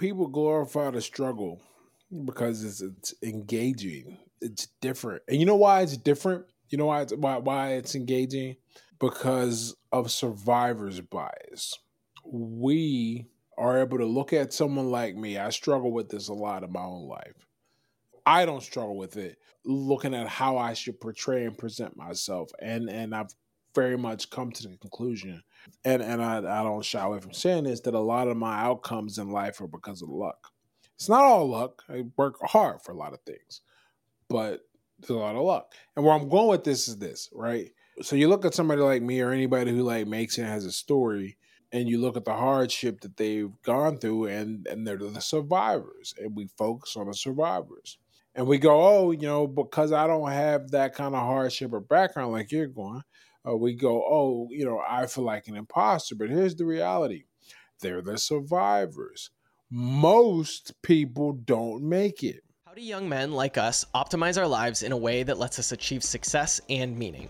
people 0.00 0.26
glorify 0.26 0.90
the 0.90 1.00
struggle 1.02 1.60
because 2.24 2.64
it's 2.64 2.80
it's 2.80 3.14
engaging. 3.22 4.18
It's 4.40 4.68
different, 4.80 5.22
and 5.28 5.38
you 5.38 5.44
know 5.44 5.56
why 5.56 5.82
it's 5.82 5.96
different. 5.96 6.46
You 6.70 6.78
know 6.78 6.86
why 6.86 7.02
it's, 7.02 7.14
why 7.14 7.36
why 7.36 7.74
it's 7.74 7.94
engaging 7.94 8.56
because 8.98 9.76
of 9.92 10.10
survivor's 10.10 11.00
bias. 11.00 11.78
We 12.24 13.26
are 13.58 13.80
able 13.80 13.98
to 13.98 14.06
look 14.06 14.32
at 14.32 14.54
someone 14.54 14.90
like 14.90 15.14
me. 15.14 15.36
I 15.36 15.50
struggle 15.50 15.92
with 15.92 16.08
this 16.08 16.28
a 16.28 16.34
lot 16.34 16.64
in 16.64 16.72
my 16.72 16.80
own 16.80 17.06
life. 17.06 17.46
I 18.24 18.46
don't 18.46 18.62
struggle 18.62 18.96
with 18.96 19.16
it. 19.18 19.36
Looking 19.64 20.14
at 20.14 20.28
how 20.28 20.56
I 20.56 20.72
should 20.72 21.00
portray 21.00 21.44
and 21.44 21.58
present 21.58 21.96
myself, 21.96 22.50
and 22.60 22.88
and 22.88 23.14
I've 23.14 23.34
very 23.74 23.96
much 23.96 24.30
come 24.30 24.50
to 24.52 24.68
the 24.68 24.76
conclusion, 24.76 25.42
and 25.84 26.02
and 26.02 26.22
I, 26.22 26.38
I 26.38 26.62
don't 26.62 26.84
shy 26.84 27.02
away 27.02 27.20
from 27.20 27.32
saying 27.32 27.64
this 27.64 27.80
that 27.80 27.94
a 27.94 28.00
lot 28.00 28.28
of 28.28 28.36
my 28.36 28.60
outcomes 28.60 29.18
in 29.18 29.30
life 29.30 29.60
are 29.60 29.68
because 29.68 30.02
of 30.02 30.08
luck. 30.08 30.48
It's 30.96 31.08
not 31.08 31.24
all 31.24 31.48
luck. 31.48 31.82
I 31.88 32.04
work 32.16 32.36
hard 32.42 32.82
for 32.82 32.92
a 32.92 32.96
lot 32.96 33.14
of 33.14 33.20
things, 33.22 33.62
but 34.28 34.60
there's 35.00 35.10
a 35.10 35.14
lot 35.14 35.36
of 35.36 35.42
luck. 35.42 35.72
And 35.96 36.04
where 36.04 36.14
I'm 36.14 36.28
going 36.28 36.48
with 36.48 36.64
this 36.64 36.88
is 36.88 36.98
this, 36.98 37.30
right? 37.32 37.70
So 38.02 38.16
you 38.16 38.28
look 38.28 38.44
at 38.44 38.54
somebody 38.54 38.82
like 38.82 39.02
me 39.02 39.20
or 39.20 39.30
anybody 39.30 39.70
who 39.70 39.82
like 39.82 40.06
makes 40.06 40.38
it 40.38 40.44
has 40.44 40.64
a 40.64 40.72
story, 40.72 41.38
and 41.72 41.88
you 41.88 42.00
look 42.00 42.16
at 42.16 42.24
the 42.24 42.34
hardship 42.34 43.00
that 43.00 43.16
they've 43.16 43.50
gone 43.62 43.98
through, 43.98 44.26
and 44.26 44.66
and 44.66 44.86
they're 44.86 44.96
the 44.96 45.20
survivors, 45.20 46.14
and 46.18 46.36
we 46.36 46.48
focus 46.58 46.96
on 46.96 47.06
the 47.06 47.14
survivors. 47.14 47.98
And 48.34 48.46
we 48.46 48.58
go, 48.58 48.80
oh, 48.80 49.10
you 49.10 49.26
know, 49.26 49.46
because 49.46 49.92
I 49.92 50.06
don't 50.06 50.30
have 50.30 50.70
that 50.70 50.94
kind 50.94 51.14
of 51.14 51.22
hardship 51.22 51.72
or 51.72 51.80
background 51.80 52.32
like 52.32 52.52
you're 52.52 52.68
going, 52.68 53.02
uh, 53.48 53.56
we 53.56 53.74
go, 53.74 54.02
oh, 54.08 54.48
you 54.50 54.64
know, 54.64 54.82
I 54.86 55.06
feel 55.06 55.24
like 55.24 55.48
an 55.48 55.56
imposter. 55.56 56.14
But 56.14 56.30
here's 56.30 56.56
the 56.56 56.66
reality 56.66 57.24
they're 57.80 58.02
the 58.02 58.18
survivors. 58.18 59.30
Most 59.70 60.74
people 60.82 61.32
don't 61.32 61.82
make 61.82 62.22
it. 62.22 62.42
How 62.66 62.74
do 62.74 62.82
young 62.82 63.08
men 63.08 63.32
like 63.32 63.56
us 63.58 63.84
optimize 63.94 64.38
our 64.38 64.46
lives 64.46 64.82
in 64.82 64.92
a 64.92 64.96
way 64.96 65.22
that 65.22 65.38
lets 65.38 65.58
us 65.58 65.72
achieve 65.72 66.04
success 66.04 66.60
and 66.68 66.96
meaning? 66.96 67.28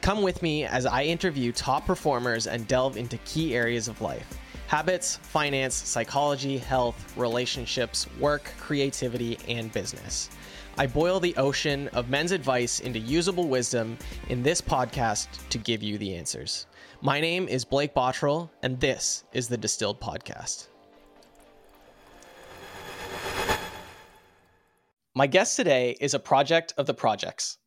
Come 0.00 0.22
with 0.22 0.42
me 0.42 0.64
as 0.64 0.86
I 0.86 1.04
interview 1.04 1.52
top 1.52 1.86
performers 1.86 2.46
and 2.46 2.66
delve 2.66 2.96
into 2.96 3.16
key 3.18 3.54
areas 3.54 3.88
of 3.88 4.00
life 4.00 4.38
habits, 4.66 5.16
finance, 5.16 5.74
psychology, 5.74 6.58
health, 6.58 7.16
relationships, 7.16 8.08
work, 8.18 8.52
creativity, 8.58 9.38
and 9.46 9.72
business. 9.72 10.30
I 10.76 10.88
boil 10.88 11.20
the 11.20 11.36
ocean 11.36 11.86
of 11.92 12.10
men's 12.10 12.32
advice 12.32 12.80
into 12.80 12.98
usable 12.98 13.46
wisdom 13.46 13.96
in 14.28 14.42
this 14.42 14.60
podcast 14.60 15.28
to 15.50 15.58
give 15.58 15.84
you 15.84 15.98
the 15.98 16.16
answers. 16.16 16.66
My 17.00 17.20
name 17.20 17.46
is 17.46 17.64
Blake 17.64 17.94
Bottrill, 17.94 18.50
and 18.60 18.80
this 18.80 19.22
is 19.32 19.46
the 19.46 19.56
Distilled 19.56 20.00
Podcast. 20.00 20.66
My 25.14 25.28
guest 25.28 25.54
today 25.54 25.96
is 26.00 26.14
a 26.14 26.18
project 26.18 26.74
of 26.76 26.86
the 26.86 26.94
projects. 26.94 27.58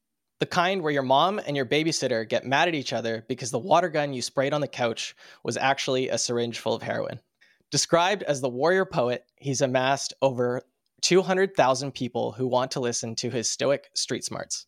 The 0.42 0.46
kind 0.46 0.82
where 0.82 0.92
your 0.92 1.02
mom 1.02 1.40
and 1.40 1.56
your 1.56 1.66
babysitter 1.66 2.28
get 2.28 2.46
mad 2.46 2.68
at 2.68 2.76
each 2.76 2.92
other 2.92 3.24
because 3.30 3.52
the 3.52 3.58
water 3.58 3.88
gun 3.88 4.12
you 4.12 4.22
sprayed 4.22 4.52
on 4.52 4.60
the 4.60 4.68
couch 4.68 5.16
was 5.46 5.56
actually 5.56 6.10
a 6.10 6.18
syringe 6.18 6.60
full 6.60 6.74
of 6.74 6.82
heroin. 6.82 7.22
Described 7.72 8.24
as 8.24 8.42
the 8.42 8.50
warrior 8.50 8.84
poet, 8.84 9.24
he's 9.38 9.62
amassed 9.62 10.14
over 10.22 10.62
200,000 11.02 11.94
people 11.94 12.32
who 12.32 12.48
want 12.48 12.72
to 12.72 12.80
listen 12.80 13.16
to 13.16 13.30
his 13.30 13.50
stoic 13.50 13.90
street 13.94 14.24
smarts. 14.24 14.66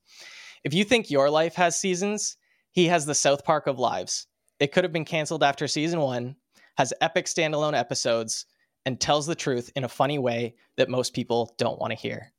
If 0.64 0.74
you 0.74 0.84
think 0.84 1.10
your 1.10 1.30
life 1.30 1.56
has 1.56 1.78
seasons, 1.78 2.38
he 2.72 2.88
has 2.88 3.06
the 3.06 3.16
South 3.16 3.44
Park 3.44 3.68
of 3.68 3.80
lives. 3.80 4.28
It 4.60 4.72
could 4.72 4.84
have 4.84 4.94
been 4.94 5.06
canceled 5.06 5.44
after 5.44 5.68
season 5.68 6.00
one, 6.02 6.36
has 6.78 6.94
epic 7.02 7.26
standalone 7.26 7.78
episodes, 7.78 8.46
and 8.86 9.00
tells 9.00 9.26
the 9.26 9.36
truth 9.36 9.72
in 9.76 9.84
a 9.84 9.90
funny 9.90 10.20
way 10.20 10.56
that 10.78 10.90
most 10.90 11.14
people 11.14 11.54
don't 11.58 11.80
want 11.80 11.92
to 11.92 11.98
hear. 11.98 12.32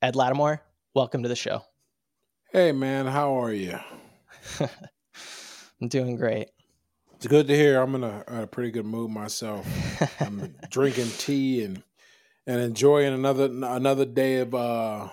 Ed 0.00 0.14
Latimore, 0.14 0.60
welcome 0.94 1.22
to 1.22 1.28
the 1.28 1.36
show. 1.36 1.62
Hey, 2.52 2.72
man, 2.72 3.06
how 3.06 3.42
are 3.42 3.52
you? 3.52 3.78
I'm 5.80 5.88
doing 5.88 6.16
great. 6.16 6.48
It's 7.16 7.26
good 7.26 7.46
to 7.46 7.56
hear. 7.56 7.80
I'm 7.80 7.94
in 7.94 8.04
a, 8.04 8.24
a 8.26 8.46
pretty 8.46 8.70
good 8.70 8.84
mood 8.84 9.10
myself. 9.10 9.66
I'm 10.20 10.54
drinking 10.70 11.08
tea 11.18 11.64
and 11.64 11.82
and 12.46 12.60
enjoying 12.60 13.12
another 13.14 13.46
another 13.46 14.04
day 14.04 14.38
of 14.38 14.54
uh 14.54 15.08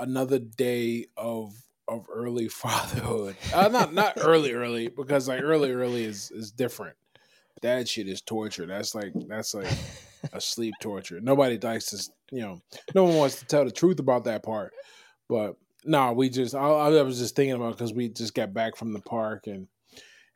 another 0.00 0.38
day 0.38 1.06
of 1.16 1.54
of 1.88 2.06
early 2.12 2.48
fatherhood. 2.48 3.36
Uh, 3.54 3.68
not 3.68 3.94
not 3.94 4.14
early 4.18 4.52
early 4.52 4.88
because 4.88 5.28
like 5.28 5.42
early 5.42 5.72
early 5.72 6.04
is 6.04 6.30
is 6.30 6.50
different. 6.50 6.96
That 7.62 7.88
shit 7.88 8.08
is 8.08 8.20
torture. 8.20 8.66
That's 8.66 8.94
like 8.94 9.12
that's 9.28 9.54
like 9.54 9.72
a 10.32 10.40
sleep 10.40 10.74
torture. 10.80 11.20
Nobody 11.20 11.58
likes 11.58 11.86
to 11.86 12.10
you 12.30 12.42
know. 12.42 12.60
No 12.94 13.04
one 13.04 13.16
wants 13.16 13.36
to 13.40 13.46
tell 13.46 13.64
the 13.64 13.70
truth 13.70 13.98
about 13.98 14.24
that 14.24 14.42
part. 14.42 14.72
But 15.28 15.56
no, 15.84 16.12
we 16.12 16.28
just 16.28 16.54
I, 16.54 16.66
I 16.66 17.02
was 17.02 17.18
just 17.18 17.36
thinking 17.36 17.54
about 17.54 17.72
because 17.72 17.92
we 17.92 18.08
just 18.08 18.34
got 18.34 18.52
back 18.52 18.76
from 18.76 18.92
the 18.92 19.00
park 19.00 19.46
and 19.46 19.68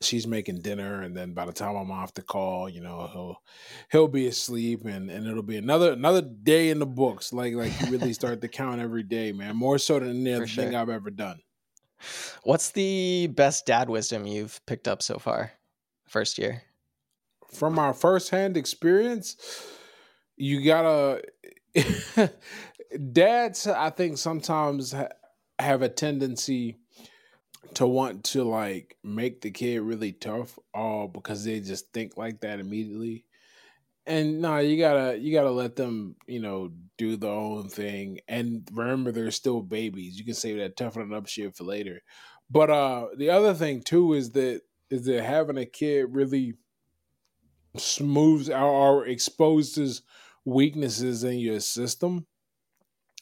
she's 0.01 0.27
making 0.27 0.61
dinner 0.61 1.03
and 1.03 1.17
then 1.17 1.35
by 1.35 1.45
the 1.45 1.53
time 1.53 1.77
I'm 1.77 1.91
off 1.91 2.15
the 2.15 2.23
call, 2.23 2.69
you 2.69 2.81
know, 2.81 3.09
he'll 3.13 3.43
he'll 3.91 4.09
be 4.09 4.27
asleep 4.27 4.85
and 4.85 5.11
and 5.11 5.27
it'll 5.27 5.43
be 5.43 5.57
another 5.57 5.93
another 5.93 6.23
day 6.23 6.71
in 6.71 6.79
the 6.79 6.87
books. 6.87 7.33
Like 7.33 7.55
like 7.55 7.79
you 7.81 7.91
really 7.91 8.13
start 8.13 8.41
to 8.41 8.49
count 8.49 8.81
every 8.81 9.03
day, 9.03 9.33
man. 9.33 9.57
More 9.57 9.79
so 9.79 9.99
than 9.99 10.27
any 10.27 10.33
other 10.33 10.47
sure. 10.47 10.65
thing 10.65 10.75
I've 10.75 10.89
ever 10.89 11.11
done. 11.11 11.41
What's 12.45 12.71
the 12.71 13.27
best 13.29 13.67
dad 13.67 13.91
wisdom 13.91 14.27
you've 14.27 14.61
picked 14.67 14.89
up 14.89 15.03
so 15.03 15.19
far? 15.19 15.53
First 16.09 16.39
year. 16.39 16.63
From 17.53 17.79
our 17.79 17.93
firsthand 17.93 18.57
experience, 18.57 19.37
you 20.41 20.65
gotta 20.65 21.23
dads 23.13 23.67
i 23.67 23.91
think 23.91 24.19
sometimes 24.19 24.93
ha- 24.93 25.09
have 25.59 25.83
a 25.83 25.89
tendency 25.89 26.80
to 27.75 27.87
want 27.87 28.25
to 28.25 28.45
like 28.45 28.97
make 29.03 29.41
the 29.41 29.51
kid 29.51 29.81
really 29.81 30.13
tough 30.13 30.59
all 30.75 31.09
because 31.09 31.45
they 31.45 31.61
just 31.61 31.93
think 31.93 32.17
like 32.17 32.41
that 32.41 32.61
immediately. 32.61 33.25
And 34.07 34.41
no 34.41 34.59
you 34.59 34.79
gotta 34.79 35.19
you 35.19 35.33
gotta 35.33 35.51
let 35.51 35.77
them 35.77 36.17
you 36.27 36.41
know 36.41 36.73
do 36.99 37.17
their 37.17 37.31
own 37.31 37.69
thing. 37.69 38.21
And 38.29 38.69
remember 38.73 39.13
they're 39.13 39.31
still 39.31 39.63
babies. 39.63 40.19
You 40.19 40.25
can 40.25 40.35
save 40.35 40.59
that 40.59 40.77
toughening 40.77 41.15
up 41.15 41.27
shit 41.27 41.57
for 41.57 41.65
later. 41.65 42.03
But 42.51 42.71
uh 42.71 43.09
the 43.17 43.31
other 43.31 43.55
thing 43.55 43.83
too 43.83 44.15
is 44.15 44.33
that 44.33 44.63
is 44.91 45.05
that 45.05 45.23
having 45.23 45.59
a 45.59 45.67
kid 45.67 46.07
really 46.11 46.55
smooths 47.77 48.51
or, 48.51 48.57
or 48.57 49.07
exposes 49.07 50.03
weaknesses 50.45 51.23
in 51.23 51.39
your 51.39 51.61
system. 51.61 52.27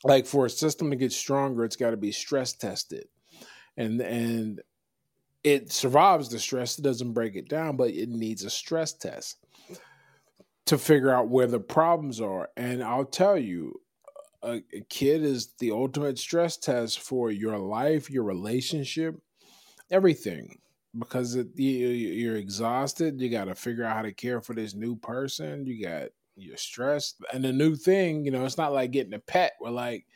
Like 0.05 0.27
for 0.27 0.47
a 0.47 0.51
system 0.51 0.91
to 0.91 0.97
get 0.97 1.13
stronger 1.13 1.65
it's 1.65 1.77
got 1.77 1.91
to 1.91 1.97
be 1.97 2.13
stress 2.13 2.53
tested 2.53 3.09
and 3.79 4.01
and 4.01 4.61
it 5.45 5.73
survives 5.73 6.29
the 6.29 6.39
stress. 6.39 6.79
It 6.79 6.83
doesn't 6.83 7.13
break 7.13 7.37
it 7.37 7.49
down, 7.49 7.77
but 7.77 7.91
it 7.91 8.11
needs 8.11 8.45
a 8.45 8.51
stress 8.51 8.93
test 8.93 9.39
to 10.67 10.77
figure 10.77 11.11
out 11.11 11.29
where 11.29 11.47
the 11.47 11.61
problems 11.61 12.21
are. 12.21 12.51
And 12.57 12.83
I'll 12.83 13.07
tell 13.07 13.39
you, 13.39 13.81
a, 14.43 14.61
a 14.75 14.81
kid 14.91 15.23
is 15.23 15.55
the 15.59 15.71
ultimate 15.71 16.19
stress 16.19 16.59
test 16.59 17.01
for 17.01 17.31
your 17.31 17.57
life, 17.57 18.11
your 18.11 18.25
relationship, 18.25 19.15
everything. 19.91 20.59
Because 20.99 21.37
it, 21.37 21.49
you, 21.55 21.89
you're 21.89 22.37
exhausted, 22.37 23.21
you 23.21 23.31
got 23.31 23.45
to 23.45 23.55
figure 23.55 23.85
out 23.85 23.95
how 23.95 24.03
to 24.03 24.13
care 24.13 24.41
for 24.41 24.55
this 24.55 24.75
new 24.75 24.97
person. 24.97 25.67
You 25.67 25.85
got 25.87 26.09
you're 26.35 26.57
stressed, 26.57 27.23
and 27.33 27.45
the 27.45 27.53
new 27.53 27.77
thing, 27.77 28.25
you 28.25 28.31
know, 28.31 28.45
it's 28.45 28.59
not 28.59 28.73
like 28.73 28.91
getting 28.91 29.15
a 29.15 29.19
pet. 29.19 29.53
Where 29.61 29.71
like 29.71 30.07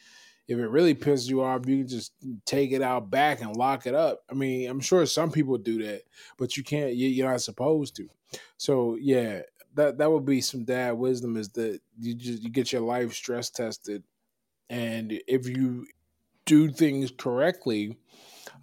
if 0.48 0.58
it 0.58 0.68
really 0.68 0.94
pisses 0.94 1.28
you 1.28 1.42
off, 1.42 1.66
you 1.66 1.78
can 1.78 1.88
just 1.88 2.12
take 2.44 2.72
it 2.72 2.82
out 2.82 3.10
back 3.10 3.40
and 3.40 3.56
lock 3.56 3.86
it 3.86 3.94
up. 3.94 4.22
I 4.30 4.34
mean, 4.34 4.68
I'm 4.68 4.80
sure 4.80 5.06
some 5.06 5.30
people 5.30 5.56
do 5.56 5.82
that, 5.84 6.02
but 6.36 6.56
you 6.56 6.64
can't. 6.64 6.94
You're 6.94 7.30
not 7.30 7.40
supposed 7.40 7.96
to. 7.96 8.08
So 8.56 8.96
yeah, 9.00 9.42
that 9.74 9.98
that 9.98 10.10
would 10.10 10.24
be 10.24 10.40
some 10.40 10.64
dad 10.64 10.92
wisdom 10.92 11.36
is 11.36 11.50
that 11.50 11.80
you 11.98 12.14
just 12.14 12.42
you 12.42 12.50
get 12.50 12.72
your 12.72 12.82
life 12.82 13.12
stress 13.12 13.50
tested, 13.50 14.02
and 14.68 15.20
if 15.26 15.48
you 15.48 15.86
do 16.44 16.70
things 16.70 17.12
correctly, 17.16 17.96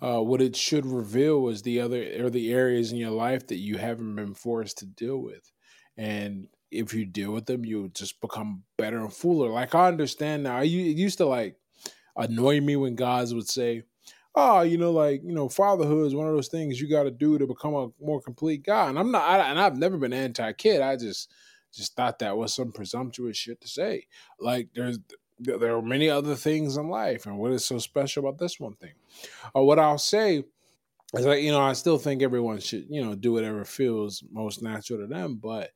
uh, 0.01 0.21
what 0.21 0.41
it 0.41 0.55
should 0.55 0.85
reveal 0.85 1.47
is 1.47 1.61
the 1.61 1.79
other 1.79 2.05
or 2.19 2.29
the 2.29 2.51
areas 2.51 2.91
in 2.91 2.97
your 2.97 3.11
life 3.11 3.47
that 3.47 3.57
you 3.57 3.77
haven't 3.77 4.15
been 4.15 4.33
forced 4.33 4.79
to 4.79 4.85
deal 4.85 5.17
with, 5.17 5.51
and 5.97 6.47
if 6.71 6.93
you 6.93 7.05
deal 7.05 7.31
with 7.31 7.45
them, 7.45 7.65
you 7.65 7.89
just 7.93 8.21
become 8.21 8.63
better 8.77 8.99
and 8.99 9.13
fuller. 9.13 9.49
Like 9.49 9.73
I 9.73 9.87
understand 9.87 10.43
now. 10.43 10.57
I 10.57 10.63
used 10.63 11.17
to 11.17 11.25
like 11.25 11.55
annoy 12.19 12.61
me 12.61 12.75
when 12.75 12.95
guys 12.95 13.33
would 13.33 13.47
say, 13.47 13.83
"Oh, 14.35 14.61
you 14.61 14.77
know, 14.77 14.91
like 14.91 15.21
you 15.23 15.33
know, 15.33 15.49
fatherhood 15.49 16.07
is 16.07 16.15
one 16.15 16.27
of 16.27 16.35
those 16.35 16.49
things 16.49 16.79
you 16.79 16.89
got 16.89 17.03
to 17.03 17.11
do 17.11 17.37
to 17.37 17.47
become 17.47 17.73
a 17.73 17.89
more 17.99 18.21
complete 18.21 18.63
guy." 18.63 18.89
And 18.89 18.99
I'm 18.99 19.11
not, 19.11 19.23
I, 19.23 19.49
and 19.49 19.59
I've 19.59 19.77
never 19.77 19.97
been 19.97 20.13
anti-kid. 20.13 20.81
I 20.81 20.95
just 20.95 21.31
just 21.73 21.95
thought 21.95 22.19
that 22.19 22.37
was 22.37 22.53
some 22.53 22.71
presumptuous 22.71 23.37
shit 23.37 23.61
to 23.61 23.67
say. 23.67 24.07
Like 24.39 24.69
there's 24.75 24.99
there 25.39 25.75
are 25.75 25.81
many 25.81 26.09
other 26.09 26.35
things 26.35 26.77
in 26.77 26.89
life, 26.89 27.25
and 27.25 27.37
what 27.37 27.53
is 27.53 27.65
so 27.65 27.79
special 27.79 28.25
about 28.25 28.37
this 28.37 28.59
one 28.59 28.75
thing? 28.75 28.93
Or 29.53 29.61
uh, 29.61 29.65
what 29.65 29.79
I'll 29.79 29.97
say 29.97 30.43
is 31.13 31.25
like 31.25 31.41
you 31.41 31.51
know, 31.51 31.61
I 31.61 31.73
still 31.73 31.97
think 31.97 32.21
everyone 32.21 32.59
should 32.59 32.85
you 32.89 33.03
know 33.03 33.15
do 33.15 33.33
whatever 33.33 33.63
feels 33.65 34.23
most 34.31 34.61
natural 34.61 34.99
to 34.99 35.07
them, 35.07 35.39
but 35.41 35.71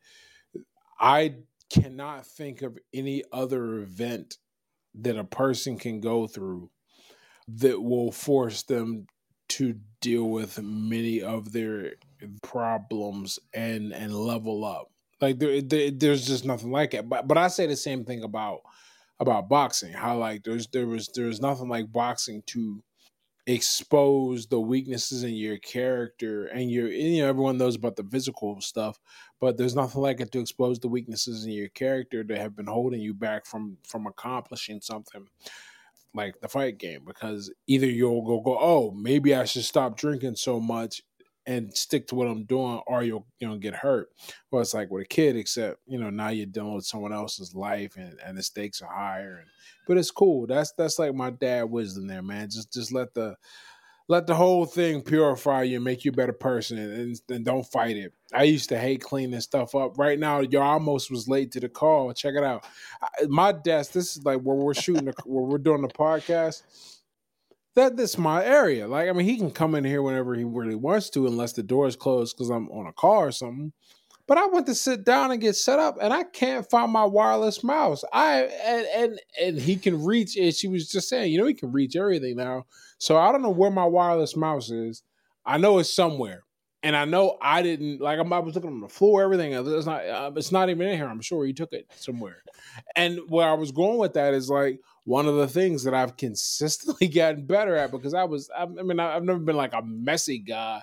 I 1.00 1.36
cannot 1.70 2.28
think 2.28 2.62
of 2.62 2.78
any 2.94 3.24
other 3.32 3.80
event 3.80 4.38
that 4.96 5.18
a 5.18 5.24
person 5.24 5.78
can 5.78 6.00
go 6.00 6.28
through 6.28 6.70
that 7.48 7.82
will 7.82 8.12
force 8.12 8.64
them 8.64 9.08
to 9.50 9.76
deal 10.02 10.30
with 10.30 10.62
many 10.62 11.22
of 11.22 11.52
their 11.52 11.94
problems 12.42 13.40
and 13.54 13.94
and 13.94 14.14
level 14.14 14.66
up. 14.66 14.92
Like 15.22 15.40
there, 15.40 15.62
there 15.62 15.92
there's 15.92 16.26
just 16.26 16.46
nothing 16.46 16.72
like 16.72 16.94
it. 16.94 17.08
But 17.08 17.28
but 17.28 17.38
I 17.38 17.48
say 17.48 17.68
the 17.68 17.76
same 17.76 18.06
thing 18.06 18.24
about 18.24 18.62
about 19.20 19.50
boxing. 19.50 19.94
How 19.94 20.18
like 20.18 20.44
there's 20.44 20.68
there 20.68 20.88
was 20.88 21.10
there's 21.14 21.42
nothing 21.42 21.70
like 21.70 21.92
boxing 21.92 22.44
to 22.48 22.84
expose 23.48 24.48
the 24.48 24.60
weaknesses 24.60 25.24
in 25.24 25.34
your 25.34 25.58
character 25.58 26.46
and 26.48 26.72
your 26.72 26.88
you 26.88 27.22
know 27.22 27.28
everyone 27.28 27.58
knows 27.58 27.76
about 27.76 27.98
the 27.98 28.04
physical 28.06 28.62
stuff 28.62 28.98
but 29.42 29.58
there's 29.58 29.76
nothing 29.76 30.02
like 30.02 30.22
it 30.22 30.32
to 30.32 30.40
expose 30.40 30.80
the 30.80 30.88
weaknesses 30.88 31.44
in 31.44 31.52
your 31.52 31.68
character 31.70 32.24
that 32.24 32.38
have 32.38 32.56
been 32.56 32.68
holding 32.68 33.02
you 33.02 33.14
back 33.14 33.46
from 33.46 33.76
from 33.86 34.08
accomplishing 34.08 34.80
something 34.80 35.28
like 36.14 36.40
the 36.40 36.48
fight 36.48 36.78
game 36.78 37.02
because 37.06 37.52
either 37.68 37.88
you'll 37.88 38.22
go 38.22 38.40
go 38.40 38.58
oh 38.58 38.92
maybe 38.92 39.36
I 39.36 39.44
should 39.44 39.66
stop 39.66 39.98
drinking 39.98 40.38
so 40.38 40.58
much 40.58 41.02
and 41.46 41.76
stick 41.76 42.08
to 42.08 42.16
what 42.16 42.28
I'm 42.28 42.46
doing 42.46 42.82
or 42.88 43.04
you'll 43.04 43.26
you 43.40 43.48
know 43.48 43.58
get 43.58 43.76
hurt. 43.76 44.10
Well 44.52 44.62
it's 44.62 44.74
like 44.74 44.90
with 44.92 45.04
a 45.04 45.08
kid 45.08 45.36
except, 45.36 45.80
you 45.88 46.00
know, 46.00 46.10
now 46.10 46.30
you're 46.30 46.46
dealing 46.46 46.76
with 46.76 46.86
someone 46.86 47.14
else's 47.14 47.54
life 47.54 47.96
and, 47.98 48.20
and 48.26 48.38
the 48.38 48.44
stakes 48.44 48.82
are 48.82 48.94
higher 48.94 49.40
and 49.40 49.50
but 49.88 49.98
it's 49.98 50.12
cool. 50.12 50.48
That's 50.48 50.72
that's 50.74 51.00
like 51.00 51.14
my 51.14 51.32
dad 51.32 51.64
wisdom 51.64 52.08
there, 52.08 52.22
man. 52.22 52.50
Just 52.50 52.72
just 52.72 52.92
let 52.92 53.14
the 53.14 53.36
let 54.08 54.28
the 54.28 54.36
whole 54.36 54.66
thing 54.66 55.02
purify 55.02 55.64
you 55.64 55.78
and 55.78 55.86
make 55.86 56.04
you 56.04 56.12
a 56.12 56.14
better 56.14 56.34
person 56.34 56.78
and, 56.78 57.20
and, 57.30 57.46
don't 57.46 57.64
fight 57.64 57.96
it. 57.96 58.14
I 58.34 58.44
used 58.44 58.68
to 58.70 58.78
hate 58.78 59.02
cleaning 59.02 59.40
stuff 59.40 59.76
up. 59.76 59.98
Right 59.98 60.20
now, 60.20 60.42
y'all 60.42 60.62
almost 60.64 61.10
was 61.10 61.30
late 61.30 61.52
to 61.54 61.62
the 61.62 61.70
call. 61.70 62.12
Check 62.14 62.36
it 62.36 62.44
out. 62.44 62.66
My 63.28 63.54
desk, 63.54 63.94
this 63.94 64.18
is 64.18 64.26
like 64.26 64.42
where 64.42 64.58
we're 64.58 64.74
shooting, 64.74 65.06
the, 65.06 65.14
where 65.26 65.46
we're 65.46 65.58
doing 65.58 65.82
the 65.82 65.88
podcast. 65.88 66.64
That 67.76 67.98
this 67.98 68.18
my 68.18 68.46
area. 68.46 68.88
Like, 68.88 69.10
I 69.10 69.14
mean, 69.14 69.26
he 69.26 69.38
can 69.38 69.50
come 69.50 69.74
in 69.74 69.84
here 69.84 70.04
whenever 70.04 70.36
he 70.36 70.44
really 70.44 70.76
wants 70.76 71.10
to, 71.12 71.26
unless 71.26 71.54
the 71.54 71.64
door 71.64 71.88
is 71.88 71.96
closed 71.96 72.38
because 72.38 72.50
I'm 72.50 72.70
on 72.70 72.86
a 72.86 72.94
car 72.94 73.28
or 73.28 73.32
something. 73.32 73.74
But 74.26 74.38
I 74.38 74.46
went 74.46 74.68
to 74.68 74.76
sit 74.76 75.04
down 75.04 75.32
and 75.32 75.42
get 75.42 75.56
set 75.56 75.80
up, 75.80 75.98
and 76.02 76.14
I 76.14 76.24
can't 76.24 76.70
find 76.70 76.92
my 76.92 77.04
wireless 77.04 77.64
mouse. 77.64 78.04
I 78.14 78.44
and 78.44 78.88
and 78.96 79.22
and 79.42 79.60
he 79.60 79.76
can 79.76 80.04
reach. 80.04 80.38
And 80.38 80.54
she 80.54 80.68
was 80.68 80.88
just 80.88 81.10
saying, 81.10 81.34
you 81.34 81.40
know, 81.40 81.46
he 81.46 81.54
can 81.54 81.72
reach 81.72 81.96
everything 81.96 82.38
now. 82.38 82.66
So 83.00 83.18
I 83.18 83.32
don't 83.32 83.42
know 83.42 83.50
where 83.50 83.72
my 83.72 83.86
wireless 83.86 84.38
mouse 84.38 84.70
is. 84.70 85.04
I 85.46 85.58
know 85.58 85.80
it's 85.80 85.94
somewhere, 85.94 86.44
and 86.84 86.96
I 86.96 87.04
know 87.04 87.38
I 87.42 87.64
didn't 87.64 88.00
like. 88.00 88.18
I 88.18 88.40
was 88.40 88.56
looking 88.56 88.70
on 88.70 88.80
the 88.80 88.88
floor, 88.88 89.24
everything. 89.24 89.52
It's 89.52 89.86
not. 89.86 90.08
Uh, 90.08 90.32
it's 90.38 90.54
not 90.54 90.70
even 90.70 90.88
in 90.88 90.96
here. 90.96 91.08
I'm 91.08 91.20
sure 91.20 91.46
he 91.46 91.52
took 91.52 91.74
it 91.74 91.88
somewhere. 91.96 92.44
And 92.96 93.20
where 93.28 93.50
I 93.50 93.54
was 93.54 93.72
going 93.72 93.98
with 93.98 94.14
that 94.14 94.34
is 94.34 94.50
like 94.50 94.80
one 95.06 95.28
of 95.28 95.36
the 95.36 95.48
things 95.48 95.84
that 95.84 95.94
I've 95.94 96.18
consistently 96.18 97.08
gotten 97.14 97.46
better 97.46 97.76
at 97.76 97.92
because 97.92 98.14
I 98.14 98.24
was. 98.24 98.50
I, 98.58 98.66
mean, 98.66 99.00
I've 99.00 99.24
never 99.24 99.40
been 99.40 99.58
like 99.58 99.74
a 99.74 99.82
messy 99.82 100.40
guy, 100.40 100.82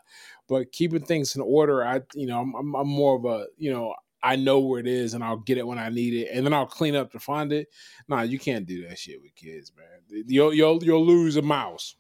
but 0.49 0.73
keeping 0.73 1.03
things 1.03 1.35
in 1.35 1.43
order, 1.43 1.85
I 1.85 2.03
you 2.15 2.27
know, 2.27 2.41
I'm, 2.41 2.55
I'm, 2.55 2.75
I'm 2.75 2.89
more 2.89 3.17
of 3.17 3.25
a 3.25 3.47
you 3.57 3.73
know, 3.73 3.95
I 4.23 4.37
know 4.37 4.61
where 4.61 4.81
it 4.81 4.87
is 4.87 5.15
and 5.15 5.25
I'll 5.25 5.39
get 5.39 5.59
it 5.59 5.67
when 5.67 5.79
I 5.79 5.89
need 5.89 6.15
it, 6.15 6.29
and 6.33 6.45
then 6.45 6.53
I'll 6.53 6.67
clean 6.67 6.95
up 6.95 7.13
to 7.13 7.19
find 7.19 7.53
it. 7.53 7.69
Nah, 8.09 8.23
you 8.23 8.39
can't 8.39 8.67
do 8.67 8.87
that 8.89 8.99
shit 8.99 9.21
with 9.23 9.35
kids, 9.35 9.73
man. 9.77 10.25
You'll 10.27 10.53
you'll 10.53 10.83
you'll 10.85 11.07
lose 11.07 11.37
a 11.37 11.43
mouse. 11.43 11.97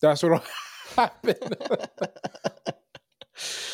That's 0.00 0.22
what'll 0.22 0.42
happen. 0.96 1.34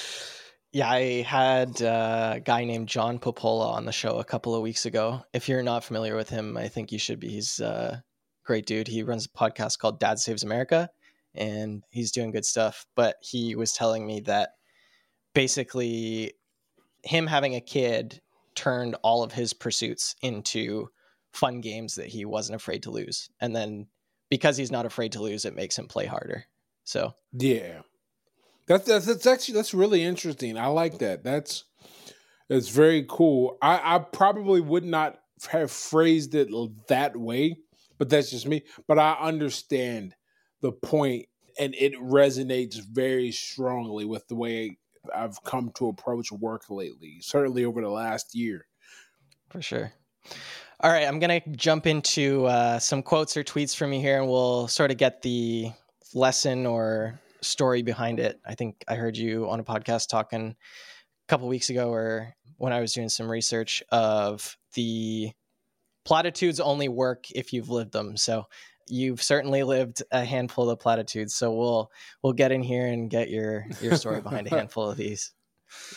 yeah, 0.73 0.89
I 0.89 1.23
had 1.23 1.81
a 1.81 2.41
guy 2.45 2.65
named 2.65 2.89
John 2.89 3.19
Papola 3.19 3.73
on 3.73 3.87
the 3.87 3.93
show 3.93 4.19
a 4.19 4.25
couple 4.25 4.55
of 4.55 4.63
weeks 4.63 4.87
ago. 4.87 5.23
If 5.33 5.49
you're 5.49 5.63
not 5.63 5.85
familiar 5.85 6.15
with 6.15 6.29
him, 6.29 6.57
I 6.57 6.69
think 6.69 6.93
you 6.93 6.99
should 6.99 7.19
be. 7.19 7.29
He's 7.29 7.59
a 7.59 8.05
great 8.45 8.67
dude. 8.67 8.87
He 8.87 9.03
runs 9.03 9.27
a 9.27 9.39
podcast 9.39 9.79
called 9.79 9.99
Dad 9.99 10.19
Saves 10.19 10.45
America 10.45 10.89
and 11.35 11.83
he's 11.91 12.13
doing 12.13 12.31
good 12.31 12.45
stuff. 12.45 12.87
But 12.95 13.17
he 13.21 13.57
was 13.57 13.73
telling 13.73 14.07
me 14.07 14.21
that 14.21 14.51
basically 15.35 16.35
him 17.03 17.27
having 17.27 17.55
a 17.57 17.61
kid 17.61 18.21
turned 18.55 18.97
all 19.03 19.23
of 19.23 19.33
his 19.33 19.53
pursuits 19.53 20.15
into 20.23 20.89
fun 21.33 21.61
games 21.61 21.97
that 21.97 22.09
he 22.09 22.25
wasn't 22.25 22.57
afraid 22.57 22.85
to 22.85 22.91
lose. 22.91 23.29
And 23.41 23.55
then 23.55 23.89
because 24.29 24.57
he's 24.57 24.73
not 24.73 24.87
afraid 24.87 25.13
to 25.13 25.23
lose, 25.23 25.45
it 25.45 25.57
makes 25.57 25.79
him 25.79 25.89
play 25.89 26.07
harder. 26.07 26.45
So 26.85 27.15
yeah, 27.33 27.81
that's 28.67 28.87
that's, 28.87 29.07
that's 29.07 29.27
actually 29.27 29.55
that's 29.55 29.75
really 29.75 30.03
interesting. 30.03 30.59
I 30.59 30.67
like 30.67 30.99
that. 30.99 31.25
That's 31.25 31.65
that's 32.49 32.69
very 32.69 33.05
cool. 33.09 33.59
I 33.63 33.97
I 33.97 33.99
probably 33.99 34.61
would 34.61 34.85
not 34.85 35.19
have 35.51 35.71
phrased 35.71 36.35
it 36.35 36.49
that 36.89 37.17
way, 37.17 37.57
but 37.99 38.09
that's 38.09 38.31
just 38.31 38.47
me. 38.47 38.63
But 38.87 38.99
I 38.99 39.17
understand 39.21 40.15
the 40.61 40.73
point 40.73 41.27
and 41.59 41.75
it 41.75 41.95
resonates 41.95 42.81
very 42.81 43.33
strongly 43.33 44.05
with 44.05 44.27
the 44.29 44.35
way 44.35 44.79
I've 45.15 45.43
come 45.45 45.73
to 45.77 45.89
approach 45.89 46.31
work 46.33 46.71
lately, 46.71 47.19
certainly 47.21 47.65
over 47.65 47.81
the 47.81 47.89
last 47.89 48.35
year. 48.35 48.67
For 49.51 49.63
sure. 49.63 49.93
All 50.81 50.91
right, 50.91 51.07
I'm 51.07 51.21
to 51.43 51.51
jump 51.51 51.87
into 51.87 52.47
uh, 52.47 52.79
some 52.79 53.03
quotes 53.03 53.37
or 53.37 53.45
tweets 53.45 53.77
from 53.77 53.93
you 53.93 54.01
here, 54.01 54.19
and 54.19 54.29
we'll 54.29 54.69
sort 54.69 54.91
of 54.91 54.97
get 54.97 55.21
the 55.21 55.73
lesson 56.15 56.65
or 56.65 57.21
story 57.43 57.83
behind 57.83 58.21
it. 58.21 58.41
I 58.47 58.55
think 58.55 58.85
I 58.89 58.95
heard 58.95 59.17
you 59.17 59.49
on 59.49 59.61
a 59.61 59.65
podcast 59.65 60.09
talking 60.09 60.51
a 60.51 61.29
couple 61.29 61.49
weeks 61.49 61.71
ago, 61.71 61.93
or 61.93 62.35
when 62.57 62.73
I 62.73 62.81
was 62.81 62.93
doing 62.93 63.09
some 63.09 63.31
research 63.31 63.83
of 63.91 64.57
the 64.75 65.33
platitudes 66.05 66.61
only 66.61 66.89
work 66.89 67.31
if 67.31 67.53
you've 67.53 67.69
lived 67.69 67.93
them. 67.93 68.17
So 68.17 68.47
you've 68.91 69.23
certainly 69.23 69.63
lived 69.63 70.03
a 70.11 70.25
handful 70.25 70.69
of 70.71 70.81
platitudes. 70.81 71.35
So 71.35 71.53
we'll 71.53 71.91
we'll 72.23 72.33
get 72.33 72.53
in 72.53 72.63
here 72.63 72.87
and 72.87 73.09
get 73.09 73.31
your 73.31 73.67
your 73.81 73.97
story 73.97 74.21
behind 74.21 74.47
a 74.47 74.51
handful 74.57 74.91
of 74.91 74.97
these. 74.97 75.33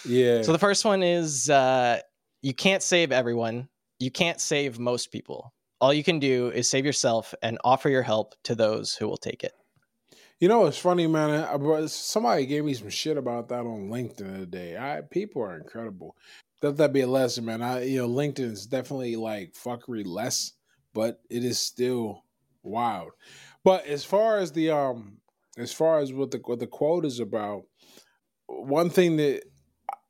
Yeah. 0.06 0.44
So 0.44 0.52
the 0.52 0.60
first 0.60 0.86
one 0.86 1.04
is 1.04 1.50
uh, 1.50 2.00
you 2.42 2.54
can't 2.54 2.84
save 2.84 3.12
everyone. 3.12 3.70
You 4.00 4.12
can't 4.12 4.40
save 4.40 4.80
most 4.80 5.12
people. 5.12 5.54
All 5.82 5.94
you 5.94 6.04
can 6.04 6.20
do 6.20 6.50
is 6.50 6.70
save 6.70 6.86
yourself 6.86 7.34
and 7.42 7.58
offer 7.64 7.90
your 7.90 8.04
help 8.04 8.36
to 8.44 8.56
those 8.56 8.94
who 8.96 9.08
will 9.08 9.18
take 9.18 9.44
it. 9.44 9.54
You 10.40 10.50
know, 10.50 10.66
it's 10.66 10.78
funny, 10.78 11.08
man. 11.08 11.30
I, 11.30 11.86
somebody 11.86 12.46
gave 12.46 12.66
me 12.66 12.74
some 12.74 12.90
shit 12.90 13.18
about 13.18 13.50
that 13.50 13.62
on 13.62 13.90
LinkedIn 13.90 14.38
today. 14.40 14.78
I 14.78 15.02
people 15.02 15.42
are 15.42 15.58
incredible. 15.58 16.16
Let 16.62 16.78
that 16.78 16.94
be 16.94 17.02
a 17.02 17.08
lesson, 17.08 17.46
man. 17.46 17.62
I 17.62 17.84
you 17.84 18.00
know, 18.00 18.10
LinkedIn 18.10 18.52
is 18.52 18.66
definitely 18.66 19.16
like 19.16 19.54
fuckery 19.54 20.06
less, 20.06 20.54
but 20.94 21.22
it 21.30 21.44
is 21.44 21.60
still 21.60 22.24
wild. 22.64 23.12
But 23.64 23.86
as 23.86 24.04
far 24.04 24.38
as 24.38 24.52
the 24.52 24.72
um, 24.72 25.18
as 25.58 25.72
far 25.72 26.00
as 26.00 26.12
what 26.12 26.32
the 26.32 26.40
what 26.44 26.60
the 26.60 26.68
quote 26.68 27.06
is 27.06 27.20
about, 27.20 27.64
one 28.48 28.90
thing 28.90 29.18
that 29.18 29.44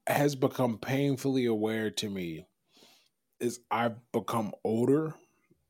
has 0.08 0.36
become 0.36 0.78
painfully 0.78 1.46
aware 1.46 1.90
to 1.92 2.10
me 2.10 2.46
is 3.40 3.60
I've 3.70 3.96
become 4.12 4.54
older 4.64 5.16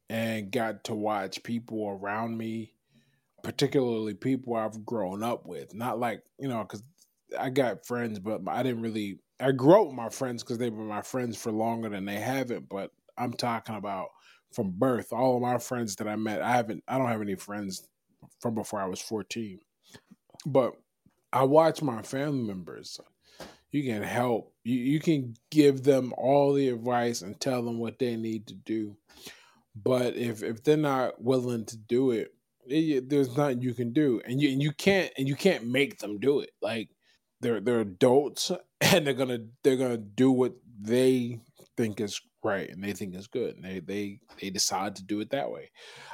and 0.10 0.52
got 0.52 0.86
to 0.86 0.96
watch 0.96 1.44
people 1.44 1.88
around 1.88 2.38
me, 2.38 2.74
particularly 3.44 4.14
people 4.14 4.56
I've 4.56 4.86
grown 4.86 5.22
up 5.22 5.46
with. 5.46 5.74
Not 5.76 6.00
like 6.00 6.24
you 6.40 6.48
know, 6.48 6.64
because 6.64 6.84
I 7.38 7.50
got 7.50 7.86
friends, 7.86 8.20
but 8.20 8.42
I 8.48 8.64
didn't 8.64 8.82
really. 8.82 9.20
I 9.40 9.52
grew 9.52 9.82
up 9.82 9.88
with 9.88 9.96
my 9.96 10.10
friends 10.10 10.44
because 10.44 10.58
they 10.58 10.70
were 10.70 10.84
my 10.84 11.02
friends 11.02 11.38
for 11.38 11.52
longer 11.52 11.90
than 11.90 12.06
they 12.06 12.20
haven't. 12.20 12.70
But 12.70 12.92
I'm 13.18 13.34
talking 13.34 13.76
about 13.76 14.08
from 14.54 14.72
birth. 14.72 15.12
All 15.12 15.36
of 15.36 15.42
my 15.42 15.58
friends 15.58 15.96
that 15.98 16.08
I 16.08 16.16
met, 16.16 16.42
I 16.42 16.56
haven't, 16.56 16.84
I 16.88 16.98
don't 16.98 17.10
have 17.10 17.22
any 17.22 17.36
friends 17.36 17.88
from 18.40 18.56
before 18.56 18.82
I 18.82 18.86
was 18.86 19.02
14. 19.02 19.60
But 20.46 20.74
I 21.32 21.44
watch 21.44 21.82
my 21.82 22.02
family 22.02 22.44
members. 22.44 23.00
You 23.72 23.84
can 23.84 24.04
help. 24.04 24.54
You 24.64 24.78
you 24.78 25.00
can 25.00 25.36
give 25.50 25.84
them 25.84 26.14
all 26.16 26.54
the 26.54 26.70
advice 26.70 27.22
and 27.22 27.40
tell 27.40 27.64
them 27.64 27.80
what 27.80 28.00
they 28.00 28.16
need 28.16 28.48
to 28.48 28.54
do. 28.54 28.96
But 29.76 30.16
if 30.16 30.44
if 30.44 30.64
they're 30.64 30.78
not 30.78 31.22
willing 31.22 31.66
to 31.66 31.78
do 31.78 32.12
it, 32.12 32.34
it 32.68 33.10
there's 33.10 33.36
nothing 33.36 33.62
you 33.62 33.74
can 33.74 33.94
do, 33.94 34.22
and 34.26 34.42
you 34.42 34.52
and 34.52 34.62
you 34.62 34.72
can't 34.72 35.12
and 35.18 35.28
you 35.28 35.36
can't 35.36 35.66
make 35.68 36.00
them 36.00 36.20
do 36.20 36.40
it. 36.40 36.52
Like 36.62 36.90
they're 37.42 37.60
they're 37.60 37.82
adults, 37.82 38.52
and 38.82 39.06
they're 39.06 39.14
gonna 39.14 39.40
they're 39.64 39.78
gonna 39.78 39.98
do 39.98 40.32
what 40.32 40.54
they 40.80 41.40
think 41.76 42.00
is 42.00 42.22
right 42.44 42.70
and 42.70 42.84
they 42.84 42.94
think 42.94 43.16
it's 43.16 43.28
good. 43.28 43.56
And 43.56 43.64
they 43.64 43.80
they 43.80 44.20
they 44.40 44.50
decide 44.50 44.96
to 44.98 45.04
do 45.04 45.20
it 45.22 45.30
that 45.32 45.52
way. 45.52 45.72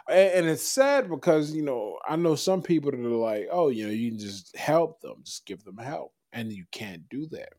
And, 0.08 0.32
and, 0.34 0.48
it's 0.48 0.68
sad 0.68 1.10
because 1.10 1.54
you 1.54 1.64
know 1.64 1.98
i 2.08 2.16
know 2.16 2.36
some 2.36 2.62
people 2.62 2.92
that 2.92 3.00
are 3.00 3.10
like 3.10 3.48
oh 3.52 3.70
you 3.70 3.86
know 3.86 3.92
you 3.92 4.12
can 4.12 4.20
just 4.20 4.56
help 4.56 5.02
them 5.02 5.18
just 5.24 5.46
give 5.46 5.64
them 5.64 5.78
help. 5.78 6.14
And 6.32 6.52
you 6.52 6.66
can't 6.72 7.10
do 7.10 7.26
that 7.32 7.54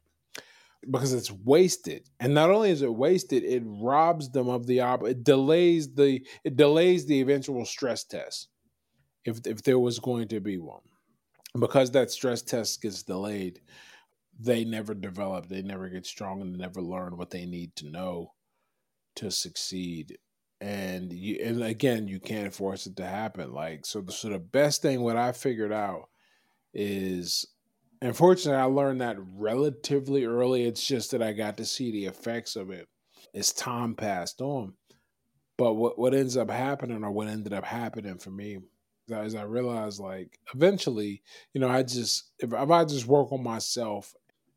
because 0.88 1.12
it's 1.12 1.32
wasted. 1.32 2.08
And 2.20 2.32
not 2.32 2.50
only 2.50 2.70
is 2.70 2.82
it 2.82 2.94
wasted 2.94 3.42
it 3.42 3.62
robs 3.66 4.30
them 4.30 4.48
of 4.48 4.66
the 4.66 4.80
op 4.80 5.04
it 5.04 5.24
delays 5.24 5.92
the 5.94 6.24
it 6.44 6.56
delays 6.56 7.06
the 7.06 7.20
eventual 7.20 7.64
stress 7.64 8.04
test 8.04 8.48
if 9.24 9.40
if 9.46 9.62
there 9.62 9.78
was 9.78 9.98
going 9.98 10.28
to 10.28 10.40
be 10.40 10.58
one. 10.58 10.82
Because 11.58 11.90
that 11.90 12.10
stress 12.10 12.42
test 12.42 12.80
gets 12.80 13.02
delayed 13.02 13.60
they 14.42 14.64
never 14.64 14.94
develop. 14.94 15.48
They 15.48 15.62
never 15.62 15.88
get 15.88 16.06
strong 16.06 16.40
and 16.40 16.54
they 16.54 16.58
never 16.58 16.80
learn 16.80 17.16
what 17.16 17.30
they 17.30 17.44
need 17.44 17.76
to 17.76 17.90
know 17.90 18.32
to 19.16 19.30
succeed. 19.30 20.18
And 20.62 21.12
you 21.12 21.38
and 21.42 21.62
again 21.62 22.08
you 22.08 22.20
can't 22.20 22.54
force 22.54 22.86
it 22.86 22.96
to 22.96 23.06
happen. 23.06 23.52
Like 23.52 23.84
so 23.84 24.00
the, 24.00 24.12
so 24.12 24.30
the 24.30 24.38
best 24.38 24.82
thing 24.82 25.02
what 25.02 25.16
i 25.16 25.32
figured 25.32 25.72
out 25.72 26.08
is 26.74 27.46
unfortunately 28.02 28.60
i 28.60 28.64
learned 28.64 29.00
that 29.00 29.16
relatively 29.18 30.24
early. 30.24 30.64
It's 30.64 30.86
just 30.86 31.10
that 31.10 31.22
i 31.22 31.32
got 31.32 31.56
to 31.58 31.64
see 31.64 31.90
the 31.92 32.06
effects 32.06 32.56
of 32.56 32.70
it 32.70 32.88
as 33.34 33.52
time 33.52 33.94
passed 33.94 34.40
on. 34.40 34.74
But 35.58 35.74
what 35.74 35.98
what 35.98 36.14
ends 36.14 36.36
up 36.36 36.50
happening 36.50 37.04
or 37.04 37.10
what 37.10 37.28
ended 37.28 37.52
up 37.52 37.64
happening 37.64 38.18
for 38.18 38.30
me 38.30 38.58
is 39.12 39.34
i 39.34 39.42
realized 39.42 40.00
like 40.00 40.38
eventually 40.54 41.22
you 41.52 41.60
know 41.60 41.68
i 41.68 41.82
just 41.82 42.30
if, 42.38 42.52
if 42.52 42.70
i 42.70 42.84
just 42.84 43.06
work 43.06 43.32
on 43.32 43.42
myself 43.42 44.14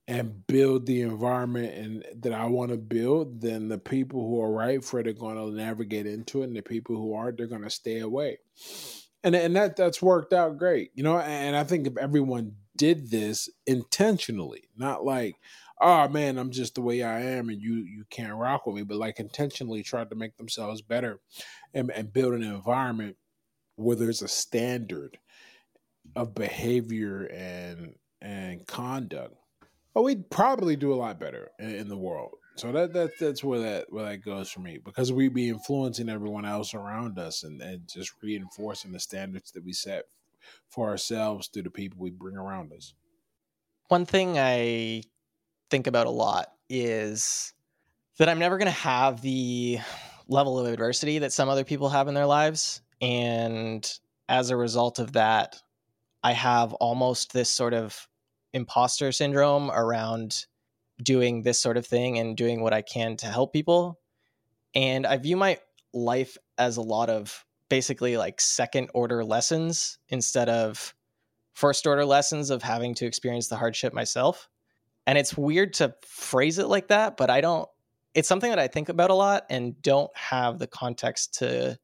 and 0.08 0.46
build 0.48 0.86
the 0.86 1.02
environment 1.02 1.74
and 1.74 2.06
that 2.22 2.34
I 2.34 2.46
want 2.46 2.72
to 2.72 2.78
build, 2.78 3.42
then 3.42 3.70
the 3.70 3.78
people 3.78 4.28
who 4.28 4.42
are 4.42 4.52
right 4.52 4.84
for 4.84 5.00
it 5.00 5.08
are 5.08 5.14
going 5.14 5.38
to 5.38 5.56
navigate 5.56 6.06
into 6.06 6.42
it, 6.42 6.46
and 6.46 6.56
the 6.56 6.62
people 6.62 6.96
who 6.96 7.14
aren't, 7.14 7.38
they're 7.38 7.48
going 7.48 7.64
to 7.64 7.70
stay 7.70 8.00
away. 8.00 8.40
And 9.24 9.36
and 9.36 9.56
that 9.56 9.78
that's 9.78 10.02
worked 10.02 10.34
out 10.34 10.58
great, 10.58 10.92
you 10.96 11.04
know. 11.04 11.18
And 11.18 11.56
I 11.56 11.64
think 11.64 11.88
if 11.88 11.98
everyone 11.98 12.56
did 12.76 13.10
this 13.10 13.50
intentionally, 13.66 14.64
not 14.76 15.06
like, 15.06 15.38
oh 15.80 16.10
man, 16.10 16.38
I'm 16.38 16.52
just 16.52 16.76
the 16.76 16.82
way 16.82 17.04
I 17.04 17.22
am, 17.22 17.48
and 17.48 17.62
you 17.62 17.76
you 17.76 18.04
can't 18.10 18.36
rock 18.36 18.66
with 18.68 18.76
me, 18.76 18.84
but 18.84 18.98
like 18.98 19.22
intentionally 19.22 19.82
tried 19.82 20.10
to 20.10 20.18
make 20.18 20.36
themselves 20.36 20.82
better, 20.82 21.22
and, 21.74 21.90
and 21.92 22.12
build 22.12 22.34
an 22.34 22.44
environment 22.44 23.16
where 23.76 23.96
there's 23.96 24.22
a 24.22 24.28
standard 24.28 25.18
of 26.16 26.36
behavior 26.36 27.24
and 27.26 27.96
and 28.22 28.66
conduct 28.68 29.36
but 29.94 30.04
we'd 30.04 30.30
probably 30.30 30.76
do 30.76 30.94
a 30.94 30.96
lot 30.96 31.20
better 31.20 31.52
in, 31.60 31.76
in 31.76 31.88
the 31.88 31.98
world. 31.98 32.32
So 32.56 32.72
that 32.72 32.94
that 32.94 33.12
that's 33.20 33.44
where 33.44 33.60
that 33.60 33.86
where 33.90 34.06
that 34.06 34.24
goes 34.24 34.50
for 34.50 34.60
me 34.60 34.80
because 34.84 35.12
we'd 35.12 35.34
be 35.34 35.50
influencing 35.50 36.10
everyone 36.10 36.46
else 36.46 36.76
around 36.76 37.18
us 37.18 37.44
and, 37.44 37.60
and 37.62 37.88
just 37.88 38.12
reinforcing 38.22 38.92
the 38.92 39.00
standards 39.00 39.52
that 39.52 39.64
we 39.64 39.74
set 39.74 40.06
for 40.70 40.90
ourselves 40.90 41.48
through 41.48 41.64
the 41.64 41.72
people 41.72 41.98
we 42.00 42.12
bring 42.12 42.38
around 42.38 42.72
us. 42.74 42.94
One 43.88 44.06
thing 44.06 44.38
I 44.38 45.04
think 45.72 45.88
about 45.88 46.06
a 46.06 46.12
lot 46.12 46.50
is 46.70 47.54
that 48.20 48.30
I'm 48.30 48.40
never 48.40 48.60
going 48.60 48.68
to 48.68 48.72
have 48.72 49.22
the 49.22 49.80
level 50.28 50.60
of 50.60 50.72
adversity 50.72 51.20
that 51.20 51.34
some 51.34 51.50
other 51.50 51.64
people 51.64 51.90
have 51.90 52.08
in 52.08 52.14
their 52.14 52.28
lives. 52.28 52.83
And 53.04 54.00
as 54.30 54.50
a 54.50 54.56
result 54.56 54.98
of 54.98 55.12
that, 55.12 55.62
I 56.24 56.32
have 56.32 56.72
almost 56.76 57.34
this 57.34 57.50
sort 57.50 57.74
of 57.74 58.08
imposter 58.54 59.12
syndrome 59.12 59.70
around 59.70 60.46
doing 61.04 61.42
this 61.42 61.60
sort 61.60 61.76
of 61.76 61.86
thing 61.86 62.18
and 62.18 62.38
doing 62.38 62.62
what 62.62 62.72
I 62.72 62.82
can 62.82 63.18
to 63.18 63.26
help 63.26 63.52
people. 63.52 64.00
And 64.74 65.06
I 65.06 65.18
view 65.18 65.36
my 65.36 65.60
life 65.94 66.38
as 66.58 66.78
a 66.78 66.82
lot 66.82 67.10
of 67.10 67.46
basically 67.68 68.16
like 68.16 68.40
second 68.40 68.90
order 68.94 69.26
lessons 69.26 69.98
instead 70.08 70.48
of 70.48 70.96
first 71.52 71.86
order 71.86 72.06
lessons 72.06 72.52
of 72.52 72.64
having 72.64 72.94
to 72.96 73.06
experience 73.06 73.50
the 73.50 73.58
hardship 73.58 73.94
myself. 73.94 74.48
And 75.06 75.18
it's 75.18 75.36
weird 75.36 75.74
to 75.74 75.94
phrase 76.06 76.58
it 76.58 76.68
like 76.68 76.88
that, 76.88 77.18
but 77.18 77.30
I 77.30 77.42
don't, 77.42 77.68
it's 78.14 78.30
something 78.30 78.50
that 78.50 78.60
I 78.60 78.70
think 78.70 78.88
about 78.88 79.10
a 79.10 79.16
lot 79.16 79.46
and 79.50 79.82
don't 79.82 80.16
have 80.16 80.58
the 80.58 80.68
context 80.68 81.34
to 81.40 81.78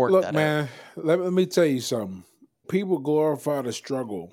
work 0.00 0.12
Look, 0.12 0.32
man, 0.32 0.68
let, 0.96 1.20
let 1.20 1.32
me 1.32 1.46
tell 1.46 1.66
you 1.66 1.80
something. 1.80 2.24
People 2.68 2.98
glorify 2.98 3.62
the 3.62 3.72
struggle 3.72 4.32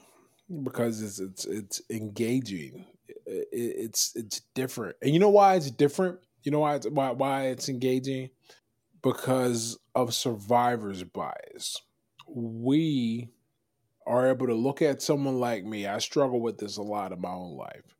because 0.63 1.01
it's 1.01 1.19
it's 1.19 1.45
it's 1.45 1.81
engaging. 1.89 2.85
It, 3.25 3.47
it's 3.51 4.15
it's 4.15 4.41
different, 4.55 4.95
and 5.01 5.11
you 5.11 5.19
know 5.19 5.29
why 5.29 5.55
it's 5.55 5.69
different. 5.69 6.19
You 6.43 6.51
know 6.51 6.59
why 6.59 6.75
it's, 6.75 6.87
why 6.87 7.11
why 7.11 7.47
it's 7.47 7.67
engaging 7.69 8.29
because 9.03 9.77
of 9.93 10.13
survivor's 10.13 11.03
bias. 11.03 11.81
We 12.27 13.29
are 14.05 14.29
able 14.29 14.47
to 14.47 14.53
look 14.53 14.81
at 14.81 15.01
someone 15.01 15.39
like 15.39 15.65
me. 15.65 15.85
I 15.85 15.99
struggle 15.99 16.39
with 16.39 16.57
this 16.57 16.77
a 16.77 16.81
lot 16.81 17.11
in 17.11 17.19
my 17.19 17.29
own 17.29 17.57
life. 17.57 17.95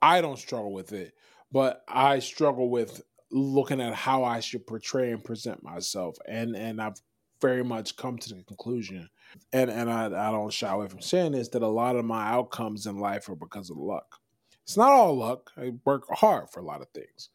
I 0.00 0.20
don't 0.20 0.38
struggle 0.38 0.72
with 0.72 0.92
it, 0.92 1.14
but 1.50 1.82
I 1.88 2.20
struggle 2.20 2.68
with 2.68 3.02
looking 3.34 3.80
at 3.80 3.94
how 3.94 4.24
I 4.24 4.40
should 4.40 4.66
portray 4.66 5.10
and 5.10 5.22
present 5.22 5.62
myself. 5.62 6.16
And 6.26 6.56
and 6.56 6.80
I've 6.80 7.00
very 7.40 7.64
much 7.64 7.96
come 7.96 8.16
to 8.16 8.34
the 8.34 8.42
conclusion 8.44 9.10
and 9.52 9.70
and 9.70 9.90
I, 9.90 10.06
I 10.06 10.30
don't 10.30 10.52
shy 10.52 10.72
away 10.72 10.88
from 10.88 11.00
saying 11.00 11.32
this 11.32 11.48
that 11.48 11.62
a 11.62 11.68
lot 11.68 11.96
of 11.96 12.04
my 12.04 12.28
outcomes 12.28 12.86
in 12.86 12.98
life 12.98 13.28
are 13.28 13.36
because 13.36 13.70
of 13.70 13.76
luck. 13.76 14.20
It's 14.62 14.76
not 14.76 14.92
all 14.92 15.16
luck. 15.16 15.50
I 15.56 15.72
work 15.84 16.04
hard 16.10 16.50
for 16.50 16.60
a 16.60 16.64
lot 16.64 16.80
of 16.80 16.88
things, 16.88 17.28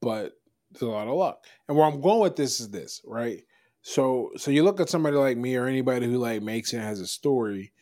but 0.00 0.32
there's 0.72 0.82
a 0.82 0.86
lot 0.86 1.08
of 1.08 1.14
luck. 1.14 1.46
And 1.66 1.76
where 1.76 1.86
I'm 1.86 2.00
going 2.00 2.20
with 2.20 2.36
this 2.36 2.60
is 2.60 2.70
this, 2.70 3.00
right? 3.04 3.42
So 3.82 4.32
so 4.36 4.50
you 4.50 4.64
look 4.64 4.80
at 4.80 4.90
somebody 4.90 5.16
like 5.16 5.38
me 5.38 5.56
or 5.56 5.66
anybody 5.66 6.06
who 6.06 6.18
like 6.18 6.42
makes 6.42 6.72
it 6.74 6.80
has 6.80 7.00
a 7.00 7.06
story, 7.06 7.72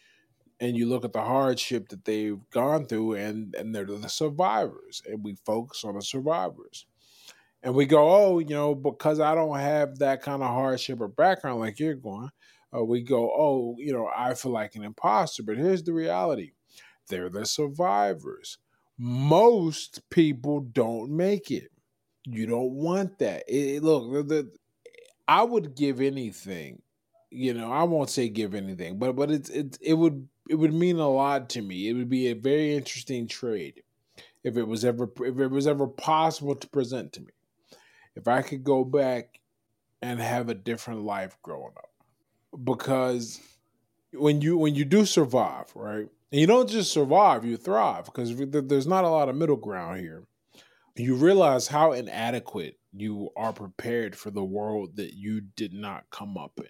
and 0.61 0.77
you 0.77 0.87
look 0.87 1.05
at 1.05 1.13
the 1.13 1.23
hardship 1.23 1.89
that 1.89 2.05
they've 2.05 2.39
gone 2.51 2.87
through, 2.87 3.15
and 3.15 3.55
and 3.55 3.75
they're 3.75 3.87
the 3.87 4.09
survivors, 4.09 5.03
and 5.07 5.25
we 5.25 5.35
focus 5.45 5.85
on 5.85 5.95
the 5.95 6.03
survivors. 6.03 6.87
And 7.63 7.75
we 7.75 7.87
go, 7.87 8.09
oh, 8.15 8.39
you 8.39 8.51
know, 8.51 8.75
because 8.75 9.19
I 9.19 9.35
don't 9.35 9.59
have 9.59 9.99
that 9.99 10.23
kind 10.23 10.43
of 10.43 10.49
hardship 10.49 11.01
or 11.01 11.09
background 11.09 11.61
like 11.61 11.81
you're 11.81 11.95
going, 11.95 12.31
uh, 12.77 12.85
we 12.85 13.03
go, 13.03 13.31
oh, 13.37 13.77
you 13.79 13.93
know, 13.93 14.09
I 14.15 14.35
feel 14.35 14.53
like 14.53 14.75
an 14.75 14.85
imposter. 14.85 15.43
But 15.43 15.57
here's 15.57 15.83
the 15.83 15.93
reality 15.93 16.53
they're 17.09 17.29
the 17.29 17.47
survivors. 17.47 18.59
Most 18.99 20.09
people 20.11 20.61
don't 20.61 21.11
make 21.11 21.51
it. 21.51 21.71
You 22.25 22.47
don't 22.47 22.73
want 22.73 23.19
that. 23.19 23.45
It, 23.47 23.83
look, 23.83 24.29
the, 24.29 24.51
I 25.29 25.43
would 25.43 25.77
give 25.77 26.01
anything. 26.01 26.83
You 27.31 27.55
know, 27.55 27.71
I 27.73 27.83
won't 27.85 28.11
say 28.11 28.29
give 28.29 28.55
anything, 28.55 28.99
but 28.99 29.15
but 29.15 29.31
it's 29.31 29.51
it 29.51 29.77
it 29.81 29.95
would 29.95 30.29
it 30.49 30.55
would 30.55 30.73
mean 30.73 30.99
a 30.99 31.09
lot 31.09 31.51
to 31.51 31.63
me. 31.63 31.89
It 31.89 31.93
would 31.93 32.09
be 32.09 32.29
a 32.29 32.35
very 32.35 32.75
interesting 32.75 33.27
trade 33.27 33.83
if 34.45 34.57
it 34.57 34.63
was 34.67 34.85
ever 34.85 35.11
if 35.21 35.39
it 35.39 35.49
was 35.49 35.67
ever 35.67 35.87
possible 35.87 36.55
to 36.55 36.69
present 36.69 37.13
to 37.15 37.21
me. 37.21 37.33
If 38.17 38.27
I 38.27 38.43
could 38.43 38.65
go 38.65 38.85
back 38.85 39.41
and 40.03 40.19
have 40.21 40.49
a 40.49 40.55
different 40.55 41.03
life 41.03 41.37
growing 41.43 41.75
up 41.77 41.91
because 42.65 43.41
when 44.13 44.41
you 44.41 44.57
when 44.57 44.75
you 44.75 44.85
do 44.85 45.05
survive, 45.05 45.67
right? 45.75 46.09
And 46.33 46.41
you 46.41 46.47
don't 46.47 46.69
just 46.69 46.93
survive, 46.93 47.45
you 47.45 47.57
thrive 47.57 48.07
because 48.07 48.35
there's 48.37 48.87
not 48.87 49.05
a 49.05 49.09
lot 49.09 49.29
of 49.29 49.37
middle 49.37 49.57
ground 49.57 50.01
here. 50.01 50.25
You 50.97 51.15
realize 51.15 51.69
how 51.69 51.93
inadequate 51.93 52.79
you 52.93 53.31
are 53.37 53.53
prepared 53.53 54.17
for 54.17 54.31
the 54.31 54.45
world 54.45 54.97
that 54.97 55.13
you 55.15 55.41
did 55.41 55.73
not 55.73 56.11
come 56.11 56.39
up 56.39 56.53
in. 56.59 56.69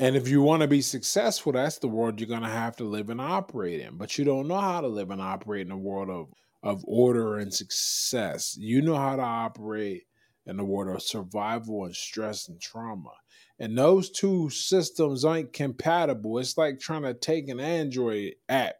And 0.00 0.16
if 0.16 0.28
you 0.28 0.42
want 0.42 0.62
to 0.62 0.68
be 0.68 0.82
successful, 0.82 1.52
that's 1.52 1.78
the 1.78 1.88
world 1.88 2.18
you're 2.18 2.28
going 2.28 2.42
to 2.42 2.48
have 2.48 2.74
to 2.76 2.84
live 2.84 3.10
and 3.10 3.20
operate 3.20 3.80
in. 3.80 3.96
But 3.96 4.18
you 4.18 4.24
don't 4.24 4.48
know 4.48 4.60
how 4.60 4.80
to 4.80 4.88
live 4.88 5.10
and 5.10 5.22
operate 5.22 5.66
in 5.66 5.72
a 5.72 5.78
world 5.78 6.10
of, 6.10 6.32
of 6.64 6.84
order 6.86 7.38
and 7.38 7.54
success. 7.54 8.56
You 8.58 8.82
know 8.82 8.96
how 8.96 9.14
to 9.14 9.22
operate 9.22 10.02
in 10.46 10.56
the 10.56 10.64
world 10.64 10.94
of 10.94 11.02
survival 11.02 11.84
and 11.84 11.94
stress 11.94 12.48
and 12.48 12.60
trauma. 12.60 13.12
And 13.58 13.78
those 13.78 14.10
two 14.10 14.50
systems 14.50 15.24
aren't 15.24 15.52
compatible. 15.52 16.38
It's 16.38 16.58
like 16.58 16.80
trying 16.80 17.02
to 17.02 17.14
take 17.14 17.48
an 17.48 17.60
Android 17.60 18.34
app 18.48 18.74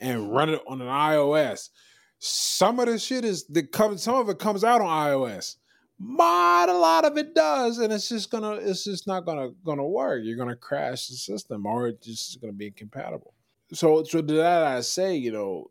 and 0.00 0.32
run 0.32 0.50
it 0.50 0.60
on 0.66 0.80
an 0.80 0.88
iOS. 0.88 1.70
Some 2.18 2.80
of 2.80 2.86
the 2.86 2.98
shit 2.98 3.24
is 3.24 3.46
that 3.46 3.70
comes 3.70 4.02
some 4.02 4.16
of 4.16 4.28
it 4.28 4.38
comes 4.38 4.64
out 4.64 4.80
on 4.80 4.86
iOS. 4.88 5.56
But 6.00 6.68
a 6.68 6.74
lot 6.74 7.04
of 7.04 7.16
it 7.16 7.34
does, 7.34 7.78
and 7.78 7.92
it's 7.92 8.08
just 8.08 8.30
gonna 8.30 8.52
it's 8.52 8.84
just 8.84 9.06
not 9.06 9.24
gonna 9.24 9.50
gonna 9.64 9.86
work. 9.86 10.22
You're 10.24 10.36
gonna 10.36 10.56
crash 10.56 11.08
the 11.08 11.14
system 11.14 11.66
or 11.66 11.88
it's 11.88 12.06
just 12.06 12.40
gonna 12.40 12.52
be 12.52 12.66
incompatible. 12.66 13.34
So 13.72 14.02
so 14.04 14.20
to 14.20 14.34
that 14.34 14.64
I 14.64 14.80
say, 14.80 15.16
you 15.16 15.32
know, 15.32 15.70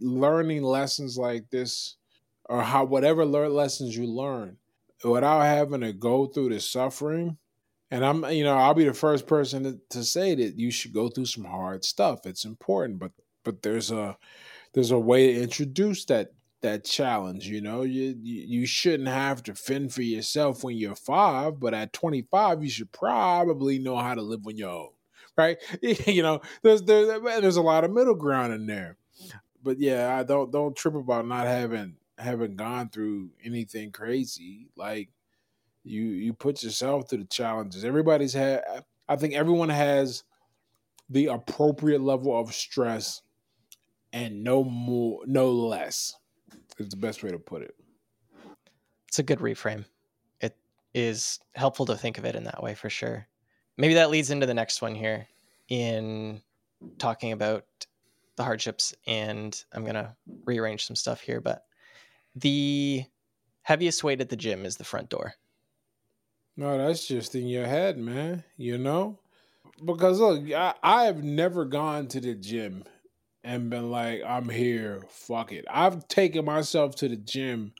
learning 0.00 0.62
lessons 0.62 1.18
like 1.18 1.50
this 1.50 1.96
or 2.46 2.62
how 2.62 2.84
whatever 2.84 3.24
learn 3.24 3.52
lessons 3.52 3.96
you 3.96 4.06
learn 4.06 4.56
without 5.02 5.42
having 5.42 5.80
to 5.80 5.92
go 5.92 6.26
through 6.26 6.50
the 6.50 6.60
suffering 6.60 7.38
and 7.94 8.04
I'm, 8.04 8.24
you 8.32 8.42
know, 8.42 8.56
I'll 8.56 8.74
be 8.74 8.86
the 8.86 8.92
first 8.92 9.26
person 9.26 9.62
to, 9.62 9.80
to 9.90 10.02
say 10.02 10.34
that 10.34 10.58
you 10.58 10.72
should 10.72 10.92
go 10.92 11.08
through 11.08 11.26
some 11.26 11.44
hard 11.44 11.84
stuff. 11.84 12.26
It's 12.26 12.44
important, 12.44 12.98
but 12.98 13.12
but 13.44 13.62
there's 13.62 13.92
a 13.92 14.18
there's 14.72 14.90
a 14.90 14.98
way 14.98 15.32
to 15.32 15.42
introduce 15.42 16.04
that 16.06 16.32
that 16.62 16.84
challenge. 16.84 17.46
You 17.46 17.60
know, 17.60 17.82
you 17.82 18.16
you 18.20 18.66
shouldn't 18.66 19.08
have 19.08 19.44
to 19.44 19.54
fend 19.54 19.92
for 19.92 20.02
yourself 20.02 20.64
when 20.64 20.76
you're 20.76 20.96
five, 20.96 21.60
but 21.60 21.72
at 21.72 21.92
25, 21.92 22.64
you 22.64 22.68
should 22.68 22.90
probably 22.90 23.78
know 23.78 23.96
how 23.96 24.14
to 24.14 24.22
live 24.22 24.44
on 24.44 24.56
your 24.56 24.70
own, 24.70 24.90
right? 25.36 25.58
you 25.82 26.22
know, 26.24 26.40
there's 26.62 26.82
there's 26.82 27.20
there's 27.22 27.56
a 27.56 27.62
lot 27.62 27.84
of 27.84 27.92
middle 27.92 28.16
ground 28.16 28.52
in 28.52 28.66
there, 28.66 28.96
but 29.62 29.78
yeah, 29.78 30.16
I 30.18 30.24
don't 30.24 30.50
don't 30.50 30.74
trip 30.74 30.96
about 30.96 31.28
not 31.28 31.46
having 31.46 31.94
having 32.18 32.56
gone 32.56 32.88
through 32.88 33.30
anything 33.44 33.90
crazy 33.90 34.68
like 34.76 35.10
you 35.82 36.02
you 36.02 36.32
put 36.32 36.62
yourself 36.62 37.08
through 37.08 37.18
the 37.18 37.24
challenges. 37.24 37.84
Everybody's 37.84 38.32
had. 38.32 38.62
I 39.08 39.16
think 39.16 39.34
everyone 39.34 39.68
has 39.68 40.24
the 41.10 41.26
appropriate 41.26 42.00
level 42.00 42.38
of 42.38 42.54
stress, 42.54 43.22
and 44.12 44.42
no 44.42 44.64
more, 44.64 45.20
no 45.26 45.50
less. 45.50 46.14
Is 46.78 46.88
the 46.88 46.96
best 46.96 47.22
way 47.22 47.30
to 47.30 47.38
put 47.38 47.62
it. 47.62 47.74
It's 49.06 49.20
a 49.20 49.22
good 49.22 49.38
reframe. 49.38 49.84
It 50.40 50.56
is 50.92 51.38
helpful 51.54 51.86
to 51.86 51.96
think 51.96 52.18
of 52.18 52.24
it 52.24 52.34
in 52.34 52.44
that 52.44 52.62
way 52.62 52.74
for 52.74 52.90
sure. 52.90 53.28
Maybe 53.76 53.94
that 53.94 54.10
leads 54.10 54.30
into 54.30 54.46
the 54.46 54.54
next 54.54 54.82
one 54.82 54.94
here 54.94 55.28
in 55.68 56.40
talking 56.98 57.30
about 57.30 57.64
the 58.36 58.42
hardships 58.42 58.92
and 59.06 59.64
I'm 59.72 59.84
going 59.84 59.94
to 59.94 60.14
rearrange 60.44 60.84
some 60.84 60.96
stuff 60.96 61.20
here, 61.20 61.40
but 61.40 61.64
the 62.34 63.04
heaviest 63.62 64.04
weight 64.04 64.20
at 64.20 64.28
the 64.28 64.36
gym 64.36 64.64
is 64.64 64.76
the 64.76 64.84
front 64.84 65.08
door. 65.08 65.34
No, 66.56 66.78
that's 66.78 67.06
just 67.06 67.34
in 67.34 67.46
your 67.46 67.66
head, 67.66 67.98
man. 67.98 68.44
You 68.56 68.78
know? 68.78 69.18
Because 69.84 70.20
look, 70.20 70.50
I, 70.52 70.74
I've 70.82 71.24
never 71.24 71.64
gone 71.64 72.06
to 72.08 72.20
the 72.20 72.34
gym 72.34 72.84
and 73.42 73.70
been 73.70 73.90
like, 73.90 74.22
I'm 74.24 74.48
here, 74.48 75.02
fuck 75.08 75.52
it. 75.52 75.64
I've 75.70 76.06
taken 76.06 76.44
myself 76.44 76.94
to 76.96 77.08
the 77.08 77.16
gym 77.16 77.72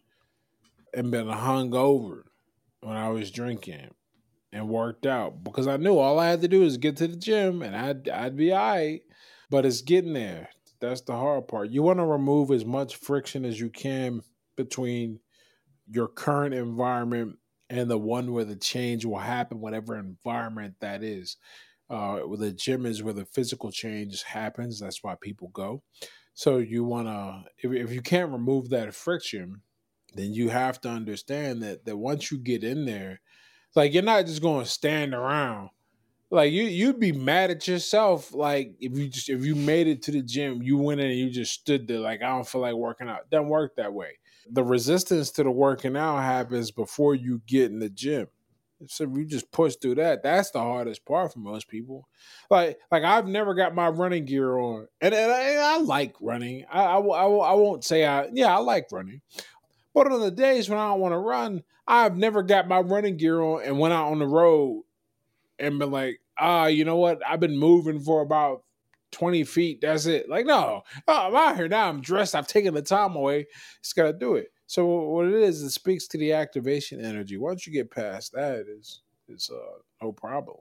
and 0.93 1.11
been 1.11 1.27
hungover 1.27 2.25
when 2.81 2.97
I 2.97 3.11
was 3.11 3.31
drinking 3.31 3.91
and 4.53 4.69
worked 4.69 5.07
out 5.07 5.43
because 5.43 5.67
I 5.67 5.77
knew 5.77 5.99
all 5.99 6.19
I 6.19 6.29
had 6.29 6.43
to 6.43 6.49
do 6.49 6.63
is 6.63 6.77
get 6.77 6.97
to 6.99 7.09
the 7.09 7.17
gym 7.17 7.63
and 7.63 7.75
I'd 7.75 8.09
I'd 8.09 8.37
be 8.37 8.53
all 8.53 8.59
right. 8.59 9.01
But 9.51 9.67
it's 9.67 9.83
getting 9.83 10.15
there. 10.15 10.49
That's 10.81 11.03
the 11.03 11.15
hard 11.15 11.49
part. 11.49 11.71
You 11.71 11.83
want 11.83 11.99
to 11.99 12.05
remove 12.05 12.51
as 12.51 12.65
much 12.65 12.97
friction 12.97 13.45
as 13.45 13.61
you 13.61 13.71
can 13.71 14.23
between 14.57 15.21
your 15.89 16.09
current 16.09 16.55
environment 16.55 17.39
and 17.71 17.91
the 17.91 17.99
one 17.99 18.33
where 18.33 18.45
the 18.45 18.57
change 18.57 19.05
will 19.05 19.19
happen, 19.19 19.61
whatever 19.61 19.99
environment 19.99 20.75
that 20.81 21.03
is. 21.03 21.37
Uh, 21.91 22.21
the 22.39 22.53
gym 22.53 22.87
is 22.87 23.03
where 23.03 23.13
the 23.13 23.25
physical 23.25 23.71
change 23.71 24.23
happens. 24.23 24.81
That's 24.81 25.03
why 25.03 25.17
people 25.21 25.49
go. 25.49 25.83
So 26.35 26.59
you 26.59 26.85
want 26.85 27.09
to, 27.09 27.45
if, 27.59 27.73
if 27.73 27.93
you 27.93 28.01
can't 28.01 28.33
remove 28.33 28.71
that 28.71 28.95
friction, 28.95 29.63
then 30.15 30.33
you 30.33 30.49
have 30.49 30.81
to 30.83 30.89
understand 30.89 31.63
that 31.63 31.85
that 31.85 31.97
once 31.97 32.31
you 32.31 32.39
get 32.39 32.65
in 32.65 32.87
there, 32.87 33.21
like 33.75 33.93
you're 33.93 34.03
not 34.03 34.27
just 34.27 34.43
going 34.43 34.65
to 34.65 34.71
stand 34.71 35.15
around. 35.15 35.71
Like 36.31 36.53
you, 36.53 36.65
you'd 36.65 37.01
be 37.01 37.13
mad 37.13 37.51
at 37.51 37.69
yourself. 37.69 38.33
Like 38.33 38.75
if 38.81 38.97
you 38.97 39.09
just 39.09 39.29
if 39.29 39.45
you 39.45 39.55
made 39.55 39.87
it 39.87 40.03
to 40.03 40.13
the 40.13 40.23
gym, 40.23 40.63
you 40.63 40.79
went 40.79 41.01
in 41.01 41.11
and 41.11 41.19
you 41.19 41.31
just 41.31 41.53
stood 41.53 41.87
there. 41.87 42.01
Like 42.01 42.23
I 42.23 42.29
don't 42.29 42.47
feel 42.47 42.61
like 42.63 42.75
working 42.75 43.09
out. 43.09 43.31
Doesn't 43.31 43.49
work 43.49 43.77
that 43.77 43.93
way. 43.93 44.19
The 44.51 44.65
resistance 44.65 45.31
to 45.33 45.43
the 45.43 45.51
working 45.51 45.97
out 45.97 46.19
happens 46.19 46.71
before 46.71 47.15
you 47.15 47.41
get 47.47 47.71
in 47.71 47.79
the 47.79 47.89
gym. 47.89 48.29
So 48.87 49.05
if 49.05 49.11
you 49.17 49.25
just 49.25 49.51
push 49.51 49.77
through 49.77 49.97
that. 49.97 50.23
That's 50.23 50.51
the 50.51 50.61
hardest 50.61 51.05
part 51.05 51.33
for 51.33 51.39
most 51.39 51.69
people. 51.69 52.09
Like, 52.51 52.79
like 52.91 53.03
I've 53.03 53.27
never 53.27 53.55
got 53.55 53.75
my 53.75 53.89
running 53.89 54.25
gear 54.25 54.59
on, 54.59 54.89
and, 55.01 55.15
and 55.15 55.33
I, 55.33 55.55
I, 55.55 55.79
like 55.79 56.15
running. 56.21 56.65
I, 56.71 56.83
I, 56.85 56.99
I, 56.99 57.25
I 57.27 57.55
won't 57.55 57.85
say 57.85 58.05
I, 58.05 58.29
yeah, 58.33 58.55
I 58.55 58.59
like 58.59 58.89
running. 58.93 59.21
But 59.95 60.11
on 60.11 60.21
the 60.21 60.31
days 60.31 60.69
when 60.69 60.79
I 60.79 60.89
don't 60.89 61.01
want 61.01 61.13
to 61.13 61.19
run, 61.19 61.63
I've 61.87 62.17
never 62.17 62.43
got 62.43 62.69
my 62.69 62.81
running 62.81 63.17
gear 63.17 63.41
on 63.41 63.63
and 63.63 63.79
went 63.79 63.95
out 63.95 64.11
on 64.11 64.19
the 64.19 64.27
road 64.27 64.83
and 65.59 65.79
been 65.79 65.93
like, 65.93 66.21
ah, 66.39 66.67
you 66.67 66.85
know 66.85 66.97
what? 66.97 67.21
I've 67.27 67.41
been 67.41 67.57
moving 67.57 68.01
for 68.01 68.21
about 68.21 68.64
20 69.15 69.45
feet. 69.45 69.81
That's 69.81 70.07
it. 70.07 70.29
Like, 70.29 70.45
no, 70.45 70.83
oh, 71.09 71.29
I'm 71.29 71.37
out 71.37 71.57
here 71.57 71.69
now. 71.69 71.89
I'm 71.89 72.01
dressed. 72.01 72.35
I've 72.35 72.47
taken 72.47 72.75
the 72.75 72.83
time 72.83 73.15
away. 73.15 73.47
Just 73.83 73.97
got 73.97 74.05
to 74.05 74.13
do 74.13 74.35
it. 74.35 74.49
So 74.67 74.87
what 74.87 75.27
it 75.27 75.35
is, 75.35 75.63
it 75.63 75.71
speaks 75.71 76.07
to 76.09 76.19
the 76.19 76.33
activation 76.33 77.05
energy. 77.05 77.37
Once 77.37 77.67
you 77.67 77.73
get 77.73 77.91
past 77.91 78.33
that, 78.33 78.67
is 78.69 79.03
is 79.29 79.51
uh, 79.51 79.79
no 80.03 80.13
problem. 80.13 80.59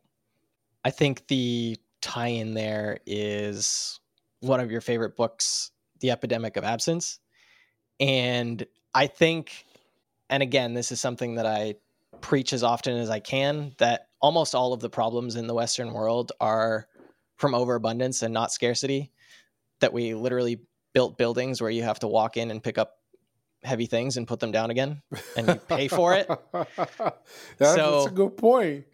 I 0.86 0.92
think 0.92 1.28
the 1.28 1.78
tie-in 2.02 2.54
there 2.54 3.00
is 3.06 4.00
one 4.42 4.60
of 4.60 4.72
your 4.72 4.82
favorite 4.82 5.16
books, 5.16 5.72
The 6.00 6.12
Epidemic 6.12 6.58
of 6.58 6.64
Absence, 6.64 7.20
and 8.00 8.66
I 8.94 9.08
think, 9.08 9.66
and 10.30 10.44
again, 10.44 10.74
this 10.74 10.92
is 10.92 11.00
something 11.00 11.36
that 11.36 11.46
I 11.46 11.76
preach 12.22 12.54
as 12.54 12.64
often 12.64 12.98
as 12.98 13.10
I 13.10 13.20
can 13.20 13.74
that 13.80 14.08
almost 14.22 14.56
all 14.56 14.74
of 14.74 14.80
the 14.80 14.90
problems 14.90 15.36
in 15.36 15.48
the 15.48 15.54
Western 15.54 15.94
world 15.94 16.32
are 16.40 16.88
from 17.44 17.54
overabundance 17.54 18.24
and 18.24 18.34
not 18.34 18.54
scarcity. 18.54 19.12
That 19.82 19.92
we 19.92 20.14
literally 20.14 20.62
built 20.94 21.18
buildings 21.18 21.62
where 21.62 21.70
you 21.70 21.84
have 21.84 22.00
to 22.00 22.08
walk 22.08 22.38
in 22.38 22.52
and 22.52 22.64
pick 22.64 22.78
up 22.78 23.00
heavy 23.64 23.86
things 23.86 24.16
and 24.16 24.26
put 24.26 24.40
them 24.40 24.52
down 24.52 24.72
again 24.72 25.02
and 25.36 25.48
you 25.50 25.56
pay 25.56 25.90
for 25.90 26.14
it. 26.14 26.28
that's, 26.54 27.76
so 27.76 27.92
that's 27.92 28.08
a 28.08 28.16
good 28.16 28.38
point. 28.38 28.86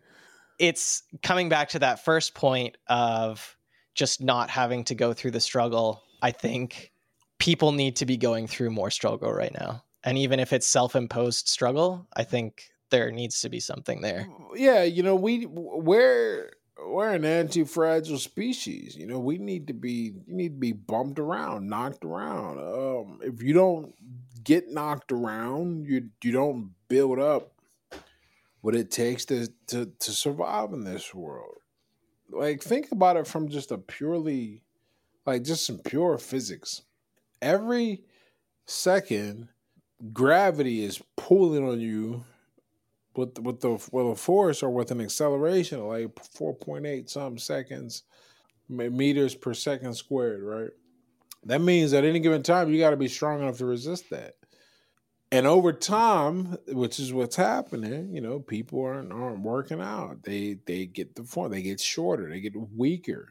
It's 0.57 1.03
coming 1.21 1.47
back 1.47 1.69
to 1.69 1.79
that 1.79 2.03
first 2.03 2.33
point 2.33 2.75
of 2.87 3.55
just 3.93 4.19
not 4.19 4.49
having 4.49 4.83
to 4.85 4.95
go 4.95 5.13
through 5.13 5.31
the 5.31 5.39
struggle. 5.39 6.01
I 6.23 6.31
think 6.31 6.91
people 7.37 7.71
need 7.71 7.97
to 7.97 8.07
be 8.07 8.17
going 8.17 8.47
through 8.47 8.71
more 8.71 8.89
struggle 8.89 9.31
right 9.31 9.53
now 9.53 9.83
and 10.03 10.17
even 10.17 10.39
if 10.39 10.53
it's 10.53 10.67
self-imposed 10.67 11.47
struggle 11.47 12.07
i 12.15 12.23
think 12.23 12.69
there 12.89 13.11
needs 13.11 13.41
to 13.41 13.49
be 13.49 13.59
something 13.59 14.01
there 14.01 14.27
yeah 14.55 14.83
you 14.83 15.03
know 15.03 15.15
we 15.15 15.45
we're 15.45 16.51
we're 16.85 17.13
an 17.13 17.25
anti-fragile 17.25 18.17
species 18.17 18.95
you 18.95 19.05
know 19.05 19.19
we 19.19 19.37
need 19.37 19.67
to 19.67 19.73
be 19.73 20.13
you 20.27 20.35
need 20.35 20.53
to 20.53 20.59
be 20.59 20.71
bumped 20.71 21.19
around 21.19 21.67
knocked 21.67 22.05
around. 22.05 22.59
Um 22.59 23.19
if 23.21 23.41
you 23.41 23.53
don't 23.53 23.93
get 24.43 24.69
knocked 24.69 25.11
around 25.11 25.85
you 25.85 26.09
you 26.23 26.31
don't 26.31 26.71
build 26.87 27.19
up 27.19 27.51
what 28.61 28.75
it 28.75 28.91
takes 28.91 29.25
to 29.25 29.47
to 29.67 29.91
to 29.99 30.11
survive 30.11 30.73
in 30.73 30.83
this 30.83 31.13
world. 31.13 31.57
Like 32.29 32.61
think 32.61 32.91
about 32.91 33.17
it 33.17 33.27
from 33.27 33.49
just 33.49 33.71
a 33.71 33.77
purely 33.77 34.63
like 35.25 35.43
just 35.43 35.65
some 35.65 35.79
pure 35.79 36.17
physics. 36.17 36.81
Every 37.41 38.03
second 38.65 39.49
gravity 40.13 40.83
is 40.83 41.01
pulling 41.17 41.67
on 41.67 41.79
you 41.79 42.25
with 43.19 43.39
with 43.39 43.59
the 43.59 43.71
with 43.91 44.07
a 44.07 44.15
force 44.15 44.63
or 44.63 44.69
with 44.69 44.91
an 44.91 45.01
acceleration 45.01 45.85
like 45.87 46.09
four 46.33 46.55
point 46.55 46.85
eight 46.85 47.09
some 47.09 47.37
seconds 47.37 48.03
meters 48.69 49.33
per 49.33 49.53
second 49.53 49.95
squared, 49.95 50.43
right? 50.43 50.69
That 51.45 51.61
means 51.61 51.93
at 51.93 52.05
any 52.05 52.19
given 52.19 52.43
time 52.43 52.69
you 52.69 52.79
got 52.79 52.91
to 52.91 52.97
be 52.97 53.07
strong 53.07 53.41
enough 53.41 53.57
to 53.57 53.65
resist 53.65 54.11
that. 54.11 54.35
And 55.31 55.47
over 55.47 55.73
time, 55.73 56.57
which 56.67 56.99
is 56.99 57.11
what's 57.11 57.35
happening, 57.35 58.13
you 58.13 58.21
know, 58.21 58.39
people 58.39 58.83
aren't 58.83 59.11
aren't 59.11 59.41
working 59.41 59.81
out. 59.81 60.23
They 60.23 60.57
they 60.65 60.85
get 60.85 61.15
the 61.15 61.23
form, 61.23 61.51
they 61.51 61.61
get 61.61 61.79
shorter, 61.79 62.29
they 62.29 62.41
get 62.41 62.55
weaker, 62.55 63.29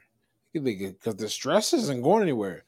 because 0.53 1.17
the 1.17 1.29
stress 1.29 1.73
isn't 1.73 2.03
going 2.03 2.23
anywhere 2.23 2.65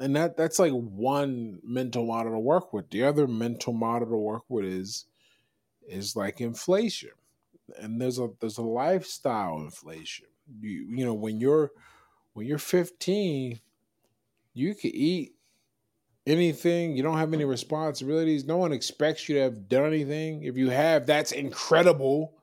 and 0.00 0.16
that 0.16 0.36
that's 0.36 0.58
like 0.58 0.72
one 0.72 1.60
mental 1.62 2.06
model 2.06 2.32
to 2.32 2.38
work 2.38 2.72
with. 2.72 2.90
The 2.90 3.04
other 3.04 3.26
mental 3.26 3.72
model 3.72 4.08
to 4.08 4.16
work 4.16 4.44
with 4.48 4.64
is 4.64 5.06
is 5.88 6.16
like 6.16 6.40
inflation, 6.40 7.10
and 7.78 8.00
there's 8.00 8.18
a 8.18 8.28
there's 8.40 8.58
a 8.58 8.62
lifestyle 8.62 9.60
inflation. 9.60 10.26
You 10.60 10.86
you 10.90 11.04
know 11.04 11.14
when 11.14 11.40
you're 11.40 11.70
when 12.34 12.46
you're 12.46 12.58
15, 12.58 13.60
you 14.54 14.74
can 14.74 14.90
eat 14.94 15.34
anything. 16.26 16.96
You 16.96 17.02
don't 17.02 17.18
have 17.18 17.32
any 17.32 17.44
responsibilities. 17.44 18.44
No 18.44 18.56
one 18.56 18.72
expects 18.72 19.28
you 19.28 19.36
to 19.36 19.42
have 19.42 19.68
done 19.68 19.86
anything. 19.86 20.42
If 20.42 20.56
you 20.56 20.70
have, 20.70 21.06
that's 21.06 21.32
incredible. 21.32 22.34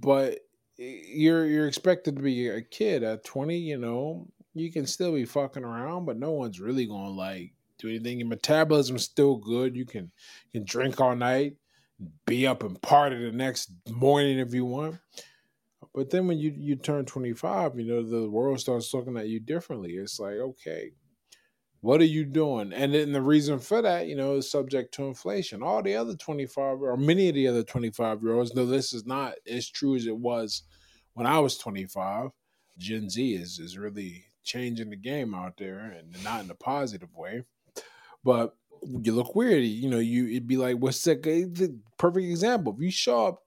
But 0.00 0.40
you're 0.76 1.46
you're 1.46 1.68
expected 1.68 2.16
to 2.16 2.22
be 2.22 2.48
a 2.48 2.62
kid 2.62 3.02
at 3.02 3.24
20, 3.24 3.56
you 3.56 3.78
know, 3.78 4.26
you 4.54 4.72
can 4.72 4.86
still 4.86 5.12
be 5.12 5.24
fucking 5.24 5.64
around, 5.64 6.04
but 6.04 6.18
no 6.18 6.32
one's 6.32 6.60
really 6.60 6.86
gonna 6.86 7.10
like 7.10 7.52
do 7.78 7.88
anything. 7.88 8.18
Your 8.18 8.28
metabolism's 8.28 9.04
still 9.04 9.36
good. 9.36 9.76
You 9.76 9.84
can 9.84 10.10
you 10.50 10.60
can 10.60 10.64
drink 10.64 11.00
all 11.00 11.16
night, 11.16 11.56
be 12.26 12.46
up 12.46 12.62
and 12.62 12.80
party 12.82 13.16
the 13.16 13.32
next 13.32 13.70
morning 13.88 14.38
if 14.38 14.54
you 14.54 14.64
want. 14.64 14.98
But 15.94 16.10
then 16.10 16.26
when 16.26 16.38
you 16.38 16.52
you 16.56 16.76
turn 16.76 17.04
25, 17.04 17.78
you 17.78 17.86
know, 17.86 18.02
the 18.02 18.28
world 18.28 18.60
starts 18.60 18.92
looking 18.94 19.16
at 19.16 19.28
you 19.28 19.40
differently. 19.40 19.92
It's 19.92 20.18
like, 20.18 20.36
okay, 20.36 20.92
what 21.80 22.00
are 22.00 22.04
you 22.04 22.24
doing? 22.24 22.72
And 22.72 22.94
then 22.94 23.12
the 23.12 23.20
reason 23.20 23.58
for 23.58 23.82
that, 23.82 24.06
you 24.06 24.16
know, 24.16 24.36
is 24.36 24.50
subject 24.50 24.94
to 24.94 25.04
inflation. 25.04 25.62
All 25.62 25.82
the 25.82 25.96
other 25.96 26.14
25 26.14 26.80
or 26.80 26.96
many 26.96 27.28
of 27.28 27.34
the 27.34 27.48
other 27.48 27.64
25 27.64 28.22
year 28.22 28.34
olds 28.34 28.54
know 28.54 28.64
this 28.64 28.92
is 28.92 29.04
not 29.04 29.34
as 29.50 29.68
true 29.68 29.96
as 29.96 30.06
it 30.06 30.16
was 30.16 30.62
when 31.14 31.26
I 31.26 31.40
was 31.40 31.58
25. 31.58 32.30
Gen 32.78 33.10
Z 33.10 33.34
is 33.34 33.58
is 33.58 33.76
really 33.76 34.24
changing 34.44 34.90
the 34.90 34.96
game 34.96 35.34
out 35.34 35.56
there 35.58 35.78
and 35.78 36.22
not 36.24 36.44
in 36.44 36.50
a 36.50 36.54
positive 36.54 37.14
way. 37.14 37.42
But 38.24 38.54
you 38.82 39.12
look 39.12 39.34
weird. 39.34 39.64
You 39.64 39.90
know, 39.90 39.98
you 39.98 40.28
it'd 40.28 40.46
be 40.46 40.56
like, 40.56 40.76
what's 40.76 41.02
that? 41.04 41.22
The 41.22 41.78
perfect 41.98 42.26
example. 42.26 42.74
If 42.74 42.82
you 42.82 42.90
show 42.90 43.26
up 43.26 43.42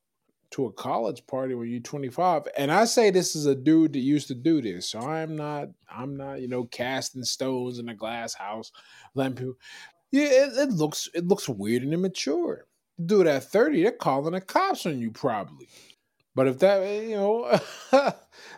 to 0.52 0.68
a 0.68 0.72
college 0.72 1.26
party 1.28 1.54
when 1.54 1.70
you're 1.70 1.82
25, 1.82 2.48
and 2.58 2.72
I 2.72 2.86
say 2.86 3.10
this 3.10 3.36
is 3.36 3.46
a 3.46 3.56
dude 3.56 3.94
that 3.94 4.00
used 4.00 4.28
to 4.30 4.36
do 4.36 4.62
this, 4.62 4.90
so 4.90 5.00
I'm 5.00 5.36
not, 5.36 5.70
I'm 5.90 6.16
not, 6.16 6.42
you 6.42 6.48
know, 6.48 6.66
casting 6.66 7.24
stones 7.24 7.80
in 7.80 7.90
a 7.90 7.96
glass 7.96 8.34
house, 8.34 8.72
letting 9.14 9.36
people. 9.36 9.56
Yeah, 10.12 10.28
it, 10.28 10.58
it 10.58 10.70
looks 10.70 11.10
it 11.14 11.28
looks 11.28 11.50
weird 11.50 11.84
and 11.84 11.94
immature. 11.94 12.68
Dude 13.04 13.28
at 13.28 13.44
30, 13.44 13.84
they're 13.84 13.92
calling 13.92 14.34
the 14.34 14.42
cops 14.42 14.86
on 14.86 15.00
you 15.00 15.12
probably. 15.12 15.68
But 16.36 16.48
if 16.48 16.60
that, 16.60 16.82
eh, 16.82 17.02
you 17.02 17.16
know, 17.16 17.60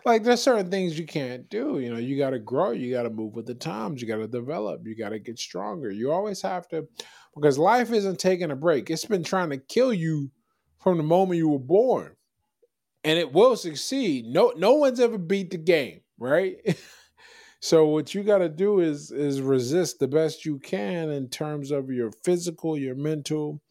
like 0.04 0.24
there's 0.24 0.42
certain 0.42 0.70
things 0.70 0.98
you 0.98 1.06
can't 1.06 1.48
do. 1.48 1.78
You 1.78 1.92
know, 1.92 1.98
you 1.98 2.18
got 2.18 2.30
to 2.30 2.40
grow. 2.40 2.72
You 2.72 2.92
got 2.92 3.04
to 3.04 3.10
move 3.10 3.34
with 3.34 3.46
the 3.46 3.54
times. 3.54 4.02
You 4.02 4.08
got 4.08 4.16
to 4.16 4.26
develop. 4.26 4.82
You 4.84 4.96
got 4.96 5.10
to 5.10 5.20
get 5.20 5.38
stronger. 5.38 5.90
You 5.90 6.10
always 6.10 6.42
have 6.42 6.66
to, 6.68 6.88
because 7.34 7.56
life 7.56 7.92
isn't 7.92 8.18
taking 8.18 8.50
a 8.50 8.56
break. 8.56 8.90
It's 8.90 9.04
been 9.04 9.22
trying 9.22 9.50
to 9.50 9.58
kill 9.58 9.92
you 9.92 10.30
from 10.80 10.96
the 10.96 11.04
moment 11.04 11.38
you 11.38 11.48
were 11.48 11.58
born. 11.58 12.16
And 13.04 13.16
it 13.16 13.32
will 13.32 13.56
succeed. 13.56 14.26
No 14.26 14.52
no 14.56 14.74
one's 14.74 14.98
ever 14.98 15.18
beat 15.18 15.50
the 15.50 15.58
game, 15.58 16.00
right? 16.18 16.56
so 17.60 17.86
what 17.86 18.12
you 18.12 18.24
got 18.24 18.38
to 18.38 18.48
do 18.48 18.80
is 18.80 19.12
is 19.12 19.40
resist 19.40 20.00
the 20.00 20.08
best 20.08 20.44
you 20.44 20.58
can 20.58 21.08
in 21.10 21.28
terms 21.28 21.70
of 21.70 21.90
your 21.90 22.10
physical, 22.24 22.76
your 22.76 22.96
mental, 22.96 23.62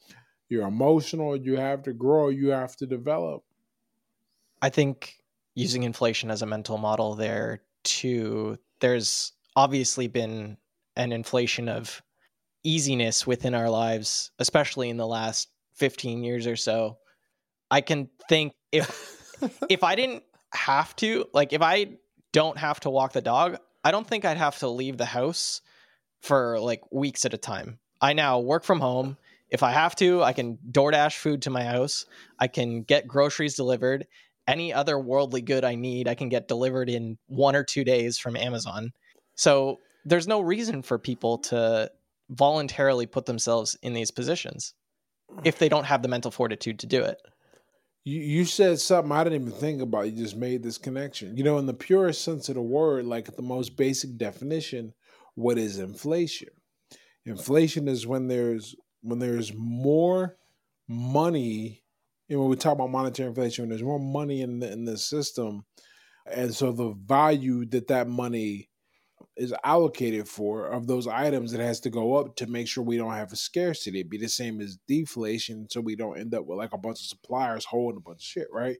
your 0.47 0.65
emotional, 0.65 1.35
you 1.35 1.57
have 1.57 1.83
to 1.83 1.93
grow, 1.93 2.29
you 2.29 2.49
have 2.49 2.77
to 2.77 2.87
develop. 2.87 3.43
I 4.67 4.69
think 4.69 5.15
using 5.55 5.83
inflation 5.83 6.29
as 6.29 6.41
a 6.41 6.45
mental 6.45 6.77
model 6.77 7.15
there 7.15 7.61
too, 7.85 8.57
there's 8.81 9.31
obviously 9.55 10.07
been 10.09 10.57
an 10.97 11.13
inflation 11.13 11.69
of 11.69 12.01
easiness 12.65 13.25
within 13.25 13.55
our 13.55 13.69
lives, 13.69 14.29
especially 14.39 14.89
in 14.89 14.97
the 14.97 15.07
last 15.07 15.47
15 15.75 16.21
years 16.21 16.47
or 16.47 16.57
so. 16.57 16.97
I 17.71 17.79
can 17.79 18.09
think 18.27 18.55
if 18.73 18.89
if 19.69 19.85
I 19.85 19.95
didn't 19.95 20.23
have 20.51 20.93
to, 20.97 21.29
like 21.33 21.53
if 21.53 21.61
I 21.61 21.85
don't 22.33 22.57
have 22.57 22.81
to 22.81 22.89
walk 22.89 23.13
the 23.13 23.21
dog, 23.21 23.59
I 23.85 23.91
don't 23.91 24.05
think 24.05 24.25
I'd 24.25 24.35
have 24.35 24.59
to 24.59 24.67
leave 24.67 24.97
the 24.97 25.05
house 25.05 25.61
for 26.19 26.59
like 26.59 26.81
weeks 26.91 27.23
at 27.23 27.33
a 27.33 27.37
time. 27.37 27.79
I 28.01 28.11
now 28.11 28.39
work 28.39 28.65
from 28.65 28.81
home. 28.81 29.15
If 29.49 29.63
I 29.63 29.71
have 29.71 29.95
to, 29.95 30.23
I 30.23 30.33
can 30.33 30.57
DoorDash 30.71 31.15
food 31.15 31.43
to 31.43 31.49
my 31.49 31.63
house. 31.63 32.05
I 32.37 32.49
can 32.49 32.83
get 32.83 33.07
groceries 33.07 33.55
delivered. 33.55 34.05
Any 34.47 34.73
other 34.73 34.97
worldly 34.97 35.41
good 35.41 35.65
I 35.65 35.75
need, 35.75 36.07
I 36.07 36.15
can 36.15 36.29
get 36.29 36.47
delivered 36.47 36.89
in 36.89 37.17
one 37.27 37.55
or 37.55 37.63
two 37.63 37.83
days 37.83 38.17
from 38.17 38.35
Amazon. 38.35 38.91
So 39.35 39.79
there's 40.05 40.27
no 40.27 40.39
reason 40.39 40.81
for 40.81 40.97
people 40.97 41.39
to 41.39 41.91
voluntarily 42.29 43.05
put 43.05 43.25
themselves 43.25 43.77
in 43.81 43.93
these 43.93 44.11
positions 44.11 44.73
if 45.43 45.59
they 45.59 45.69
don't 45.69 45.85
have 45.85 46.01
the 46.01 46.07
mental 46.07 46.31
fortitude 46.31 46.79
to 46.79 46.87
do 46.87 47.03
it. 47.03 47.17
You, 48.09 48.45
said 48.45 48.79
something 48.79 49.11
I 49.11 49.25
didn't 49.25 49.41
even 49.41 49.59
think 49.59 49.81
about. 49.81 50.05
You 50.05 50.23
just 50.23 50.37
made 50.37 50.63
this 50.63 50.77
connection. 50.77 51.35
You 51.35 51.43
know, 51.43 51.57
in 51.57 51.65
the 51.65 51.73
purest 51.73 52.23
sense 52.23 52.47
of 52.47 52.55
the 52.55 52.61
word, 52.61 53.05
like 53.05 53.35
the 53.35 53.41
most 53.41 53.75
basic 53.75 54.15
definition, 54.15 54.93
what 55.35 55.57
is 55.57 55.77
inflation? 55.77 56.47
Inflation 57.25 57.89
is 57.89 58.07
when 58.07 58.29
there's 58.29 58.77
when 59.01 59.19
there's 59.19 59.53
more 59.53 60.37
money, 60.87 61.83
and 62.29 62.39
when 62.39 62.49
we 62.49 62.55
talk 62.55 62.73
about 62.73 62.91
monetary 62.91 63.29
inflation, 63.29 63.63
when 63.63 63.69
there's 63.69 63.83
more 63.83 63.99
money 63.99 64.41
in 64.41 64.59
the, 64.59 64.71
in 64.71 64.85
the 64.85 64.97
system, 64.97 65.65
and 66.29 66.53
so 66.53 66.71
the 66.71 66.91
value 66.91 67.65
that 67.67 67.87
that 67.87 68.07
money 68.07 68.69
is 69.35 69.53
allocated 69.63 70.27
for 70.27 70.67
of 70.67 70.87
those 70.87 71.07
items 71.07 71.53
it 71.53 71.59
has 71.59 71.79
to 71.79 71.89
go 71.89 72.15
up 72.15 72.35
to 72.35 72.47
make 72.47 72.67
sure 72.67 72.83
we 72.83 72.97
don't 72.97 73.13
have 73.13 73.31
a 73.31 73.35
scarcity. 73.35 73.99
It'd 73.99 74.09
be 74.09 74.17
the 74.17 74.27
same 74.27 74.61
as 74.61 74.77
deflation 74.87 75.67
so 75.69 75.79
we 75.79 75.95
don't 75.95 76.19
end 76.19 76.33
up 76.33 76.45
with 76.45 76.57
like 76.57 76.73
a 76.73 76.77
bunch 76.77 76.99
of 76.99 77.05
suppliers 77.05 77.65
holding 77.65 77.97
a 77.97 78.01
bunch 78.01 78.17
of 78.17 78.23
shit 78.23 78.47
right? 78.51 78.77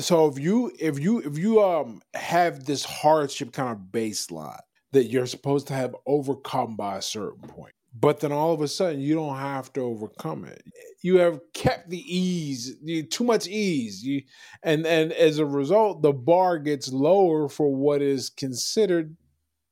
So 0.00 0.26
if 0.28 0.38
you 0.38 0.72
if 0.78 0.98
you 0.98 1.20
if 1.20 1.38
you 1.38 1.62
um 1.62 2.00
have 2.14 2.64
this 2.64 2.84
hardship 2.84 3.52
kind 3.52 3.70
of 3.70 3.92
baseline 3.92 4.60
that 4.92 5.06
you're 5.06 5.26
supposed 5.26 5.68
to 5.68 5.74
have 5.74 5.94
overcome 6.06 6.76
by 6.76 6.96
a 6.96 7.02
certain 7.02 7.48
point 7.48 7.74
but 7.98 8.20
then 8.20 8.32
all 8.32 8.52
of 8.52 8.60
a 8.60 8.68
sudden 8.68 9.00
you 9.00 9.14
don't 9.14 9.36
have 9.36 9.72
to 9.72 9.80
overcome 9.80 10.44
it 10.44 10.62
you 11.02 11.18
have 11.18 11.40
kept 11.54 11.88
the 11.90 12.02
ease 12.06 12.76
too 13.10 13.24
much 13.24 13.46
ease 13.46 14.02
you 14.02 14.22
and 14.62 14.86
and 14.86 15.12
as 15.12 15.38
a 15.38 15.46
result 15.46 16.02
the 16.02 16.12
bar 16.12 16.58
gets 16.58 16.92
lower 16.92 17.48
for 17.48 17.74
what 17.74 18.02
is 18.02 18.30
considered 18.30 19.16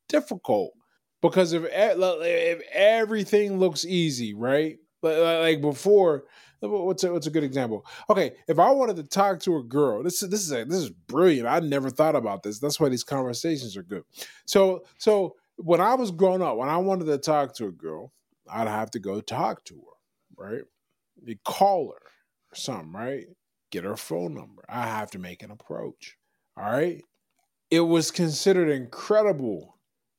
difficult 0.08 0.72
because 1.24 1.54
if 1.54 1.64
if 1.72 2.60
everything 2.70 3.58
looks 3.58 3.87
easy, 3.87 4.34
right? 4.34 4.76
Like 5.02 5.62
before, 5.62 6.24
what's 6.60 7.02
a, 7.02 7.12
what's 7.12 7.26
a 7.26 7.30
good 7.30 7.44
example? 7.44 7.87
Okay, 8.10 8.32
if 8.46 8.58
I 8.58 8.70
wanted 8.70 8.96
to 8.96 9.04
talk 9.04 9.40
to 9.40 9.56
a 9.56 9.62
girl, 9.62 10.02
this 10.02 10.22
is 10.22 10.28
this 10.28 10.40
is 10.42 10.52
a, 10.52 10.66
this 10.66 10.80
is 10.80 10.90
brilliant. 10.90 11.48
I 11.48 11.60
never 11.60 11.88
thought 11.88 12.14
about 12.14 12.42
this. 12.42 12.58
That's 12.58 12.78
why 12.78 12.90
these 12.90 13.04
conversations 13.04 13.74
are 13.74 13.82
good. 13.82 14.02
So 14.44 14.84
so 14.98 15.37
when 15.56 15.80
I 15.80 15.94
was 15.94 16.10
growing 16.10 16.42
up, 16.42 16.56
when 16.56 16.68
I 16.68 16.76
wanted 16.78 17.06
to 17.06 17.18
talk 17.18 17.54
to 17.56 17.66
a 17.66 17.72
girl, 17.72 18.12
I'd 18.50 18.68
have 18.68 18.90
to 18.92 18.98
go 18.98 19.20
talk 19.20 19.64
to 19.66 19.74
her, 19.74 20.44
right? 20.44 20.62
You 21.24 21.36
call 21.44 21.88
her 21.88 22.06
or 22.52 22.56
something, 22.56 22.92
right? 22.92 23.26
Get 23.70 23.84
her 23.84 23.96
phone 23.96 24.34
number. 24.34 24.64
I 24.68 24.86
have 24.86 25.10
to 25.12 25.18
make 25.18 25.42
an 25.42 25.50
approach. 25.50 26.16
All 26.56 26.64
right. 26.64 27.02
It 27.70 27.80
was 27.80 28.10
considered 28.10 28.68
incredible 28.68 29.74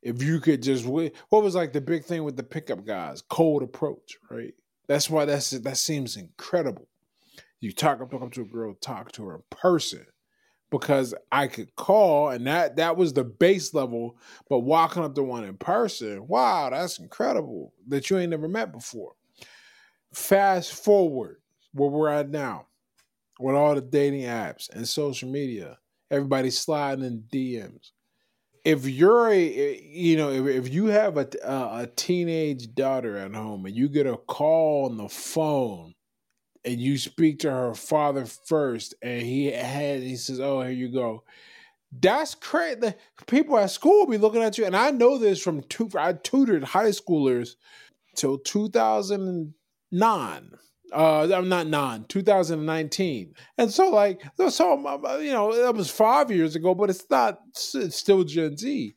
if 0.06 0.22
you 0.22 0.40
could 0.40 0.62
just 0.62 0.86
what 0.86 1.12
was 1.32 1.56
like 1.56 1.74
the 1.74 1.82
big 1.82 2.06
thing 2.06 2.24
with 2.24 2.38
the 2.38 2.44
pickup 2.44 2.86
guys 2.86 3.24
cold 3.28 3.64
approach 3.64 4.18
right 4.30 4.54
that's 4.88 5.10
why 5.10 5.26
that's 5.26 5.50
that 5.50 5.78
seems 5.78 6.16
incredible 6.16 6.88
you 7.60 7.72
talk 7.74 8.00
up 8.00 8.12
talk 8.12 8.22
up 8.22 8.32
to 8.32 8.42
a 8.42 8.46
girl 8.46 8.76
talk 8.76 9.12
to 9.12 9.26
her 9.26 9.36
in 9.36 9.42
person 9.50 10.06
because 10.78 11.14
i 11.32 11.48
could 11.48 11.74
call 11.76 12.30
and 12.30 12.46
that 12.46 12.76
that 12.76 12.98
was 12.98 13.14
the 13.14 13.24
base 13.24 13.74
level 13.74 14.18
but 14.50 14.60
walking 14.60 15.04
up 15.04 15.16
to 15.16 15.24
one 15.24 15.44
in 15.44 15.56
person 15.58 16.28
wow 16.28 16.70
that's 16.70 17.00
incredible 17.00 17.74
that 17.88 18.10
you 18.10 18.18
ain't 18.18 18.32
never 18.32 18.48
met 18.48 18.72
before. 18.72 19.14
Fast 20.14 20.84
forward 20.84 21.38
where 21.74 21.90
we're 21.90 22.10
at 22.10 22.30
now 22.30 22.68
with 23.40 23.56
all 23.56 23.76
the 23.76 23.82
dating 23.82 24.24
apps 24.24 24.70
and 24.70 24.88
social 24.88 25.30
media 25.30 25.78
everybody 26.12 26.50
sliding 26.50 27.04
in 27.04 27.24
dms 27.32 27.92
if 28.64 28.88
you're 28.88 29.30
a 29.30 29.54
eh, 29.54 29.80
you 29.82 30.18
know 30.18 30.30
if, 30.30 30.66
if 30.66 30.74
you 30.74 30.88
have 30.88 31.18
a, 31.18 31.28
a 31.44 31.88
teenage 31.96 32.74
daughter 32.76 33.18
at 33.18 33.34
home 33.34 33.66
and 33.66 33.76
you 33.76 33.90
get 33.90 34.08
a 34.08 34.18
call 34.18 34.86
on 34.86 34.98
the 34.98 35.10
phone 35.10 35.95
and 36.66 36.82
you 36.82 36.98
speak 36.98 37.40
to 37.40 37.52
her 37.52 37.74
father 37.76 38.26
first 38.26 38.96
and 39.02 39.22
he 39.22 39.52
had 39.52 40.02
he 40.02 40.16
says 40.16 40.40
oh 40.40 40.62
here 40.62 40.72
you 40.72 40.88
go. 40.90 41.26
That's 41.98 42.36
crazy 42.36 42.94
people 43.28 43.58
at 43.58 43.72
school 43.72 44.06
be 44.08 44.18
looking 44.18 44.44
at 44.44 44.58
you 44.58 44.66
and 44.66 44.76
i 44.76 44.92
know 44.92 45.18
this 45.18 45.42
from 45.42 45.64
two 45.64 45.90
i 45.98 46.12
tutored 46.12 46.66
high 46.66 46.90
schoolers 46.90 47.56
till 48.16 48.38
2009 48.40 50.52
uh 50.94 51.34
i'm 51.34 51.48
not 51.48 51.68
nine 51.68 52.04
2019 52.10 53.34
and 53.58 53.72
so 53.72 53.90
like 53.90 54.22
so 54.50 54.86
uh, 54.86 55.18
you 55.20 55.32
know 55.32 55.56
that 55.56 55.74
was 55.74 55.90
five 55.90 56.30
years 56.30 56.58
ago 56.58 56.76
but 56.76 56.90
it's 56.90 57.10
not 57.10 57.40
it's 57.54 57.96
still 57.96 58.26
gen 58.26 58.58
z. 58.58 58.94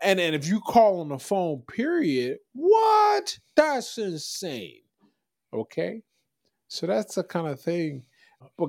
And 0.00 0.18
and 0.18 0.34
if 0.34 0.48
you 0.48 0.60
call 0.60 1.00
on 1.00 1.10
the 1.10 1.18
phone 1.18 1.62
period 1.68 2.38
what? 2.54 3.38
That's 3.54 3.98
insane. 3.98 4.80
Okay 5.54 6.02
so 6.72 6.86
that's 6.86 7.16
the 7.16 7.22
kind 7.22 7.46
of 7.46 7.60
thing 7.60 8.02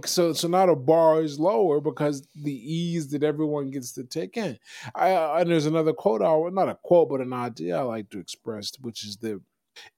so 0.06 0.34
so 0.34 0.48
now 0.48 0.66
the 0.66 0.76
bar 0.76 1.22
is 1.22 1.40
lower 1.40 1.80
because 1.80 2.28
the 2.36 2.54
ease 2.54 3.10
that 3.10 3.24
everyone 3.24 3.72
gets 3.72 3.94
to 3.94 4.04
take 4.04 4.36
in 4.36 4.58
i 4.94 5.14
uh, 5.14 5.38
and 5.40 5.50
there's 5.50 5.66
another 5.66 5.94
quote 5.94 6.22
i 6.22 6.50
not 6.50 6.70
a 6.70 6.78
quote 6.84 7.10
but 7.10 7.22
an 7.22 7.34
idea 7.34 7.78
i 7.78 7.82
like 7.82 8.10
to 8.10 8.20
express 8.20 8.74
which 8.82 9.06
is 9.06 9.18
that 9.18 9.40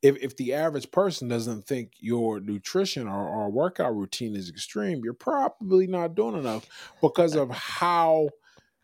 if 0.01 0.15
if 0.21 0.37
the 0.37 0.53
average 0.53 0.89
person 0.91 1.27
doesn't 1.27 1.65
think 1.65 1.93
your 1.99 2.39
nutrition 2.39 3.07
or, 3.07 3.27
or 3.27 3.49
workout 3.49 3.93
routine 3.93 4.33
is 4.33 4.49
extreme, 4.49 5.01
you're 5.03 5.13
probably 5.13 5.85
not 5.85 6.15
doing 6.15 6.37
enough 6.37 6.65
because 7.01 7.35
of 7.35 7.49
how 7.49 8.29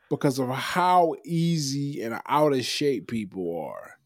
because 0.09 0.37
of 0.37 0.49
how 0.49 1.15
easy 1.23 2.01
and 2.01 2.19
out 2.27 2.51
of 2.51 2.65
shape 2.65 3.07
people 3.07 3.57
are. 3.57 4.00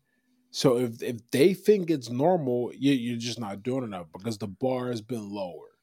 So 0.55 0.77
if 0.77 1.03
if 1.03 1.17
they 1.31 1.53
think 1.53 1.89
it's 1.89 2.09
normal, 2.09 2.71
you, 2.73 2.93
you're 2.93 3.19
just 3.19 3.41
not 3.41 3.61
doing 3.61 3.83
enough 3.83 4.07
because 4.13 4.37
the 4.37 4.47
bar 4.47 4.87
has 4.87 5.01
been 5.01 5.29
lowered. 5.29 5.73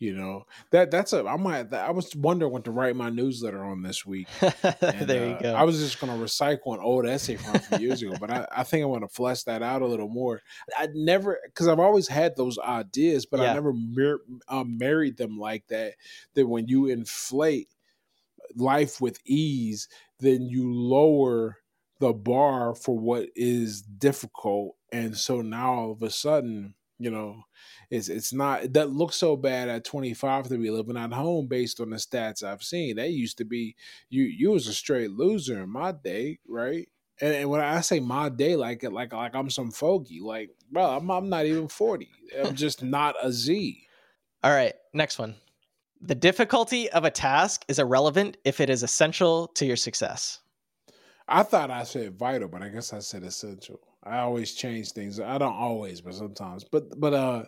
You 0.00 0.16
know 0.16 0.44
that 0.72 0.90
that's 0.90 1.12
a 1.12 1.24
I 1.24 1.36
might 1.36 1.72
I 1.72 1.92
was 1.92 2.16
wondering 2.16 2.50
what 2.50 2.64
to 2.64 2.72
write 2.72 2.96
my 2.96 3.10
newsletter 3.10 3.64
on 3.64 3.82
this 3.82 4.04
week. 4.04 4.26
And, 4.40 5.06
there 5.06 5.28
you 5.28 5.34
uh, 5.34 5.42
go. 5.42 5.54
I 5.54 5.62
was 5.62 5.78
just 5.78 6.00
going 6.00 6.12
to 6.12 6.18
recycle 6.18 6.74
an 6.74 6.80
old 6.80 7.06
essay 7.06 7.36
from 7.36 7.54
a 7.54 7.58
few 7.60 7.78
years 7.78 8.02
ago, 8.02 8.16
but 8.18 8.30
I, 8.30 8.46
I 8.50 8.62
think 8.64 8.82
I 8.82 8.86
want 8.86 9.02
to 9.02 9.08
flesh 9.08 9.44
that 9.44 9.62
out 9.62 9.82
a 9.82 9.86
little 9.86 10.08
more. 10.08 10.42
I 10.76 10.88
never 10.94 11.38
because 11.44 11.68
I've 11.68 11.78
always 11.78 12.08
had 12.08 12.34
those 12.34 12.58
ideas, 12.58 13.24
but 13.24 13.38
yeah. 13.38 13.52
I 13.52 13.54
never 13.54 13.72
mar- 13.72 14.20
uh, 14.48 14.64
married 14.64 15.16
them 15.16 15.38
like 15.38 15.64
that. 15.68 15.94
That 16.34 16.48
when 16.48 16.66
you 16.66 16.86
inflate 16.86 17.68
life 18.56 19.00
with 19.00 19.20
ease, 19.24 19.88
then 20.18 20.48
you 20.48 20.72
lower 20.72 21.58
the 21.98 22.12
bar 22.12 22.74
for 22.74 22.98
what 22.98 23.28
is 23.34 23.82
difficult, 23.82 24.76
and 24.92 25.16
so 25.16 25.42
now 25.42 25.72
all 25.72 25.92
of 25.92 26.02
a 26.02 26.10
sudden, 26.10 26.74
you 26.98 27.10
know 27.10 27.44
it's 27.90 28.08
it's 28.08 28.32
not 28.32 28.72
that 28.74 28.90
looks 28.90 29.16
so 29.16 29.36
bad 29.36 29.68
at 29.68 29.84
25 29.84 30.48
to 30.48 30.58
be 30.58 30.70
living 30.70 30.96
at 30.96 31.12
home 31.12 31.46
based 31.46 31.80
on 31.80 31.90
the 31.90 31.96
stats 31.96 32.42
I've 32.42 32.62
seen. 32.62 32.96
That 32.96 33.10
used 33.10 33.38
to 33.38 33.44
be 33.44 33.76
you 34.10 34.24
you 34.24 34.50
was 34.50 34.66
a 34.66 34.74
straight 34.74 35.10
loser 35.10 35.62
in 35.62 35.70
my 35.70 35.92
day, 35.92 36.38
right? 36.46 36.88
And, 37.20 37.34
and 37.34 37.50
when 37.50 37.60
I 37.60 37.80
say 37.80 37.98
my 38.00 38.28
day, 38.28 38.56
like 38.56 38.84
it 38.84 38.92
like 38.92 39.12
like 39.12 39.34
I'm 39.34 39.48
some 39.48 39.70
fogey, 39.70 40.20
like 40.20 40.50
well 40.70 40.96
I'm 40.96 41.10
I'm 41.10 41.28
not 41.28 41.46
even 41.46 41.68
40. 41.68 42.08
I'm 42.44 42.54
just 42.54 42.82
not 42.82 43.14
a 43.22 43.32
Z. 43.32 43.82
All 44.44 44.52
right, 44.52 44.74
next 44.92 45.18
one. 45.18 45.34
The 46.00 46.14
difficulty 46.14 46.90
of 46.90 47.04
a 47.04 47.10
task 47.10 47.64
is 47.68 47.78
irrelevant 47.78 48.36
if 48.44 48.60
it 48.60 48.70
is 48.70 48.82
essential 48.82 49.48
to 49.48 49.66
your 49.66 49.76
success. 49.76 50.40
I 51.28 51.42
thought 51.42 51.70
I 51.70 51.84
said 51.84 52.18
vital, 52.18 52.48
but 52.48 52.62
I 52.62 52.68
guess 52.68 52.92
I 52.92 53.00
said 53.00 53.22
essential. 53.22 53.80
I 54.02 54.18
always 54.18 54.54
change 54.54 54.92
things. 54.92 55.20
I 55.20 55.38
don't 55.38 55.54
always, 55.54 56.00
but 56.00 56.14
sometimes. 56.14 56.64
But 56.64 56.98
but 56.98 57.14
uh 57.14 57.44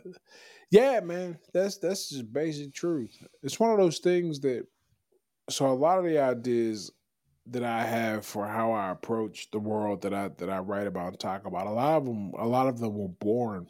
yeah, 0.71 1.01
man, 1.01 1.39
that's 1.53 1.79
that's 1.79 2.11
just 2.11 2.33
basic 2.33 2.75
truth. 2.75 3.17
It's 3.43 3.59
one 3.61 3.71
of 3.71 3.79
those 3.79 3.99
things 3.99 4.41
that 4.41 4.67
so 5.51 5.67
a 5.67 5.73
lot 5.75 5.99
of 5.99 6.05
the 6.05 6.19
ideas 6.19 6.91
that 7.47 7.65
I 7.65 7.85
have 7.85 8.25
for 8.27 8.47
how 8.47 8.73
I 8.73 8.91
approach 8.91 9.51
the 9.51 9.59
world 9.59 10.03
that 10.03 10.15
I 10.15 10.29
that 10.39 10.51
I 10.51 10.59
write 10.59 10.87
about 10.87 11.09
and 11.09 11.21
talk 11.21 11.47
about, 11.47 11.67
a 11.67 11.71
lot 11.71 11.97
of 11.97 12.05
them 12.07 12.33
a 12.39 12.47
lot 12.47 12.69
of 12.69 12.79
them 12.81 12.95
were 12.97 13.09
born 13.09 13.69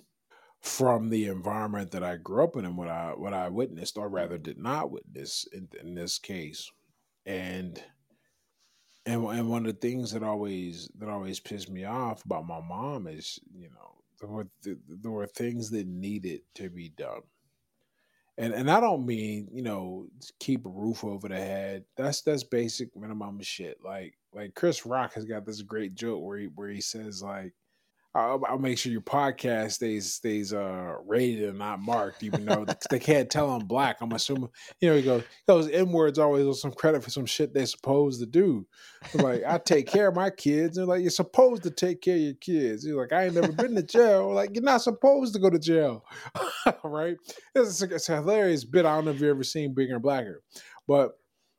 from 0.61 1.09
the 1.11 1.27
environment 1.27 1.90
that 1.92 2.05
I 2.05 2.16
grew 2.16 2.44
up 2.44 2.57
in 2.57 2.64
and 2.64 2.77
what 2.77 2.88
I 2.88 3.12
what 3.16 3.35
I 3.35 3.49
witnessed 3.49 3.99
or 3.99 4.09
rather 4.09 4.38
did 4.38 4.59
not 4.59 4.90
witness 4.90 5.46
in, 5.53 5.68
in 5.81 5.94
this 5.94 6.18
case. 6.18 6.70
And 7.27 7.83
and 9.06 9.24
and 9.24 9.48
one 9.48 9.66
of 9.66 9.72
the 9.72 9.80
things 9.80 10.12
that 10.12 10.22
always 10.22 10.90
that 10.98 11.08
always 11.08 11.40
pissed 11.40 11.70
me 11.70 11.84
off 11.84 12.24
about 12.24 12.46
my 12.46 12.60
mom 12.60 13.06
is, 13.06 13.38
you 13.54 13.68
know, 13.70 14.02
there 14.20 14.28
were 14.28 14.48
there 14.62 15.10
were 15.10 15.26
things 15.26 15.70
that 15.70 15.86
needed 15.86 16.42
to 16.54 16.70
be 16.70 16.90
done 16.90 17.22
and 18.40 18.54
and 18.54 18.70
I 18.70 18.80
don't 18.80 19.04
mean 19.04 19.48
you 19.52 19.62
know 19.62 20.06
keep 20.40 20.64
a 20.64 20.70
roof 20.70 21.04
over 21.04 21.28
the 21.28 21.36
head. 21.36 21.84
That's 21.96 22.22
that's 22.22 22.42
basic 22.42 22.88
minimum 22.96 23.40
shit. 23.42 23.78
Like 23.84 24.14
like 24.32 24.54
Chris 24.54 24.86
Rock 24.86 25.12
has 25.14 25.26
got 25.26 25.44
this 25.44 25.60
great 25.60 25.94
joke 25.94 26.22
where 26.22 26.38
he 26.38 26.46
where 26.46 26.70
he 26.70 26.80
says 26.80 27.22
like 27.22 27.52
I'll, 28.12 28.42
I'll, 28.49 28.59
make 28.59 28.77
sure 28.77 28.90
your 28.90 29.03
podcast 29.03 29.73
stays 29.73 30.12
stays 30.12 30.53
uh 30.53 30.94
rated 31.07 31.49
and 31.49 31.59
not 31.59 31.81
marked, 31.81 32.25
even 32.25 32.44
though 32.44 32.66
they 32.90 32.99
can't 32.99 33.31
tell 33.31 33.51
I'm 33.51 33.66
black. 33.66 33.99
I'm 34.01 34.11
assuming 34.12 34.49
you 34.81 34.90
know 34.90 34.96
he 34.96 35.03
goes 35.03 35.23
those 35.46 35.68
N 35.68 35.92
words 35.92 36.18
always 36.18 36.44
with 36.44 36.59
some 36.59 36.73
credit 36.73 37.05
for 37.05 37.11
some 37.11 37.27
shit 37.27 37.55
they're 37.55 37.66
supposed 37.66 38.18
to 38.20 38.27
do. 38.27 38.66
like 39.14 39.42
I 39.46 39.59
take 39.59 39.87
care 39.87 40.09
of 40.09 40.16
my 40.16 40.31
kids, 40.31 40.77
and 40.77 40.88
like 40.88 41.03
you're 41.03 41.11
supposed 41.11 41.62
to 41.62 41.70
take 41.70 42.03
care 42.03 42.16
of 42.16 42.20
your 42.20 42.35
kids. 42.35 42.85
He's 42.85 42.94
like 42.94 43.12
I 43.12 43.27
ain't 43.27 43.35
never 43.35 43.53
been 43.53 43.77
to 43.77 43.83
jail. 43.83 44.35
Like 44.35 44.51
you're 44.55 44.64
not 44.64 44.83
supposed 44.83 45.35
to 45.35 45.40
go 45.40 45.49
to 45.49 45.59
jail, 45.59 46.05
right? 46.85 47.16
It's, 47.55 47.81
it's 47.81 48.09
a 48.09 48.16
hilarious 48.16 48.64
bit. 48.64 48.87
I 48.87 48.96
don't 48.96 49.05
know 49.05 49.12
if 49.12 49.20
you've 49.20 49.31
ever 49.31 49.44
seen 49.44 49.73
Bigger 49.73 49.94
and 49.94 50.03
Blacker, 50.03 50.42
but 50.88 51.12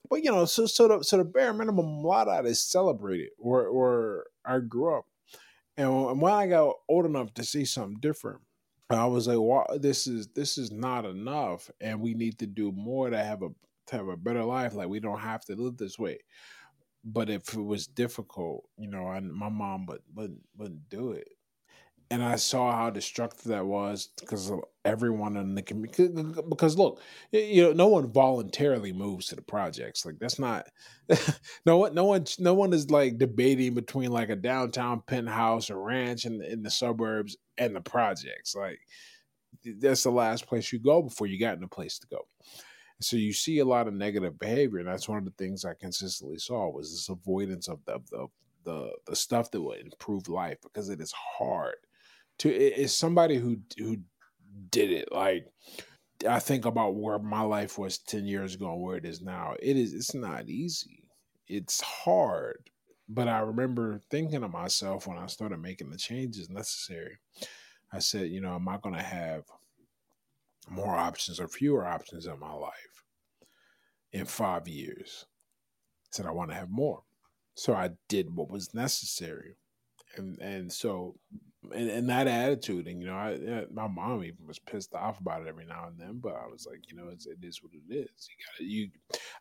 but 0.09 0.21
you 0.21 0.31
know 0.31 0.43
so 0.43 0.65
so 0.65 0.89
the 0.89 1.03
so 1.03 1.15
the 1.15 1.23
bare 1.23 1.53
minimum 1.53 1.85
a 1.85 2.07
lot 2.07 2.27
of 2.27 2.43
that 2.43 2.49
is 2.49 2.61
celebrated 2.61 3.29
or 3.39 3.65
or 3.67 4.25
I 4.45 4.59
grew 4.59 4.97
up 4.97 5.05
and 5.81 6.21
when 6.21 6.33
I 6.33 6.47
got 6.47 6.75
old 6.89 7.05
enough 7.05 7.33
to 7.35 7.43
see 7.43 7.65
something 7.65 7.99
different, 7.99 8.41
I 8.89 9.05
was 9.05 9.27
like, 9.27 9.39
"Wow, 9.39 9.65
this 9.79 10.07
is 10.07 10.27
this 10.29 10.57
is 10.57 10.71
not 10.71 11.05
enough, 11.05 11.69
and 11.79 12.01
we 12.01 12.13
need 12.13 12.39
to 12.39 12.47
do 12.47 12.71
more 12.71 13.09
to 13.09 13.17
have 13.23 13.41
a 13.43 13.49
to 13.87 13.95
have 13.97 14.07
a 14.07 14.17
better 14.17 14.43
life. 14.43 14.73
Like 14.75 14.89
we 14.89 14.99
don't 14.99 15.19
have 15.19 15.45
to 15.45 15.55
live 15.55 15.77
this 15.77 15.97
way." 15.99 16.19
But 17.03 17.29
if 17.29 17.53
it 17.53 17.61
was 17.61 17.87
difficult, 17.87 18.69
you 18.77 18.87
know, 18.87 19.07
I, 19.07 19.19
my 19.21 19.49
mom 19.49 19.85
would 19.87 20.01
wouldn't 20.13 20.41
wouldn't 20.57 20.89
do 20.89 21.11
it 21.13 21.27
and 22.11 22.21
I 22.21 22.35
saw 22.35 22.75
how 22.75 22.89
destructive 22.89 23.45
that 23.45 23.65
was 23.65 24.09
because 24.19 24.51
everyone 24.83 25.37
in 25.37 25.55
the 25.55 25.61
community. 25.61 26.09
Because 26.49 26.77
look, 26.77 26.99
you 27.31 27.63
know, 27.63 27.71
no 27.71 27.87
one 27.87 28.11
voluntarily 28.11 28.91
moves 28.91 29.27
to 29.27 29.35
the 29.37 29.41
projects. 29.41 30.05
Like 30.05 30.19
that's 30.19 30.37
not 30.37 30.67
no 31.65 31.77
one, 31.77 31.95
no 31.95 32.03
one, 32.03 32.25
no 32.37 32.53
one 32.53 32.73
is 32.73 32.91
like 32.91 33.17
debating 33.17 33.73
between 33.73 34.11
like 34.11 34.29
a 34.29 34.35
downtown 34.35 35.01
penthouse 35.07 35.69
or 35.69 35.81
ranch 35.81 36.25
in 36.25 36.37
the, 36.37 36.51
in 36.51 36.61
the 36.61 36.69
suburbs 36.69 37.37
and 37.57 37.73
the 37.73 37.81
projects. 37.81 38.55
Like 38.55 38.79
that's 39.77 40.03
the 40.03 40.11
last 40.11 40.47
place 40.47 40.73
you 40.73 40.79
go 40.79 41.01
before 41.01 41.27
you 41.27 41.39
got 41.39 41.57
in 41.57 41.63
a 41.63 41.67
place 41.69 41.97
to 41.99 42.07
go. 42.07 42.27
So 42.99 43.15
you 43.15 43.31
see 43.31 43.59
a 43.59 43.65
lot 43.65 43.87
of 43.87 43.93
negative 43.93 44.37
behavior, 44.37 44.79
and 44.79 44.87
that's 44.87 45.07
one 45.07 45.17
of 45.17 45.25
the 45.25 45.31
things 45.31 45.63
I 45.63 45.75
consistently 45.75 46.37
saw 46.37 46.69
was 46.69 46.91
this 46.91 47.07
avoidance 47.07 47.69
of 47.69 47.79
the 47.85 47.99
the 48.11 48.27
the, 48.63 48.91
the 49.07 49.15
stuff 49.15 49.49
that 49.49 49.61
would 49.61 49.79
improve 49.79 50.27
life 50.27 50.59
because 50.61 50.89
it 50.89 51.01
is 51.01 51.11
hard 51.11 51.77
to 52.39 52.49
it's 52.49 52.93
somebody 52.93 53.37
who 53.37 53.57
who 53.77 53.97
did 54.69 54.91
it 54.91 55.11
like 55.11 55.45
I 56.27 56.39
think 56.39 56.65
about 56.65 56.95
where 56.95 57.19
my 57.19 57.41
life 57.41 57.77
was 57.77 57.97
10 57.97 58.25
years 58.25 58.55
ago 58.55 58.73
and 58.73 58.81
where 58.81 58.97
it 58.97 59.05
is 59.05 59.21
now. 59.21 59.55
It 59.59 59.77
is 59.77 59.93
it's 59.93 60.13
not 60.13 60.49
easy. 60.49 61.09
It's 61.47 61.81
hard. 61.81 62.69
But 63.09 63.27
I 63.27 63.39
remember 63.39 64.01
thinking 64.09 64.41
to 64.41 64.47
myself 64.47 65.07
when 65.07 65.17
I 65.17 65.27
started 65.27 65.59
making 65.59 65.89
the 65.89 65.97
changes 65.97 66.49
necessary. 66.49 67.17
I 67.91 67.99
said, 67.99 68.29
you 68.29 68.39
know, 68.39 68.55
am 68.55 68.69
I 68.69 68.77
going 68.77 68.95
to 68.95 69.01
have 69.01 69.43
more 70.69 70.95
options 70.95 71.39
or 71.39 71.47
fewer 71.47 71.85
options 71.85 72.25
in 72.25 72.39
my 72.39 72.53
life 72.53 73.03
in 74.13 74.25
5 74.25 74.67
years? 74.67 75.25
I 76.05 76.09
said 76.11 76.25
I 76.25 76.31
want 76.31 76.51
to 76.51 76.55
have 76.55 76.69
more. 76.69 77.03
So 77.55 77.73
I 77.73 77.91
did 78.07 78.33
what 78.33 78.49
was 78.49 78.73
necessary. 78.73 79.57
And 80.15 80.39
and 80.39 80.71
so 80.71 81.15
and, 81.73 81.89
and 81.89 82.09
that 82.09 82.27
attitude, 82.27 82.87
and 82.87 83.01
you 83.01 83.07
know, 83.07 83.15
I, 83.15 83.65
my 83.71 83.87
mom 83.87 84.23
even 84.23 84.47
was 84.47 84.59
pissed 84.59 84.93
off 84.93 85.19
about 85.19 85.41
it 85.41 85.47
every 85.47 85.65
now 85.65 85.87
and 85.87 85.99
then. 85.99 86.19
But 86.19 86.35
I 86.35 86.47
was 86.47 86.67
like, 86.69 86.89
you 86.89 86.97
know, 86.97 87.09
it's, 87.11 87.27
it 87.27 87.37
is 87.43 87.61
what 87.61 87.71
it 87.73 87.93
is. 87.93 88.29
You 88.29 88.35
got 88.45 88.57
to 88.57 88.63
you. 88.63 88.89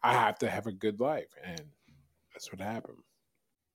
I 0.03 0.13
have 0.13 0.39
to 0.41 0.51
have 0.51 0.67
a 0.67 0.73
good 0.73 1.01
life, 1.01 1.33
and 1.45 1.63
that's 2.33 2.53
what 2.53 2.61
happened. 2.61 2.99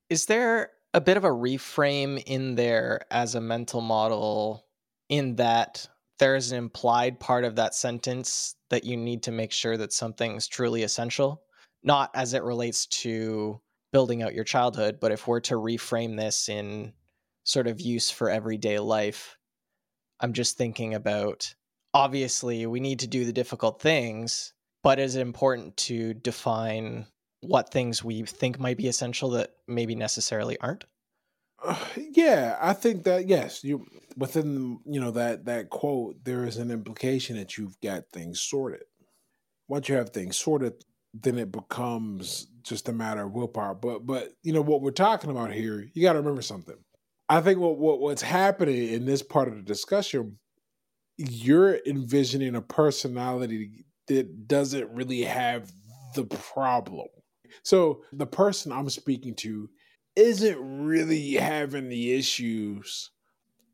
Is 0.08 0.26
there 0.26 0.70
a 0.94 1.00
bit 1.00 1.16
of 1.16 1.24
a 1.24 1.30
reframe 1.30 2.22
in 2.26 2.54
there 2.54 3.00
as 3.10 3.34
a 3.34 3.40
mental 3.40 3.80
model 3.80 4.66
in 5.08 5.36
that 5.36 5.88
there 6.18 6.36
is 6.36 6.52
an 6.52 6.58
implied 6.58 7.20
part 7.20 7.44
of 7.44 7.56
that 7.56 7.74
sentence 7.74 8.54
that 8.70 8.84
you 8.84 8.96
need 8.96 9.22
to 9.24 9.32
make 9.32 9.52
sure 9.52 9.76
that 9.76 9.92
something's 9.92 10.48
truly 10.48 10.82
essential, 10.82 11.42
not 11.82 12.10
as 12.14 12.32
it 12.32 12.42
relates 12.42 12.86
to 12.86 13.60
building 13.92 14.22
out 14.22 14.34
your 14.34 14.44
childhood, 14.44 14.98
but 15.00 15.12
if 15.12 15.26
we're 15.26 15.40
to 15.40 15.54
reframe 15.54 16.16
this 16.16 16.48
in 16.48 16.92
sort 17.46 17.68
of 17.68 17.80
use 17.80 18.10
for 18.10 18.28
everyday 18.28 18.78
life. 18.78 19.38
I'm 20.20 20.32
just 20.32 20.58
thinking 20.58 20.94
about 20.94 21.54
obviously 21.94 22.66
we 22.66 22.80
need 22.80 22.98
to 23.00 23.06
do 23.06 23.24
the 23.24 23.32
difficult 23.32 23.80
things, 23.80 24.52
but 24.82 24.98
is 24.98 25.16
it 25.16 25.20
important 25.20 25.76
to 25.78 26.12
define 26.12 27.06
what 27.40 27.70
things 27.70 28.02
we 28.02 28.22
think 28.24 28.58
might 28.58 28.76
be 28.76 28.88
essential 28.88 29.30
that 29.30 29.50
maybe 29.68 29.94
necessarily 29.94 30.58
aren't? 30.60 30.84
Uh, 31.62 31.78
yeah, 31.96 32.58
I 32.60 32.72
think 32.72 33.04
that 33.04 33.28
yes, 33.28 33.62
you 33.62 33.86
within 34.16 34.80
you 34.84 35.00
know 35.00 35.12
that 35.12 35.44
that 35.44 35.70
quote 35.70 36.24
there 36.24 36.44
is 36.44 36.56
an 36.56 36.70
implication 36.70 37.36
that 37.36 37.56
you've 37.56 37.80
got 37.80 38.10
things 38.12 38.40
sorted. 38.40 38.84
Once 39.68 39.88
you 39.88 39.94
have 39.94 40.10
things 40.10 40.36
sorted, 40.36 40.84
then 41.14 41.38
it 41.38 41.52
becomes 41.52 42.48
just 42.62 42.88
a 42.88 42.92
matter 42.92 43.22
of 43.22 43.32
willpower. 43.32 43.74
But 43.74 44.04
but 44.04 44.32
you 44.42 44.52
know 44.52 44.62
what 44.62 44.82
we're 44.82 44.90
talking 44.90 45.30
about 45.30 45.52
here, 45.52 45.88
you 45.94 46.02
got 46.02 46.14
to 46.14 46.18
remember 46.18 46.42
something. 46.42 46.76
I 47.28 47.40
think 47.40 47.58
what, 47.58 47.78
what 47.78 48.00
what's 48.00 48.22
happening 48.22 48.88
in 48.88 49.04
this 49.04 49.22
part 49.22 49.48
of 49.48 49.56
the 49.56 49.62
discussion, 49.62 50.38
you're 51.16 51.78
envisioning 51.86 52.54
a 52.54 52.62
personality 52.62 53.84
that 54.06 54.46
doesn't 54.46 54.90
really 54.90 55.22
have 55.22 55.72
the 56.14 56.24
problem. 56.24 57.08
So 57.62 58.02
the 58.12 58.26
person 58.26 58.72
I'm 58.72 58.90
speaking 58.90 59.34
to 59.36 59.68
isn't 60.14 60.58
really 60.58 61.32
having 61.32 61.88
the 61.88 62.14
issues 62.14 63.10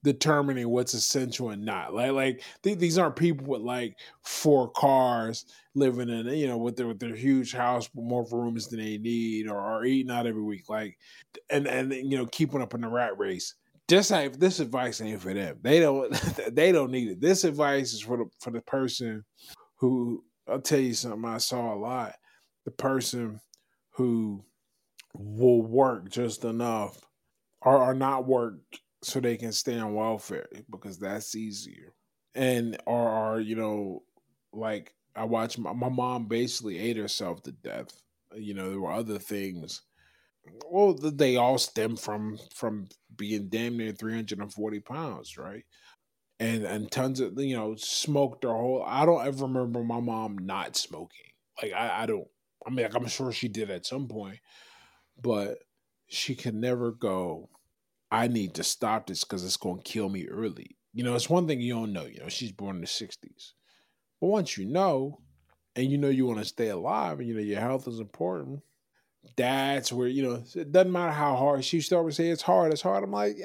determining 0.05 0.69
what's 0.69 0.95
essential 0.95 1.51
and 1.51 1.65
not. 1.65 1.95
Like 1.95 2.13
like 2.13 2.43
th- 2.63 2.79
these 2.79 2.99
aren't 2.99 3.17
people 3.17 3.47
with 3.47 3.63
like 3.63 3.97
four 4.23 4.71
cars 4.71 5.47
living 5.75 6.09
in 6.09 6.27
you 6.27 6.47
know 6.47 6.59
with 6.59 6.77
their 6.77 6.89
with 6.89 6.99
their 6.99 7.15
huge 7.15 7.53
house 7.53 7.89
with 7.95 8.05
more 8.05 8.27
rooms 8.31 8.69
than 8.69 8.81
they 8.81 8.99
need 8.99 9.49
or, 9.49 9.59
or 9.59 9.85
eating 9.85 10.11
out 10.13 10.27
every 10.27 10.43
week 10.43 10.69
like 10.69 10.99
and 11.51 11.67
and 11.67 11.93
you 11.93 12.17
know 12.17 12.27
keeping 12.27 12.63
up 12.63 12.75
in 12.75 12.81
the 12.81 12.89
rat 12.89 13.19
race. 13.19 13.55
This 13.89 14.09
this 14.09 14.61
advice 14.61 15.01
ain't 15.01 15.21
for 15.21 15.35
them. 15.35 15.59
They 15.63 15.81
don't 15.81 16.13
they 16.53 16.73
don't 16.73 16.91
need 16.91 17.09
it. 17.09 17.21
This 17.21 17.45
advice 17.45 17.93
is 17.93 18.01
for 18.01 18.17
the 18.17 18.27
for 18.41 18.51
the 18.51 18.63
person 18.63 19.25
who 19.77 20.25
I'll 20.49 20.61
tell 20.61 20.81
you 20.81 20.95
something 20.95 21.25
I 21.25 21.39
saw 21.39 21.75
a 21.75 21.77
lot. 21.77 22.15
The 22.65 22.71
person 22.71 23.41
who 23.91 24.45
will 25.15 25.63
work 25.63 26.09
just 26.09 26.45
enough 26.45 26.99
or, 27.61 27.77
or 27.77 27.95
not 27.95 28.27
work 28.27 28.55
so 29.03 29.21
they 29.21 29.37
can 29.37 29.53
stay 29.53 29.79
on 29.79 29.95
welfare 29.95 30.47
because 30.71 30.99
that's 30.99 31.35
easier. 31.35 31.93
And 32.35 32.79
or 32.87 33.09
or 33.11 33.41
you 33.41 33.57
know, 33.57 34.03
like 34.53 34.95
I 35.15 35.25
watched 35.25 35.59
my, 35.59 35.73
my 35.73 35.89
mom 35.89 36.27
basically 36.27 36.79
ate 36.79 36.97
herself 36.97 37.43
to 37.43 37.53
death. 37.53 37.91
You 38.35 38.55
know, 38.55 38.71
there 38.71 38.81
were 38.81 38.93
other 38.93 39.19
things. 39.19 39.83
Well, 40.71 40.95
they 40.95 41.37
all 41.37 41.59
stem 41.59 41.97
from 41.97 42.39
from 42.55 42.89
being 43.17 43.49
damn 43.49 43.77
near 43.77 43.93
three 43.93 44.15
hundred 44.15 44.39
and 44.41 44.53
forty 44.53 44.81
pounds, 44.81 45.37
right? 45.37 45.65
And 46.41 46.65
and 46.65 46.91
tons 46.91 47.21
of 47.21 47.39
you 47.39 47.57
know 47.57 47.77
smoked 47.77 48.45
her 48.45 48.51
whole. 48.53 48.85
I 48.87 49.07
don't 49.07 49.27
ever 49.27 49.47
remember 49.47 49.85
my 49.85 50.01
mom 50.01 50.39
not 50.39 50.77
smoking. 50.77 51.33
Like 51.63 51.73
I, 51.73 52.03
I 52.03 52.07
don't. 52.07 52.27
I 52.67 52.71
mean, 52.71 52.85
like, 52.85 52.95
I'm 52.97 53.07
sure 53.09 53.33
she 53.33 53.49
did 53.49 53.71
at 53.71 53.87
some 53.87 54.09
point, 54.09 54.39
but 55.21 55.59
she 56.09 56.35
can 56.35 56.61
never 56.61 56.93
go 56.93 57.49
I 58.13 58.29
need 58.29 58.55
to 58.55 58.63
stop 58.63 59.07
this 59.07 59.25
because 59.25 59.43
it's 59.43 59.57
going 59.57 59.79
to 59.79 59.91
kill 59.91 60.11
me 60.11 60.29
early. 60.29 60.77
You 60.93 61.03
know, 61.03 61.15
it's 61.15 61.31
one 61.31 61.47
thing 61.47 61.63
you 61.63 61.73
don't 61.73 61.95
know. 61.95 62.05
You 62.05 62.21
know, 62.21 62.29
she's 62.29 62.53
born 62.53 62.77
in 62.77 62.83
the 62.83 62.87
60s. 62.87 63.53
But 64.21 64.27
once 64.27 64.59
you 64.59 64.67
know, 64.67 65.21
and 65.75 65.91
you 65.91 65.97
know 65.97 66.11
you 66.11 66.27
want 66.27 66.39
to 66.39 66.45
stay 66.45 66.69
alive 66.69 67.19
and 67.19 67.27
you 67.27 67.35
know 67.35 67.41
your 67.41 67.61
health 67.61 67.89
is 67.89 67.99
important, 67.99 68.61
that's 69.37 69.91
where 69.91 70.09
you 70.09 70.23
know 70.23 70.45
it 70.55 70.73
doesn't 70.73 70.93
matter 70.93 71.13
how 71.13 71.37
hard 71.37 71.65
she 71.65 71.79
used 71.79 71.89
to 71.89 72.11
say 72.11 72.29
it's 72.29 72.43
hard 72.43 72.73
it's 72.73 72.83
hard 72.83 73.05
i'm 73.05 73.13
like 73.13 73.37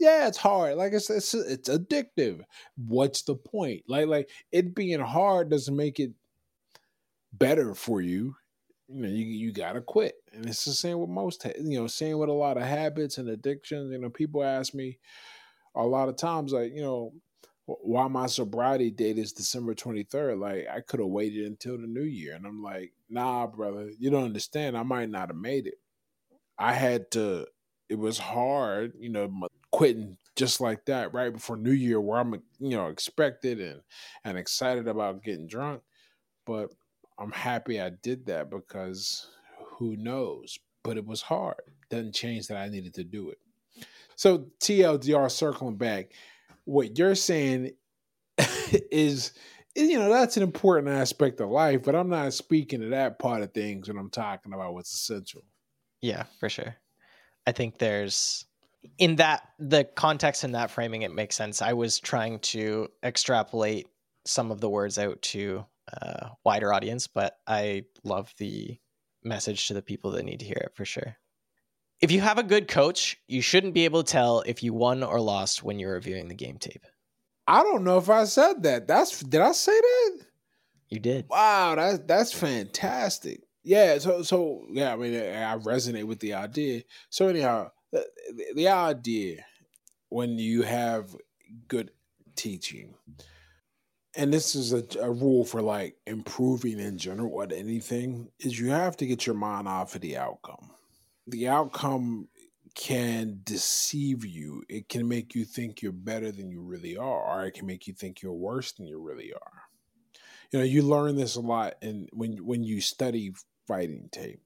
yeah 0.00 0.26
it's 0.26 0.38
hard 0.38 0.76
like 0.76 0.94
it's 0.94 1.10
it's, 1.10 1.34
it's 1.34 1.68
addictive 1.68 2.40
what's 2.76 3.22
the 3.22 3.34
point 3.34 3.82
like 3.86 4.06
like 4.06 4.30
it 4.52 4.74
being 4.74 5.00
hard 5.00 5.50
doesn't 5.50 5.76
make 5.76 6.00
it 6.00 6.12
better 7.34 7.74
for 7.74 8.00
you 8.00 8.34
you 8.88 9.02
know 9.02 9.08
you, 9.08 9.24
you 9.24 9.52
gotta 9.52 9.80
quit 9.80 10.14
and 10.32 10.46
it's 10.46 10.64
the 10.64 10.72
same 10.72 10.98
with 10.98 11.10
most 11.10 11.44
you 11.60 11.78
know 11.78 11.86
same 11.86 12.18
with 12.18 12.28
a 12.28 12.32
lot 12.32 12.56
of 12.56 12.62
habits 12.62 13.18
and 13.18 13.28
addictions 13.28 13.92
you 13.92 13.98
know 13.98 14.10
people 14.10 14.42
ask 14.42 14.74
me 14.74 14.98
a 15.74 15.84
lot 15.84 16.08
of 16.08 16.16
times 16.16 16.52
like 16.52 16.72
you 16.74 16.82
know 16.82 17.12
why 17.68 18.08
my 18.08 18.26
sobriety 18.26 18.90
date 18.90 19.18
is 19.18 19.32
December 19.32 19.74
23rd. 19.74 20.40
Like 20.40 20.66
I 20.74 20.80
could 20.80 21.00
have 21.00 21.08
waited 21.08 21.46
until 21.46 21.78
the 21.78 21.86
new 21.86 22.02
year. 22.02 22.34
And 22.34 22.46
I'm 22.46 22.62
like, 22.62 22.92
nah, 23.10 23.46
brother, 23.46 23.90
you 23.98 24.10
don't 24.10 24.24
understand. 24.24 24.76
I 24.76 24.82
might 24.82 25.10
not 25.10 25.28
have 25.28 25.36
made 25.36 25.66
it. 25.66 25.74
I 26.58 26.72
had 26.72 27.10
to, 27.12 27.46
it 27.88 27.98
was 27.98 28.18
hard, 28.18 28.92
you 28.98 29.10
know, 29.10 29.30
quitting 29.70 30.16
just 30.34 30.60
like 30.60 30.84
that 30.86 31.12
right 31.12 31.32
before 31.32 31.56
New 31.56 31.72
Year 31.72 32.00
where 32.00 32.20
I'm, 32.20 32.32
you 32.58 32.70
know, 32.76 32.88
expected 32.88 33.60
and, 33.60 33.80
and 34.24 34.38
excited 34.38 34.88
about 34.88 35.22
getting 35.22 35.46
drunk. 35.46 35.82
But 36.46 36.70
I'm 37.18 37.32
happy 37.32 37.80
I 37.80 37.90
did 37.90 38.26
that 38.26 38.50
because 38.50 39.28
who 39.78 39.96
knows? 39.96 40.58
But 40.84 40.96
it 40.96 41.06
was 41.06 41.22
hard. 41.22 41.60
Doesn't 41.90 42.14
change 42.14 42.46
that 42.48 42.56
I 42.56 42.68
needed 42.68 42.94
to 42.94 43.04
do 43.04 43.30
it. 43.30 43.38
So 44.16 44.46
TLDR 44.60 45.30
circling 45.30 45.76
back 45.76 46.12
what 46.64 46.98
you're 46.98 47.14
saying 47.14 47.72
is 48.90 49.32
you 49.74 49.98
know 49.98 50.10
that's 50.10 50.36
an 50.36 50.42
important 50.42 50.88
aspect 50.88 51.40
of 51.40 51.48
life 51.48 51.82
but 51.82 51.94
i'm 51.94 52.10
not 52.10 52.32
speaking 52.34 52.80
to 52.80 52.88
that 52.88 53.18
part 53.18 53.42
of 53.42 53.52
things 53.52 53.88
when 53.88 53.96
i'm 53.96 54.10
talking 54.10 54.52
about 54.52 54.74
what's 54.74 54.92
essential 54.92 55.42
yeah 56.02 56.24
for 56.38 56.48
sure 56.48 56.76
i 57.46 57.52
think 57.52 57.78
there's 57.78 58.44
in 58.98 59.16
that 59.16 59.48
the 59.58 59.84
context 59.84 60.44
in 60.44 60.52
that 60.52 60.70
framing 60.70 61.02
it 61.02 61.14
makes 61.14 61.36
sense 61.36 61.62
i 61.62 61.72
was 61.72 61.98
trying 61.98 62.38
to 62.40 62.88
extrapolate 63.02 63.88
some 64.26 64.50
of 64.50 64.60
the 64.60 64.68
words 64.68 64.98
out 64.98 65.20
to 65.22 65.64
a 65.92 66.30
wider 66.44 66.72
audience 66.72 67.06
but 67.06 67.38
i 67.46 67.82
love 68.04 68.32
the 68.38 68.78
message 69.24 69.68
to 69.68 69.74
the 69.74 69.82
people 69.82 70.12
that 70.12 70.24
need 70.24 70.40
to 70.40 70.46
hear 70.46 70.62
it 70.64 70.72
for 70.74 70.84
sure 70.84 71.16
if 72.00 72.12
you 72.12 72.20
have 72.20 72.38
a 72.38 72.44
good 72.44 72.68
coach, 72.68 73.18
you 73.26 73.42
shouldn't 73.42 73.74
be 73.74 73.84
able 73.84 74.02
to 74.02 74.12
tell 74.12 74.42
if 74.46 74.62
you 74.62 74.72
won 74.72 75.02
or 75.02 75.20
lost 75.20 75.62
when 75.64 75.78
you're 75.78 75.94
reviewing 75.94 76.28
the 76.28 76.34
game 76.34 76.58
tape. 76.58 76.86
I 77.46 77.62
don't 77.62 77.82
know 77.82 77.98
if 77.98 78.08
I 78.08 78.24
said 78.24 78.62
that. 78.64 78.86
That's 78.86 79.20
did 79.20 79.40
I 79.40 79.52
say 79.52 79.72
that? 79.72 80.26
You 80.90 81.00
did. 81.00 81.26
Wow, 81.28 81.74
that's 81.74 81.98
that's 82.00 82.32
fantastic. 82.32 83.42
Yeah, 83.64 83.98
so 83.98 84.22
so 84.22 84.66
yeah, 84.70 84.92
I 84.92 84.96
mean 84.96 85.14
I 85.14 85.56
resonate 85.56 86.04
with 86.04 86.20
the 86.20 86.34
idea. 86.34 86.82
So 87.10 87.28
anyhow, 87.28 87.70
the, 87.90 88.06
the 88.54 88.68
idea 88.68 89.44
when 90.08 90.38
you 90.38 90.62
have 90.62 91.16
good 91.66 91.90
teaching, 92.36 92.94
and 94.18 94.32
this 94.32 94.54
is 94.54 94.74
a, 94.74 94.84
a, 95.00 95.10
rule 95.10 95.44
for 95.44 95.62
like 95.62 95.96
improving 96.06 96.78
in 96.78 96.98
general 96.98 97.42
at 97.42 97.52
anything, 97.52 98.28
is 98.40 98.58
you 98.58 98.70
have 98.70 98.96
to 98.98 99.06
get 99.06 99.26
your 99.26 99.36
mind 99.36 99.66
off 99.66 99.94
of 99.94 100.02
the 100.02 100.18
outcome 100.18 100.70
the 101.28 101.48
outcome 101.48 102.28
can 102.74 103.40
deceive 103.44 104.24
you. 104.24 104.62
It 104.68 104.88
can 104.88 105.08
make 105.08 105.34
you 105.34 105.44
think 105.44 105.82
you're 105.82 105.92
better 105.92 106.32
than 106.32 106.50
you 106.50 106.62
really 106.62 106.96
are, 106.96 107.22
or 107.22 107.44
it 107.44 107.54
can 107.54 107.66
make 107.66 107.86
you 107.86 107.94
think 107.94 108.22
you're 108.22 108.32
worse 108.32 108.72
than 108.72 108.86
you 108.86 109.00
really 109.00 109.32
are. 109.32 109.62
You 110.50 110.60
know, 110.60 110.64
you 110.64 110.82
learn 110.82 111.16
this 111.16 111.36
a 111.36 111.40
lot 111.40 111.74
and 111.82 112.08
when 112.12 112.38
when 112.44 112.64
you 112.64 112.80
study 112.80 113.32
fighting 113.66 114.08
tape. 114.10 114.40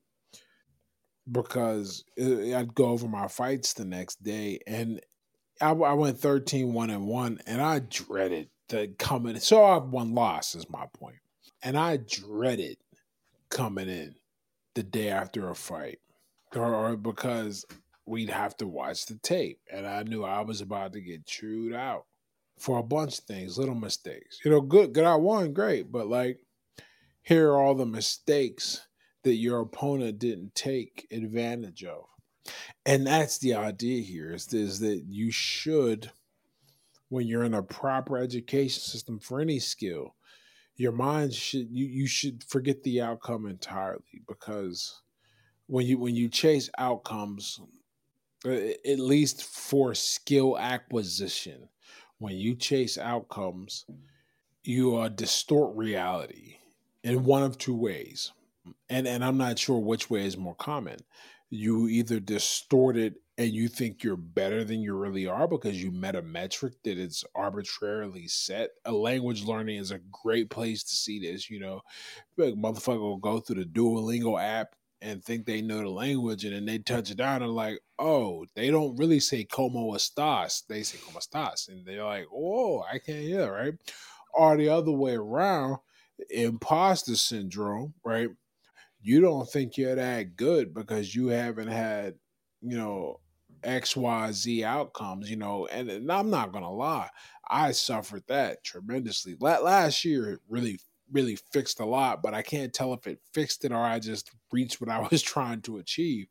Because 1.30 2.04
uh, 2.20 2.56
I'd 2.56 2.74
go 2.74 2.86
over 2.86 3.06
my 3.06 3.28
fights 3.28 3.74
the 3.74 3.84
next 3.84 4.24
day 4.24 4.58
and 4.66 5.00
I, 5.60 5.70
I 5.70 5.92
went 5.92 6.18
13 6.18 6.72
1 6.72 6.90
and 6.90 7.06
1 7.06 7.38
and 7.46 7.62
I 7.62 7.78
dreaded 7.78 8.48
coming. 8.98 9.38
So 9.38 9.64
I 9.64 9.74
have 9.74 9.84
one 9.84 10.14
loss 10.14 10.54
is 10.54 10.68
my 10.70 10.86
point. 10.92 11.16
And 11.62 11.78
I 11.78 11.98
dreaded 11.98 12.78
coming 13.50 13.88
in 13.88 14.14
the 14.74 14.82
day 14.82 15.10
after 15.10 15.48
a 15.48 15.54
fight 15.54 16.00
or 16.54 16.96
because 16.96 17.64
we'd 18.06 18.30
have 18.30 18.56
to 18.58 18.66
watch 18.66 19.06
the 19.06 19.14
tape. 19.16 19.60
And 19.72 19.86
I 19.86 20.02
knew 20.02 20.24
I 20.24 20.40
was 20.40 20.60
about 20.60 20.92
to 20.94 21.00
get 21.00 21.26
chewed 21.26 21.72
out 21.72 22.06
for 22.58 22.78
a 22.78 22.82
bunch 22.82 23.18
of 23.18 23.24
things, 23.24 23.58
little 23.58 23.74
mistakes. 23.74 24.40
You 24.44 24.50
know, 24.50 24.60
good, 24.60 24.92
good, 24.92 25.04
I 25.04 25.14
won, 25.16 25.52
great. 25.52 25.90
But 25.90 26.08
like, 26.08 26.40
here 27.22 27.50
are 27.50 27.60
all 27.60 27.74
the 27.74 27.86
mistakes 27.86 28.86
that 29.22 29.34
your 29.34 29.60
opponent 29.60 30.18
didn't 30.18 30.54
take 30.54 31.06
advantage 31.12 31.84
of. 31.84 32.04
And 32.84 33.06
that's 33.06 33.38
the 33.38 33.54
idea 33.54 34.02
here 34.02 34.32
is, 34.32 34.52
is 34.52 34.80
that 34.80 35.04
you 35.06 35.30
should, 35.30 36.10
when 37.12 37.26
you're 37.26 37.44
in 37.44 37.52
a 37.52 37.62
proper 37.62 38.16
education 38.16 38.80
system 38.80 39.18
for 39.18 39.38
any 39.38 39.58
skill, 39.58 40.14
your 40.76 40.92
mind 40.92 41.34
should 41.34 41.68
you, 41.70 41.84
you 41.84 42.06
should 42.06 42.42
forget 42.44 42.82
the 42.82 43.02
outcome 43.02 43.44
entirely 43.44 44.22
because 44.26 45.02
when 45.66 45.84
you 45.84 45.98
when 45.98 46.14
you 46.16 46.30
chase 46.30 46.70
outcomes 46.78 47.60
uh, 48.46 48.50
at 48.50 48.98
least 48.98 49.44
for 49.44 49.94
skill 49.94 50.58
acquisition 50.58 51.68
when 52.16 52.34
you 52.34 52.54
chase 52.54 52.96
outcomes 52.96 53.84
you 54.62 54.96
uh, 54.96 55.08
distort 55.08 55.76
reality 55.76 56.56
in 57.04 57.24
one 57.24 57.42
of 57.42 57.58
two 57.58 57.76
ways. 57.76 58.32
And 58.88 59.06
and 59.06 59.22
i'm 59.22 59.36
not 59.36 59.58
sure 59.58 59.78
which 59.78 60.08
way 60.08 60.24
is 60.24 60.38
more 60.38 60.54
common 60.54 60.96
you 61.50 61.88
either 61.88 62.20
distort 62.20 62.96
it 62.96 63.16
and 63.38 63.50
you 63.50 63.68
think 63.68 64.02
you're 64.04 64.16
better 64.16 64.62
than 64.62 64.80
you 64.80 64.94
really 64.94 65.26
are 65.26 65.48
because 65.48 65.82
you 65.82 65.90
met 65.90 66.16
a 66.16 66.22
metric 66.22 66.74
that 66.84 66.98
is 66.98 67.24
arbitrarily 67.34 68.28
set. 68.28 68.70
A 68.84 68.92
language 68.92 69.44
learning 69.44 69.78
is 69.78 69.90
a 69.90 70.00
great 70.10 70.50
place 70.50 70.82
to 70.84 70.94
see 70.94 71.18
this. 71.18 71.50
You 71.50 71.60
know, 71.60 71.80
like 72.36 72.54
motherfucker 72.54 73.00
will 73.00 73.16
go 73.16 73.40
through 73.40 73.64
the 73.64 73.64
Duolingo 73.64 74.40
app 74.40 74.74
and 75.00 75.22
think 75.22 75.46
they 75.46 75.60
know 75.60 75.78
the 75.78 75.88
language, 75.90 76.44
and 76.44 76.54
then 76.54 76.64
they 76.64 76.78
touch 76.78 77.10
it 77.10 77.16
down 77.16 77.42
and 77.42 77.52
like, 77.52 77.80
oh, 77.98 78.46
they 78.54 78.70
don't 78.70 78.96
really 78.96 79.18
say 79.18 79.44
como 79.44 79.92
estás, 79.94 80.64
they 80.68 80.84
say 80.84 80.98
como 81.04 81.18
estás, 81.18 81.68
and 81.68 81.84
they're 81.84 82.04
like, 82.04 82.26
oh, 82.32 82.82
I 82.82 82.98
can't 82.98 83.18
hear, 83.18 83.52
right? 83.52 83.74
Or 84.32 84.56
the 84.56 84.68
other 84.68 84.92
way 84.92 85.14
around, 85.14 85.78
imposter 86.30 87.16
syndrome, 87.16 87.94
right? 88.04 88.28
You 89.00 89.20
don't 89.20 89.48
think 89.48 89.76
you're 89.76 89.96
that 89.96 90.36
good 90.36 90.72
because 90.72 91.14
you 91.14 91.28
haven't 91.28 91.68
had, 91.68 92.14
you 92.62 92.76
know, 92.76 93.20
X, 93.62 93.96
Y, 93.96 94.32
Z 94.32 94.64
outcomes, 94.64 95.30
you 95.30 95.36
know, 95.36 95.66
and, 95.66 95.90
and 95.90 96.10
I'm 96.10 96.30
not 96.30 96.52
gonna 96.52 96.72
lie, 96.72 97.10
I 97.48 97.72
suffered 97.72 98.24
that 98.28 98.64
tremendously. 98.64 99.36
Last 99.40 100.04
year 100.04 100.40
really 100.48 100.78
really 101.12 101.36
fixed 101.52 101.80
a 101.80 101.84
lot, 101.84 102.22
but 102.22 102.34
I 102.34 102.42
can't 102.42 102.72
tell 102.72 102.94
if 102.94 103.06
it 103.06 103.20
fixed 103.34 103.64
it 103.64 103.72
or 103.72 103.78
I 103.78 103.98
just 103.98 104.30
reached 104.50 104.80
what 104.80 104.90
I 104.90 105.06
was 105.10 105.22
trying 105.22 105.60
to 105.62 105.78
achieve. 105.78 106.28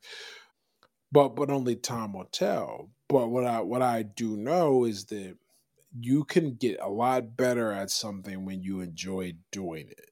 But 1.12 1.36
but 1.36 1.50
only 1.50 1.76
time 1.76 2.14
will 2.14 2.26
tell. 2.26 2.90
But 3.10 3.30
what 3.30 3.46
I 3.46 3.62
what 3.62 3.82
I 3.82 4.04
do 4.04 4.38
know 4.38 4.86
is 4.86 5.06
that 5.06 5.36
you 6.00 6.24
can 6.24 6.56
get 6.56 6.80
a 6.82 6.90
lot 6.90 7.36
better 7.36 7.72
at 7.72 7.92
something 7.92 8.46
when 8.46 8.64
you 8.64 8.80
enjoy 8.80 9.34
doing 9.52 9.88
it. 9.90 10.12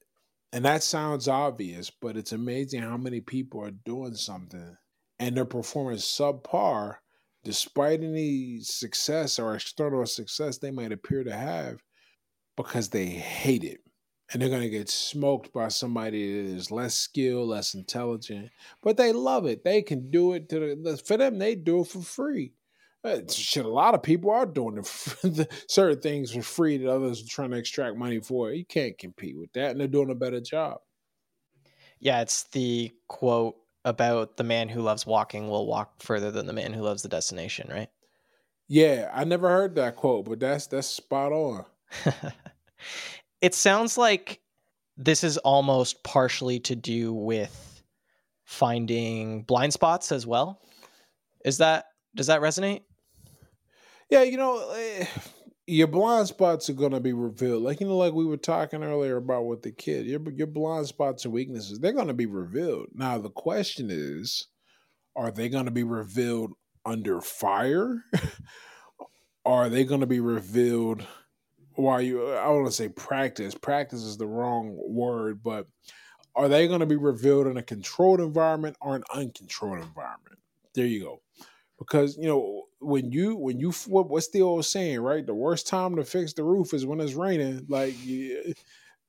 And 0.51 0.65
that 0.65 0.84
sounds 0.84 1.27
obvious, 1.27 1.89
but 1.89 2.17
it's 2.17 2.34
amazing 2.34 2.82
how 2.82 2.97
many 2.97 3.21
people 3.21 3.63
are 3.63 3.71
doing 3.71 4.15
something 4.15 4.75
and 5.19 5.36
they're 5.36 5.45
performing 5.45 5.97
subpar 5.97 6.95
despite 7.43 8.03
any 8.03 8.60
success 8.62 9.39
or 9.39 9.55
external 9.55 10.05
success 10.05 10.58
they 10.58 10.71
might 10.71 10.91
appear 10.91 11.23
to 11.23 11.34
have 11.34 11.82
because 12.58 12.89
they 12.89 13.05
hate 13.05 13.63
it 13.63 13.79
and 14.32 14.41
they're 14.41 14.49
going 14.49 14.62
to 14.62 14.69
get 14.69 14.89
smoked 14.89 15.51
by 15.53 15.67
somebody 15.69 16.32
that 16.32 16.55
is 16.55 16.71
less 16.71 16.95
skilled, 16.95 17.49
less 17.49 17.73
intelligent, 17.73 18.49
but 18.84 18.97
they 18.97 19.12
love 19.12 19.45
it. 19.45 19.63
They 19.63 19.82
can 19.82 20.12
do 20.12 20.34
it 20.34 20.49
to 20.49 20.75
the, 20.75 20.97
for 20.97 21.17
them. 21.17 21.39
They 21.39 21.55
do 21.55 21.82
it 21.82 21.88
for 21.88 22.01
free. 22.01 22.53
Uh, 23.03 23.21
shit, 23.29 23.65
a 23.65 23.69
lot 23.69 23.95
of 23.95 24.03
people 24.03 24.29
are 24.29 24.45
doing 24.45 24.84
certain 25.67 26.01
things 26.01 26.32
for 26.32 26.41
free 26.41 26.78
that 26.78 26.91
others 26.91 27.24
are 27.24 27.28
trying 27.28 27.51
to 27.51 27.57
extract 27.57 27.97
money 27.97 28.20
for. 28.20 28.51
You 28.51 28.65
can't 28.65 28.97
compete 28.97 29.38
with 29.38 29.51
that, 29.53 29.72
and 29.72 29.80
they're 29.80 29.88
doing 29.88 30.11
a 30.11 30.15
better 30.15 30.41
job. 30.41 30.80
Yeah, 31.99 32.22
it's 32.22 32.43
the 32.51 32.91
quote 33.07 33.55
about 33.86 34.38
the 34.38 34.43
man 34.43 34.69
who 34.69 34.82
loves 34.82 35.05
walking 35.05 35.47
will 35.47 35.67
walk 35.67 36.01
further 36.01 36.32
than 36.32 36.45
the 36.45 36.53
man 36.53 36.73
who 36.73 36.82
loves 36.82 37.01
the 37.01 37.09
destination, 37.09 37.69
right? 37.71 37.89
Yeah, 38.67 39.09
I 39.13 39.23
never 39.23 39.49
heard 39.49 39.75
that 39.75 39.95
quote, 39.95 40.25
but 40.25 40.39
that's 40.39 40.67
that's 40.67 40.88
spot 40.88 41.32
on. 41.32 41.65
it 43.41 43.55
sounds 43.55 43.97
like 43.97 44.41
this 44.95 45.23
is 45.23 45.38
almost 45.38 46.03
partially 46.03 46.59
to 46.61 46.75
do 46.75 47.13
with 47.13 47.84
finding 48.43 49.43
blind 49.43 49.73
spots 49.73 50.11
as 50.11 50.27
well. 50.27 50.61
Is 51.43 51.57
that 51.59 51.86
does 52.15 52.27
that 52.27 52.41
resonate? 52.41 52.82
Yeah, 54.09 54.23
you 54.23 54.38
know, 54.38 54.71
eh, 54.71 55.05
your 55.70 55.88
blind 55.88 56.28
spots 56.28 56.70
are 56.70 56.74
gonna 56.74 56.99
be 56.99 57.13
revealed. 57.13 57.63
Like 57.63 57.80
you 57.80 57.88
know, 57.88 57.97
like 57.97 58.13
we 58.13 58.26
were 58.26 58.38
talking 58.38 58.84
earlier 58.84 59.17
about 59.17 59.45
with 59.45 59.61
the 59.61 59.72
kid, 59.72 60.05
your 60.05 60.22
your 60.32 60.47
blind 60.47 60.88
spots 60.88 61.26
and 61.26 61.34
weaknesses, 61.34 61.80
they're 61.80 61.93
gonna 61.93 62.13
be 62.13 62.26
revealed. 62.26 62.88
Now 62.93 63.20
the 63.20 63.30
question 63.30 63.89
is, 63.91 64.47
are 65.15 65.32
they 65.32 65.47
gonna 65.47 65.72
be 65.72 65.84
revealed 65.84 66.53
under 66.86 67.22
fire? 67.22 68.03
are 69.45 69.70
they 69.70 69.84
gonna 69.84 70.07
be 70.07 70.20
revealed 70.20 71.05
while 71.76 72.01
you 72.01 72.32
I 72.32 72.47
want 72.49 72.65
to 72.65 72.72
say 72.72 72.89
practice. 72.89 73.53
Practice 73.53 74.01
is 74.01 74.17
the 74.17 74.28
wrong 74.28 74.76
word, 74.76 75.43
but 75.43 75.67
are 76.36 76.47
they 76.47 76.67
gonna 76.67 76.88
be 76.88 76.97
revealed 76.97 77.47
in 77.47 77.57
a 77.57 77.63
controlled 77.63 78.22
environment 78.22 78.76
or 78.82 78.95
an 78.95 79.03
uncontrolled 79.13 79.80
environment? 79.80 80.39
There 80.74 80.86
you 80.86 81.01
go 81.01 81.22
because 81.80 82.17
you 82.17 82.28
know 82.28 82.65
when 82.80 83.11
you 83.11 83.36
when 83.36 83.59
you 83.59 83.71
what, 83.88 84.09
what's 84.09 84.30
the 84.30 84.41
old 84.41 84.65
saying 84.65 84.99
right? 84.99 85.25
The 85.25 85.34
worst 85.34 85.67
time 85.67 85.95
to 85.95 86.03
fix 86.03 86.34
the 86.34 86.43
roof 86.43 86.73
is 86.73 86.86
when 86.86 86.99
it's 86.99 87.13
raining. 87.13 87.65
Like 87.67 87.95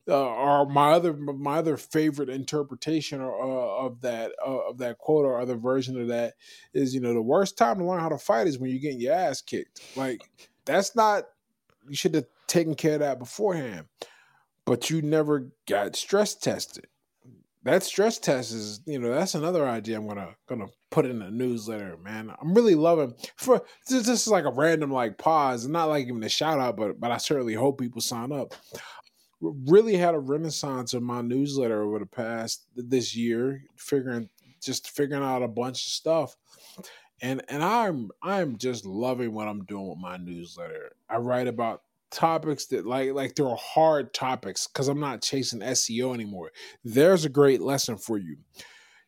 uh, 0.08 0.14
or 0.14 0.66
my 0.66 0.92
other 0.92 1.12
my 1.12 1.58
other 1.58 1.76
favorite 1.76 2.28
interpretation 2.28 3.20
uh, 3.20 3.26
of 3.26 4.00
that 4.00 4.32
uh, 4.44 4.68
of 4.68 4.78
that 4.78 4.98
quote 4.98 5.24
or 5.24 5.40
other 5.40 5.56
version 5.56 6.00
of 6.00 6.08
that 6.08 6.34
is 6.72 6.94
you 6.94 7.00
know 7.00 7.14
the 7.14 7.22
worst 7.22 7.56
time 7.56 7.78
to 7.78 7.84
learn 7.84 8.00
how 8.00 8.08
to 8.08 8.18
fight 8.18 8.46
is 8.46 8.58
when 8.58 8.70
you're 8.70 8.80
getting 8.80 9.00
your 9.00 9.14
ass 9.14 9.40
kicked. 9.40 9.82
Like 9.96 10.22
that's 10.64 10.96
not 10.96 11.24
you 11.88 11.94
should 11.94 12.14
have 12.14 12.26
taken 12.46 12.74
care 12.74 12.94
of 12.94 13.00
that 13.00 13.18
beforehand 13.18 13.86
but 14.70 14.88
you 14.88 15.02
never 15.02 15.50
got 15.66 15.96
stress 15.96 16.34
tested. 16.34 16.86
That 17.64 17.82
stress 17.82 18.18
test 18.18 18.52
is 18.52 18.80
you 18.86 18.98
know 18.98 19.12
that's 19.12 19.34
another 19.34 19.68
idea 19.68 19.98
i'm 19.98 20.06
gonna 20.06 20.34
gonna 20.48 20.68
put 20.90 21.06
in 21.06 21.22
a 21.22 21.30
newsletter 21.30 21.96
man 22.02 22.32
i'm 22.40 22.54
really 22.54 22.74
loving 22.74 23.14
for 23.36 23.62
this, 23.88 24.06
this 24.06 24.22
is 24.22 24.28
like 24.28 24.44
a 24.44 24.50
random 24.50 24.90
like 24.90 25.18
pause 25.18 25.66
not 25.66 25.88
like 25.88 26.06
even 26.06 26.22
a 26.22 26.28
shout 26.28 26.58
out 26.58 26.76
but 26.76 26.98
but 27.00 27.10
i 27.10 27.16
certainly 27.16 27.54
hope 27.54 27.80
people 27.80 28.00
sign 28.00 28.32
up 28.32 28.54
really 29.40 29.96
had 29.96 30.14
a 30.14 30.18
renaissance 30.18 30.92
of 30.92 31.02
my 31.02 31.20
newsletter 31.22 31.82
over 31.82 31.98
the 31.98 32.06
past 32.06 32.66
this 32.76 33.16
year 33.16 33.62
figuring 33.76 34.28
just 34.60 34.90
figuring 34.90 35.22
out 35.22 35.42
a 35.42 35.48
bunch 35.48 35.86
of 35.86 35.92
stuff 35.92 36.36
and 37.22 37.42
and 37.48 37.62
i'm 37.62 38.10
i'm 38.22 38.56
just 38.58 38.84
loving 38.84 39.32
what 39.32 39.48
i'm 39.48 39.64
doing 39.64 39.88
with 39.88 39.98
my 39.98 40.16
newsletter 40.16 40.92
i 41.08 41.16
write 41.16 41.46
about 41.46 41.82
topics 42.10 42.66
that 42.66 42.86
like 42.86 43.12
like 43.12 43.34
they're 43.34 43.54
hard 43.54 44.12
topics 44.12 44.66
because 44.66 44.88
I'm 44.88 45.00
not 45.00 45.22
chasing 45.22 45.60
SEO 45.60 46.12
anymore. 46.14 46.50
There's 46.84 47.24
a 47.24 47.28
great 47.28 47.60
lesson 47.60 47.96
for 47.96 48.18
you. 48.18 48.36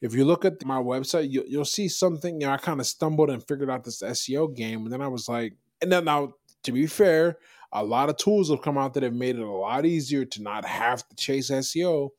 If 0.03 0.15
you 0.15 0.25
look 0.25 0.45
at 0.45 0.65
my 0.65 0.79
website, 0.79 1.31
you, 1.31 1.45
will 1.57 1.65
see 1.65 1.89
something. 1.89 2.41
You 2.41 2.49
know, 2.49 2.53
I 2.53 2.59
kind 2.59 2.81
of 2.81 2.87
stumbled 2.87 3.31
and 3.31 3.47
figured 3.47 3.71
out 3.71 3.85
this 3.85 4.03
SEO 4.03 4.55
game, 4.55 4.83
and 4.83 4.93
then 4.93 5.01
I 5.01 5.09
was 5.09 5.29
like, 5.29 5.55
and 5.81 5.91
then 5.91 6.05
now 6.05 6.35
to 6.65 6.73
be 6.73 6.87
fair, 6.87 7.39
a 7.73 7.83
lot 7.83 8.09
of 8.11 8.17
tools 8.17 8.51
have 8.51 8.63
come 8.63 8.77
out 8.77 8.95
that 8.95 9.03
have 9.03 9.15
made 9.15 9.37
it 9.37 9.43
a 9.43 9.51
lot 9.51 9.87
easier 9.87 10.25
to 10.25 10.43
not 10.43 10.65
have 10.65 11.09
to 11.09 11.17
chase 11.17 11.51
SEO. 11.51 12.11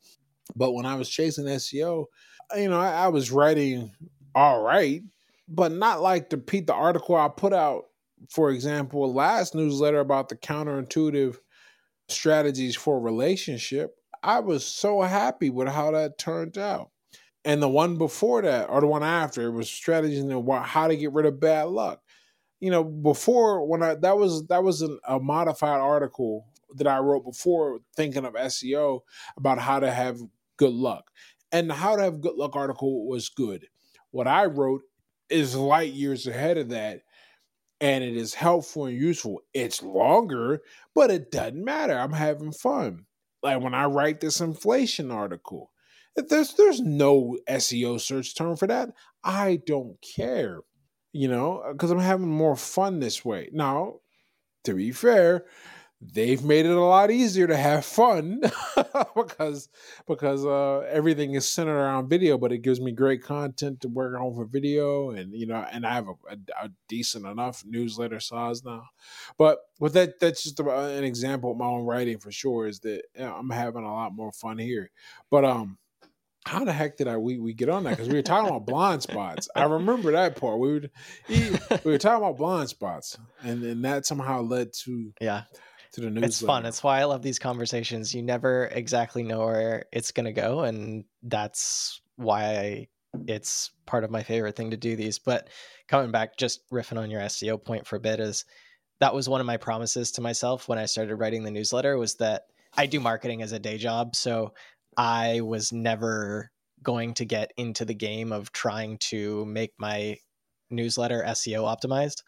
But 0.56 0.72
when 0.72 0.84
I 0.84 0.96
was 0.96 1.08
chasing 1.08 1.44
SEO, 1.44 2.06
uh, 2.52 2.58
you 2.58 2.68
know, 2.68 2.80
I, 2.80 3.04
I 3.04 3.08
was 3.08 3.30
writing 3.30 3.92
all 4.34 4.62
right, 4.62 5.02
but 5.48 5.72
not 5.72 6.02
like 6.02 6.30
to 6.30 6.36
repeat 6.36 6.66
the 6.66 6.74
article 6.74 7.16
I 7.16 7.28
put 7.28 7.52
out 7.52 7.84
for 8.30 8.50
example, 8.50 9.12
last 9.12 9.54
newsletter 9.54 10.00
about 10.00 10.28
the 10.28 10.36
counterintuitive 10.36 11.36
strategies 12.08 12.76
for 12.76 13.00
relationship, 13.00 13.96
I 14.22 14.40
was 14.40 14.64
so 14.64 15.02
happy 15.02 15.50
with 15.50 15.68
how 15.68 15.90
that 15.92 16.18
turned 16.18 16.58
out. 16.58 16.90
And 17.44 17.62
the 17.62 17.68
one 17.68 17.96
before 17.98 18.42
that, 18.42 18.70
or 18.70 18.80
the 18.80 18.86
one 18.86 19.02
after, 19.02 19.50
was 19.52 19.68
strategies 19.68 20.24
on 20.24 20.62
how 20.62 20.88
to 20.88 20.96
get 20.96 21.12
rid 21.12 21.26
of 21.26 21.40
bad 21.40 21.68
luck. 21.68 22.00
You 22.60 22.70
know, 22.70 22.84
before 22.84 23.66
when 23.66 23.82
I 23.82 23.94
that 23.96 24.16
was 24.16 24.46
that 24.46 24.64
was 24.64 24.80
an, 24.80 24.98
a 25.06 25.20
modified 25.20 25.80
article 25.80 26.46
that 26.76 26.86
I 26.86 26.98
wrote 26.98 27.24
before 27.24 27.80
thinking 27.96 28.24
of 28.24 28.34
SEO 28.34 29.00
about 29.36 29.58
how 29.58 29.80
to 29.80 29.90
have 29.90 30.18
good 30.56 30.72
luck. 30.72 31.10
And 31.52 31.68
the 31.68 31.74
how 31.74 31.96
to 31.96 32.02
have 32.02 32.20
good 32.20 32.36
luck 32.36 32.56
article 32.56 33.06
was 33.06 33.28
good. 33.28 33.66
What 34.10 34.26
I 34.26 34.46
wrote 34.46 34.82
is 35.28 35.54
light 35.54 35.92
years 35.92 36.26
ahead 36.26 36.56
of 36.56 36.70
that 36.70 37.02
and 37.80 38.02
it 38.02 38.16
is 38.16 38.34
helpful 38.34 38.86
and 38.86 38.96
useful. 38.96 39.42
It's 39.52 39.82
longer, 39.82 40.62
but 40.94 41.10
it 41.10 41.30
doesn't 41.30 41.62
matter. 41.62 41.98
I'm 41.98 42.12
having 42.12 42.52
fun. 42.52 43.04
Like 43.42 43.60
when 43.60 43.74
I 43.74 43.84
write 43.84 44.20
this 44.20 44.40
inflation 44.40 45.10
article, 45.10 45.70
there's 46.16 46.54
there's 46.54 46.80
no 46.80 47.36
SEO 47.48 48.00
search 48.00 48.34
term 48.34 48.56
for 48.56 48.66
that. 48.66 48.90
I 49.22 49.60
don't 49.66 49.96
care, 50.02 50.60
you 51.12 51.28
know, 51.28 51.64
because 51.72 51.90
I'm 51.90 51.98
having 51.98 52.28
more 52.28 52.56
fun 52.56 53.00
this 53.00 53.24
way. 53.24 53.48
Now, 53.52 54.00
to 54.64 54.74
be 54.74 54.92
fair, 54.92 55.44
they've 56.12 56.44
made 56.44 56.66
it 56.66 56.72
a 56.72 56.80
lot 56.80 57.10
easier 57.10 57.46
to 57.46 57.56
have 57.56 57.84
fun 57.84 58.40
because 59.16 59.68
because 60.06 60.44
uh, 60.44 60.80
everything 60.90 61.34
is 61.34 61.48
centered 61.48 61.78
around 61.78 62.08
video 62.08 62.36
but 62.36 62.52
it 62.52 62.58
gives 62.58 62.80
me 62.80 62.92
great 62.92 63.22
content 63.22 63.80
to 63.80 63.88
work 63.88 64.18
on 64.20 64.34
for 64.34 64.44
video 64.44 65.10
and 65.10 65.32
you 65.34 65.46
know 65.46 65.64
and 65.72 65.86
i 65.86 65.94
have 65.94 66.08
a, 66.08 66.14
a, 66.30 66.64
a 66.64 66.70
decent 66.88 67.24
enough 67.24 67.64
newsletter 67.64 68.20
size 68.20 68.64
now 68.64 68.82
but 69.38 69.58
with 69.78 69.94
that 69.94 70.18
that's 70.20 70.42
just 70.42 70.60
an 70.60 71.04
example 71.04 71.52
of 71.52 71.56
my 71.56 71.66
own 71.66 71.84
writing 71.84 72.18
for 72.18 72.30
sure 72.32 72.66
is 72.66 72.80
that 72.80 73.02
you 73.14 73.24
know, 73.24 73.34
i'm 73.34 73.50
having 73.50 73.84
a 73.84 73.92
lot 73.92 74.14
more 74.14 74.32
fun 74.32 74.58
here 74.58 74.90
but 75.30 75.44
um 75.44 75.78
how 76.46 76.64
the 76.64 76.72
heck 76.72 76.96
did 76.96 77.08
I 77.08 77.16
we, 77.16 77.38
we 77.38 77.54
get 77.54 77.68
on 77.68 77.84
that? 77.84 77.90
Because 77.90 78.08
we 78.08 78.14
were 78.14 78.22
talking 78.22 78.48
about 78.48 78.66
blind 78.66 79.02
spots. 79.02 79.48
I 79.54 79.64
remember 79.64 80.12
that 80.12 80.36
part. 80.36 80.58
We 80.58 80.72
were 80.72 80.82
we 81.28 81.90
were 81.92 81.98
talking 81.98 82.22
about 82.22 82.36
blind 82.36 82.68
spots, 82.68 83.18
and 83.42 83.62
then 83.62 83.82
that 83.82 84.06
somehow 84.06 84.42
led 84.42 84.72
to 84.84 85.12
yeah 85.20 85.42
to 85.94 86.00
the 86.00 86.10
news. 86.10 86.24
It's 86.24 86.40
fun. 86.42 86.66
It's 86.66 86.82
why 86.82 87.00
I 87.00 87.04
love 87.04 87.22
these 87.22 87.38
conversations. 87.38 88.14
You 88.14 88.22
never 88.22 88.66
exactly 88.66 89.22
know 89.22 89.46
where 89.46 89.86
it's 89.92 90.12
going 90.12 90.26
to 90.26 90.32
go, 90.32 90.60
and 90.60 91.04
that's 91.22 92.00
why 92.16 92.44
I, 92.44 92.88
it's 93.26 93.70
part 93.86 94.04
of 94.04 94.10
my 94.10 94.22
favorite 94.22 94.56
thing 94.56 94.72
to 94.72 94.76
do 94.76 94.96
these. 94.96 95.18
But 95.18 95.48
coming 95.88 96.10
back, 96.10 96.36
just 96.36 96.68
riffing 96.70 96.98
on 96.98 97.10
your 97.10 97.22
SEO 97.22 97.62
point 97.62 97.86
for 97.86 97.96
a 97.96 98.00
bit 98.00 98.20
is 98.20 98.44
that 99.00 99.14
was 99.14 99.28
one 99.28 99.40
of 99.40 99.46
my 99.46 99.56
promises 99.56 100.12
to 100.12 100.20
myself 100.20 100.68
when 100.68 100.78
I 100.78 100.86
started 100.86 101.16
writing 101.16 101.42
the 101.42 101.50
newsletter 101.50 101.96
was 101.96 102.16
that 102.16 102.44
I 102.76 102.86
do 102.86 103.00
marketing 103.00 103.42
as 103.42 103.52
a 103.52 103.58
day 103.58 103.78
job, 103.78 104.16
so 104.16 104.52
I 104.96 105.40
was 105.40 105.72
never 105.72 106.50
going 106.82 107.14
to 107.14 107.24
get 107.24 107.52
into 107.56 107.84
the 107.84 107.94
game 107.94 108.32
of 108.32 108.52
trying 108.52 108.98
to 108.98 109.44
make 109.46 109.72
my 109.78 110.18
newsletter 110.70 111.24
SEO 111.26 111.64
optimized. 111.64 112.22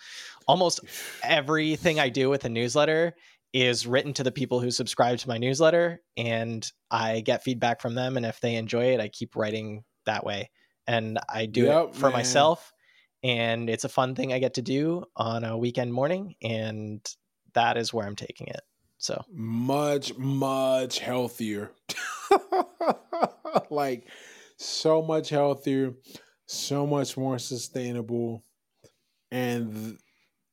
Almost 0.47 0.81
everything 1.23 2.01
I 2.01 2.09
do 2.09 2.31
with 2.31 2.45
a 2.45 2.49
newsletter 2.49 3.15
is 3.53 3.87
written 3.87 4.13
to 4.15 4.23
the 4.23 4.33
people 4.33 4.61
who 4.61 4.71
subscribe 4.71 5.19
to 5.19 5.29
my 5.29 5.39
newsletter 5.39 6.03
and 6.17 6.71
I 6.91 7.21
get 7.21 7.43
feedback 7.43 7.81
from 7.81 7.95
them 7.95 8.17
and 8.17 8.27
if 8.27 8.41
they 8.41 8.57
enjoy 8.57 8.93
it 8.93 9.01
I 9.01 9.09
keep 9.09 9.35
writing 9.35 9.85
that 10.05 10.27
way 10.27 10.51
and 10.87 11.19
I 11.29 11.47
do 11.47 11.65
yep, 11.65 11.89
it 11.89 11.95
for 11.95 12.07
man. 12.07 12.13
myself 12.13 12.73
and 13.23 13.71
it's 13.71 13.85
a 13.85 13.89
fun 13.89 14.15
thing 14.15 14.33
I 14.33 14.41
get 14.41 14.55
to 14.55 14.63
do 14.63 15.05
on 15.17 15.45
a 15.45 15.57
weekend 15.57 15.93
morning 15.93 16.35
and 16.43 17.01
that 17.55 17.79
is 17.79 17.95
where 17.95 18.07
I'm 18.07 18.17
taking 18.17 18.49
it. 18.49 18.61
So 18.99 19.23
much 19.33 20.17
much 20.17 20.99
healthier. 20.99 21.73
like 23.71 24.09
so 24.57 25.03
much 25.03 25.29
healthier, 25.29 25.95
so 26.47 26.87
much 26.87 27.17
more 27.17 27.39
sustainable 27.39 28.43
and 29.31 29.99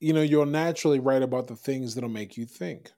you 0.04 0.12
know, 0.12 0.22
you'll 0.22 0.46
naturally 0.46 1.00
write 1.00 1.22
about 1.22 1.48
the 1.48 1.56
things 1.56 1.96
that'll 1.96 2.10
make 2.10 2.36
you 2.36 2.46
think. 2.46 2.92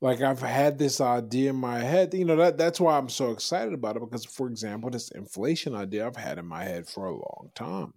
Like 0.00 0.20
I've 0.20 0.40
had 0.40 0.76
this 0.76 1.00
idea 1.00 1.50
in 1.50 1.56
my 1.56 1.78
head, 1.78 2.12
you 2.14 2.24
know, 2.24 2.34
that 2.34 2.58
that's 2.58 2.80
why 2.80 2.98
I'm 2.98 3.08
so 3.08 3.30
excited 3.30 3.72
about 3.72 3.94
it. 3.94 4.00
Because, 4.00 4.24
for 4.24 4.48
example, 4.48 4.90
this 4.90 5.12
inflation 5.12 5.76
idea 5.76 6.04
I've 6.04 6.16
had 6.16 6.38
in 6.38 6.46
my 6.46 6.64
head 6.64 6.88
for 6.88 7.06
a 7.06 7.12
long 7.12 7.50
time. 7.54 7.94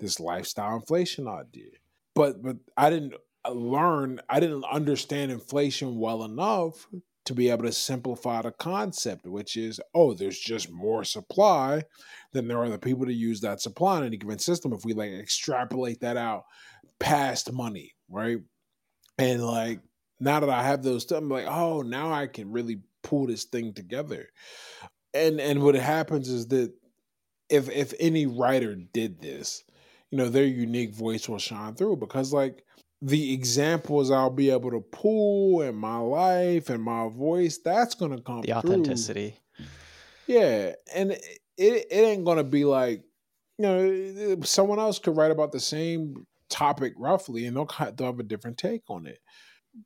This 0.00 0.18
lifestyle 0.18 0.74
inflation 0.74 1.28
idea. 1.28 1.70
But 2.16 2.42
but 2.42 2.56
I 2.76 2.90
didn't 2.90 3.14
learn, 3.50 4.20
I 4.28 4.40
didn't 4.40 4.64
understand 4.64 5.30
inflation 5.30 5.98
well 5.98 6.24
enough 6.24 6.86
to 7.26 7.34
be 7.34 7.50
able 7.50 7.64
to 7.64 7.72
simplify 7.72 8.40
the 8.40 8.52
concept, 8.52 9.26
which 9.26 9.56
is, 9.56 9.80
oh, 9.94 10.14
there's 10.14 10.38
just 10.38 10.70
more 10.70 11.02
supply 11.02 11.82
than 12.32 12.46
there 12.46 12.58
are 12.58 12.68
the 12.68 12.78
people 12.78 13.04
to 13.04 13.12
use 13.12 13.40
that 13.40 13.60
supply 13.60 13.98
in 13.98 14.04
any 14.04 14.16
given 14.16 14.38
system. 14.38 14.72
If 14.72 14.84
we 14.84 14.94
like 14.94 15.10
extrapolate 15.10 16.00
that 16.00 16.16
out 16.16 16.44
past 17.00 17.52
money, 17.52 17.94
right? 18.08 18.38
And 19.18 19.44
like 19.44 19.80
now 20.20 20.40
that 20.40 20.50
I 20.50 20.62
have 20.62 20.82
those, 20.82 21.02
stuff, 21.02 21.18
I'm 21.18 21.28
like, 21.28 21.46
oh, 21.48 21.82
now 21.82 22.12
I 22.12 22.28
can 22.28 22.52
really 22.52 22.80
pull 23.02 23.26
this 23.26 23.44
thing 23.44 23.74
together. 23.74 24.28
And 25.12 25.40
and 25.40 25.62
what 25.62 25.74
happens 25.74 26.28
is 26.28 26.48
that 26.48 26.72
if 27.48 27.68
if 27.70 27.92
any 27.98 28.26
writer 28.26 28.76
did 28.76 29.20
this, 29.20 29.64
you 30.10 30.18
know, 30.18 30.28
their 30.28 30.44
unique 30.44 30.94
voice 30.94 31.28
will 31.28 31.38
shine 31.38 31.74
through 31.74 31.96
because 31.96 32.32
like 32.32 32.62
the 33.02 33.32
examples 33.32 34.10
I'll 34.10 34.30
be 34.30 34.50
able 34.50 34.70
to 34.70 34.80
pull 34.80 35.60
in 35.62 35.74
my 35.74 35.98
life 35.98 36.70
and 36.70 36.82
my 36.82 37.08
voice, 37.08 37.58
that's 37.58 37.94
gonna 37.94 38.20
come 38.20 38.42
the 38.42 38.54
authenticity. 38.54 39.38
Through. 39.56 39.66
Yeah, 40.26 40.72
and 40.94 41.12
it 41.12 41.20
it 41.56 41.86
ain't 41.92 42.24
gonna 42.24 42.44
be 42.44 42.64
like 42.64 43.02
you 43.58 43.62
know 43.62 44.36
someone 44.42 44.78
else 44.78 44.98
could 44.98 45.16
write 45.16 45.30
about 45.30 45.52
the 45.52 45.60
same 45.60 46.26
topic 46.48 46.94
roughly, 46.96 47.46
and 47.46 47.56
they'll, 47.56 47.68
they'll 47.96 48.06
have 48.06 48.20
a 48.20 48.24
different 48.24 48.58
take 48.58 48.82
on 48.88 49.06
it. 49.06 49.18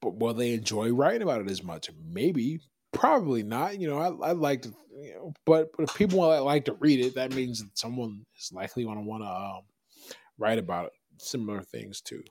but 0.01 0.17
will 0.17 0.35
they 0.35 0.53
enjoy 0.55 0.93
writing 0.93 1.23
about 1.23 1.41
it 1.41 1.51
as 1.51 1.63
much? 1.63 1.91
Maybe, 2.05 2.61
probably 2.93 3.43
not. 3.43 3.81
You 3.81 3.89
know, 3.89 3.99
I, 3.99 4.29
I 4.29 4.33
like 4.33 4.63
to, 4.63 4.75
you 5.03 5.15
know, 5.15 5.35
but 5.45 5.71
but 5.77 5.85
if 5.85 5.95
people 5.97 6.21
like 6.45 6.67
to 6.67 6.75
read 6.75 7.01
it, 7.01 7.15
that 7.17 7.35
means 7.35 7.63
that 7.63 7.77
someone 7.77 8.25
is 8.39 8.53
likely 8.53 8.85
going 8.85 8.99
to 8.99 9.03
want 9.03 9.23
to 9.23 9.29
um, 9.29 9.63
write 10.39 10.59
about 10.59 10.93
similar 11.19 11.63
things 11.63 12.01
too. 12.01 12.23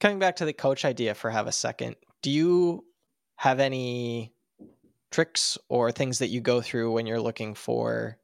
Coming 0.00 0.18
back 0.18 0.36
to 0.36 0.44
the 0.44 0.52
coach 0.52 0.84
idea 0.84 1.14
for 1.14 1.30
have 1.30 1.46
a 1.46 1.52
second, 1.52 1.96
do 2.22 2.30
you 2.30 2.84
have 3.36 3.60
any 3.60 4.32
tricks 5.10 5.56
or 5.68 5.90
things 5.90 6.18
that 6.18 6.28
you 6.28 6.40
go 6.40 6.60
through 6.60 6.92
when 6.92 7.06
you're 7.06 7.20
looking 7.20 7.54
for 7.54 8.18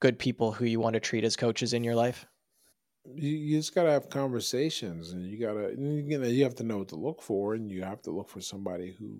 good 0.00 0.18
people 0.18 0.52
who 0.52 0.64
you 0.64 0.80
want 0.80 0.94
to 0.94 1.00
treat 1.00 1.24
as 1.24 1.36
coaches 1.36 1.74
in 1.74 1.84
your 1.84 1.94
life? 1.94 2.26
You, 3.14 3.30
you 3.30 3.58
just 3.58 3.74
gotta 3.74 3.90
have 3.90 4.08
conversations, 4.08 5.12
and 5.12 5.26
you 5.26 5.38
gotta 5.38 5.74
you 5.76 6.18
know 6.18 6.26
you 6.26 6.44
have 6.44 6.54
to 6.56 6.62
know 6.62 6.78
what 6.78 6.88
to 6.88 6.96
look 6.96 7.20
for, 7.20 7.54
and 7.54 7.70
you 7.70 7.82
have 7.82 8.00
to 8.02 8.10
look 8.10 8.28
for 8.28 8.40
somebody 8.40 8.94
who 8.98 9.18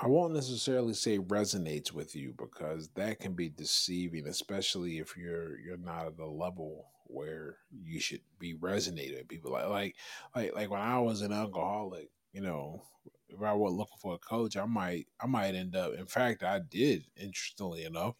I 0.00 0.06
won't 0.06 0.34
necessarily 0.34 0.94
say 0.94 1.18
resonates 1.18 1.92
with 1.92 2.14
you 2.14 2.34
because 2.38 2.88
that 2.94 3.18
can 3.18 3.32
be 3.34 3.48
deceiving, 3.48 4.26
especially 4.28 4.98
if 4.98 5.16
you're 5.16 5.58
you're 5.58 5.76
not 5.76 6.06
at 6.06 6.16
the 6.16 6.26
level 6.26 6.86
where 7.04 7.56
you 7.72 7.98
should 7.98 8.20
be 8.38 8.54
resonating 8.54 9.24
people. 9.26 9.52
Like 9.52 9.68
like 9.68 9.96
like 10.36 10.54
like 10.54 10.70
when 10.70 10.80
I 10.80 10.98
was 11.00 11.22
an 11.22 11.32
alcoholic, 11.32 12.10
you 12.32 12.40
know, 12.42 12.82
if 13.28 13.42
I 13.42 13.54
were 13.54 13.70
looking 13.70 13.98
for 14.00 14.14
a 14.14 14.18
coach, 14.18 14.56
I 14.56 14.66
might 14.66 15.08
I 15.20 15.26
might 15.26 15.56
end 15.56 15.74
up. 15.74 15.94
In 15.94 16.06
fact, 16.06 16.44
I 16.44 16.60
did. 16.60 17.06
Interestingly 17.16 17.82
enough, 17.84 18.14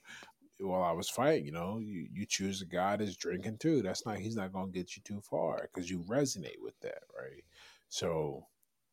while 0.61 0.83
I 0.83 0.93
was 0.93 1.09
fighting, 1.09 1.47
you 1.47 1.53
know, 1.53 1.79
you, 1.79 2.09
you 2.13 2.27
choose 2.27 2.61
a 2.63 2.67
guy 2.67 2.97
that's 2.97 3.17
drinking 3.17 3.59
too. 3.59 3.83
That's 3.83 4.05
not 4.05 4.19
he's 4.19 4.37
not 4.37 4.53
gonna 4.53 4.73
get 4.73 4.97
you 4.97 5.03
too 5.05 5.21
far 5.21 5.69
because 5.73 5.89
you 5.91 6.01
resonate 6.01 6.61
with 6.61 6.79
that, 6.81 7.05
right? 7.17 7.45
So 7.89 8.47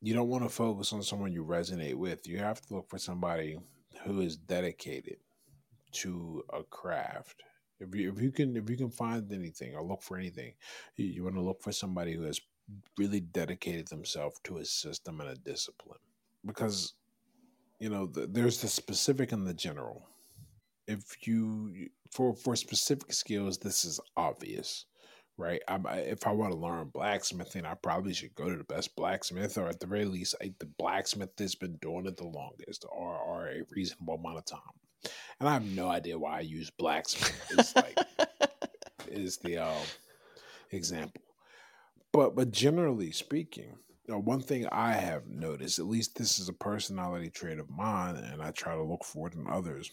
you 0.05 0.13
don't 0.13 0.29
want 0.29 0.43
to 0.43 0.49
focus 0.49 0.93
on 0.93 1.01
someone 1.01 1.33
you 1.33 1.43
resonate 1.43 1.95
with. 1.95 2.27
You 2.27 2.37
have 2.37 2.61
to 2.61 2.75
look 2.75 2.87
for 2.87 2.99
somebody 2.99 3.57
who 4.03 4.21
is 4.21 4.37
dedicated 4.37 5.17
to 5.93 6.43
a 6.53 6.61
craft. 6.61 7.41
If 7.79 7.95
you 7.95 8.11
if 8.11 8.21
you 8.21 8.31
can 8.31 8.55
if 8.55 8.69
you 8.69 8.77
can 8.77 8.91
find 8.91 9.33
anything 9.33 9.73
or 9.73 9.81
look 9.81 10.03
for 10.03 10.15
anything, 10.15 10.53
you, 10.95 11.07
you 11.07 11.23
want 11.23 11.37
to 11.37 11.41
look 11.41 11.63
for 11.63 11.71
somebody 11.71 12.13
who 12.13 12.21
has 12.21 12.39
really 12.99 13.19
dedicated 13.19 13.87
themselves 13.87 14.39
to 14.43 14.57
a 14.57 14.65
system 14.65 15.21
and 15.21 15.29
a 15.31 15.35
discipline. 15.35 15.97
Because 16.45 16.93
you 17.79 17.89
know 17.89 18.05
the, 18.05 18.27
there's 18.27 18.61
the 18.61 18.67
specific 18.67 19.31
and 19.31 19.47
the 19.47 19.55
general. 19.55 20.07
If 20.87 21.25
you 21.25 21.87
for 22.11 22.35
for 22.35 22.55
specific 22.55 23.11
skills, 23.11 23.57
this 23.57 23.83
is 23.83 23.99
obvious 24.15 24.85
right? 25.37 25.61
I, 25.67 25.77
if 25.97 26.25
I 26.27 26.31
want 26.31 26.53
to 26.53 26.57
learn 26.57 26.89
blacksmithing, 26.93 27.65
I 27.65 27.73
probably 27.75 28.13
should 28.13 28.35
go 28.35 28.49
to 28.49 28.57
the 28.57 28.63
best 28.63 28.95
blacksmith, 28.95 29.57
or 29.57 29.67
at 29.67 29.79
the 29.79 29.87
very 29.87 30.05
least, 30.05 30.35
like 30.41 30.57
the 30.59 30.65
blacksmith 30.65 31.35
that's 31.35 31.55
been 31.55 31.77
doing 31.81 32.05
it 32.05 32.17
the 32.17 32.27
longest, 32.27 32.85
or, 32.89 33.17
or 33.17 33.47
a 33.47 33.61
reasonable 33.71 34.15
amount 34.15 34.37
of 34.37 34.45
time. 34.45 35.11
And 35.39 35.49
I 35.49 35.53
have 35.53 35.65
no 35.65 35.89
idea 35.89 36.17
why 36.17 36.37
I 36.37 36.41
use 36.41 36.69
blacksmith. 36.69 37.51
It's 37.51 37.75
like 37.75 37.97
is 39.07 39.37
the 39.37 39.57
uh, 39.57 39.73
example, 40.71 41.21
but 42.11 42.35
but 42.35 42.51
generally 42.51 43.11
speaking. 43.11 43.75
One 44.07 44.41
thing 44.41 44.67
I 44.71 44.93
have 44.93 45.25
noticed, 45.25 45.79
at 45.79 45.87
least 45.87 46.15
this 46.15 46.37
is 46.37 46.47
a 46.47 46.53
personality 46.53 47.31
trait 47.31 47.57
of 47.57 47.71
mine, 47.71 48.17
and 48.17 48.39
I 48.39 48.51
try 48.51 48.75
to 48.75 48.83
look 48.83 49.03
for 49.03 49.27
it 49.27 49.33
in 49.33 49.47
others. 49.49 49.91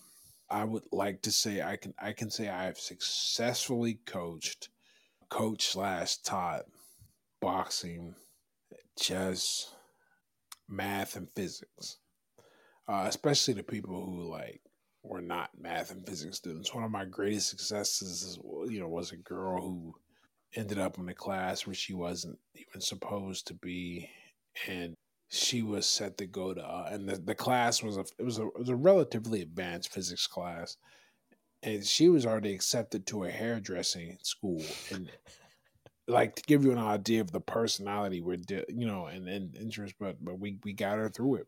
I 0.51 0.65
would 0.65 0.85
like 0.93 1.23
to 1.23 1.33
say 1.33 1.63
I 1.63 1.77
can 1.77 1.95
I 1.99 2.13
can 2.13 2.31
say 2.31 2.51
I 2.51 2.65
have 2.65 2.77
successfully 2.77 4.01
coached 4.05 4.69
coach 5.33 5.69
slash 5.69 6.19
taught 6.19 6.67
boxing, 7.41 8.15
chess, 8.99 9.75
math, 10.69 11.17
and 11.17 11.31
physics. 11.35 11.97
Uh, 12.87 13.05
especially 13.07 13.55
the 13.55 13.63
people 13.63 14.05
who 14.05 14.31
like 14.31 14.61
were 15.03 15.23
not 15.23 15.49
math 15.59 15.91
and 15.91 16.07
physics 16.07 16.37
students. 16.37 16.75
One 16.75 16.85
of 16.85 16.91
my 16.91 17.07
greatest 17.07 17.49
successes, 17.49 18.23
is, 18.23 18.39
you 18.71 18.79
know, 18.79 18.89
was 18.89 19.13
a 19.13 19.17
girl 19.17 19.63
who 19.63 19.95
ended 20.55 20.79
up 20.79 20.99
in 20.99 21.09
a 21.09 21.15
class 21.15 21.67
where 21.67 21.75
she 21.75 21.95
wasn't 21.95 22.39
even 22.55 22.83
supposed 22.83 23.47
to 23.47 23.55
be, 23.55 24.11
and 24.69 24.95
she 25.31 25.63
was 25.63 25.87
set 25.87 26.19
to 26.19 26.27
go 26.27 26.53
to. 26.53 26.61
Uh, 26.61 26.91
and 26.93 27.09
the, 27.09 27.17
the 27.17 27.35
class 27.35 27.83
was 27.83 27.97
a 27.97 28.05
it 28.19 28.25
was 28.25 28.39
a 28.39 28.49
it 28.49 28.59
was 28.59 28.69
a 28.69 28.77
relatively 28.77 29.41
advanced 29.41 29.95
physics 29.95 30.27
class, 30.27 30.77
and 31.63 31.85
she 31.85 32.09
was 32.09 32.27
already 32.27 32.55
accepted 32.55 33.07
to 33.07 33.25
a 33.25 33.31
hairdressing 33.31 34.19
school 34.23 34.63
and 34.91 35.11
like 36.09 36.35
to 36.35 36.43
give 36.43 36.65
you 36.65 36.73
an 36.73 36.79
idea 36.79 37.21
of 37.21 37.31
the 37.31 37.41
personality 37.41 38.21
we're 38.21 38.39
you 38.69 38.87
know 38.87 39.07
and, 39.07 39.29
and 39.29 39.57
interest 39.57 39.95
but 40.01 40.17
but 40.23 40.39
we 40.39 40.59
we 40.65 40.73
got 40.73 40.99
her 40.99 41.09
through 41.09 41.37
it. 41.37 41.47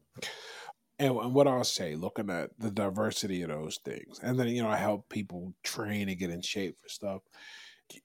And, 0.99 1.17
and 1.17 1.35
what 1.35 1.49
i'll 1.49 1.65
say 1.65 1.97
looking 1.97 2.31
at 2.31 2.51
the 2.59 2.71
diversity 2.71 3.43
of 3.43 3.49
those 3.49 3.79
things 3.85 4.21
and 4.23 4.39
then 4.39 4.49
you 4.49 4.63
know 4.63 4.69
i 4.69 4.77
help 4.77 5.09
people 5.09 5.53
train 5.65 6.09
and 6.09 6.19
get 6.19 6.31
in 6.31 6.41
shape 6.41 6.77
for 6.81 6.89
stuff 6.89 7.23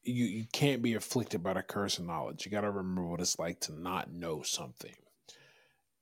you 0.03 0.25
you 0.25 0.45
can't 0.51 0.81
be 0.81 0.95
afflicted 0.95 1.43
by 1.43 1.53
the 1.53 1.61
curse 1.61 1.99
of 1.99 2.05
knowledge. 2.05 2.45
You 2.45 2.51
got 2.51 2.61
to 2.61 2.71
remember 2.71 3.05
what 3.05 3.21
it's 3.21 3.39
like 3.39 3.59
to 3.61 3.79
not 3.79 4.11
know 4.11 4.41
something 4.41 4.95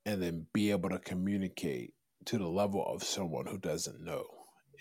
and 0.06 0.22
then 0.22 0.48
be 0.54 0.72
able 0.72 0.90
to 0.90 1.00
communicate 1.00 1.94
to 2.26 2.38
the 2.38 2.48
level 2.48 2.86
of 2.86 3.04
someone 3.04 3.46
who 3.46 3.58
doesn't 3.58 4.04
know 4.04 4.26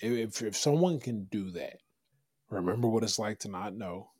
if 0.01 0.43
if 0.43 0.57
someone 0.57 1.01
can 1.01 1.25
do 1.25 1.51
that, 1.53 1.79
remember 2.51 2.89
what 2.89 3.03
it's 3.03 3.19
like 3.19 3.41
to 3.41 3.49
not 3.49 3.75
know, 3.75 4.11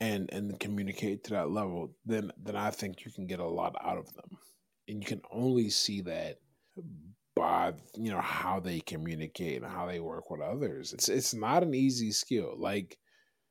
and 0.00 0.28
and 0.32 0.58
communicate 0.60 1.24
to 1.24 1.30
that 1.30 1.50
level, 1.50 1.94
then 2.06 2.32
then 2.42 2.56
I 2.56 2.70
think 2.70 3.04
you 3.04 3.12
can 3.12 3.26
get 3.26 3.40
a 3.40 3.46
lot 3.46 3.76
out 3.82 3.98
of 3.98 4.12
them, 4.14 4.38
and 4.86 5.02
you 5.02 5.06
can 5.06 5.22
only 5.30 5.70
see 5.70 6.02
that 6.02 6.38
by 7.34 7.72
you 7.96 8.10
know 8.10 8.20
how 8.20 8.60
they 8.60 8.80
communicate 8.80 9.62
and 9.62 9.70
how 9.70 9.86
they 9.86 10.00
work 10.00 10.30
with 10.30 10.40
others. 10.40 10.92
It's 10.92 11.08
it's 11.08 11.34
not 11.34 11.62
an 11.62 11.74
easy 11.74 12.12
skill. 12.12 12.54
Like 12.58 12.98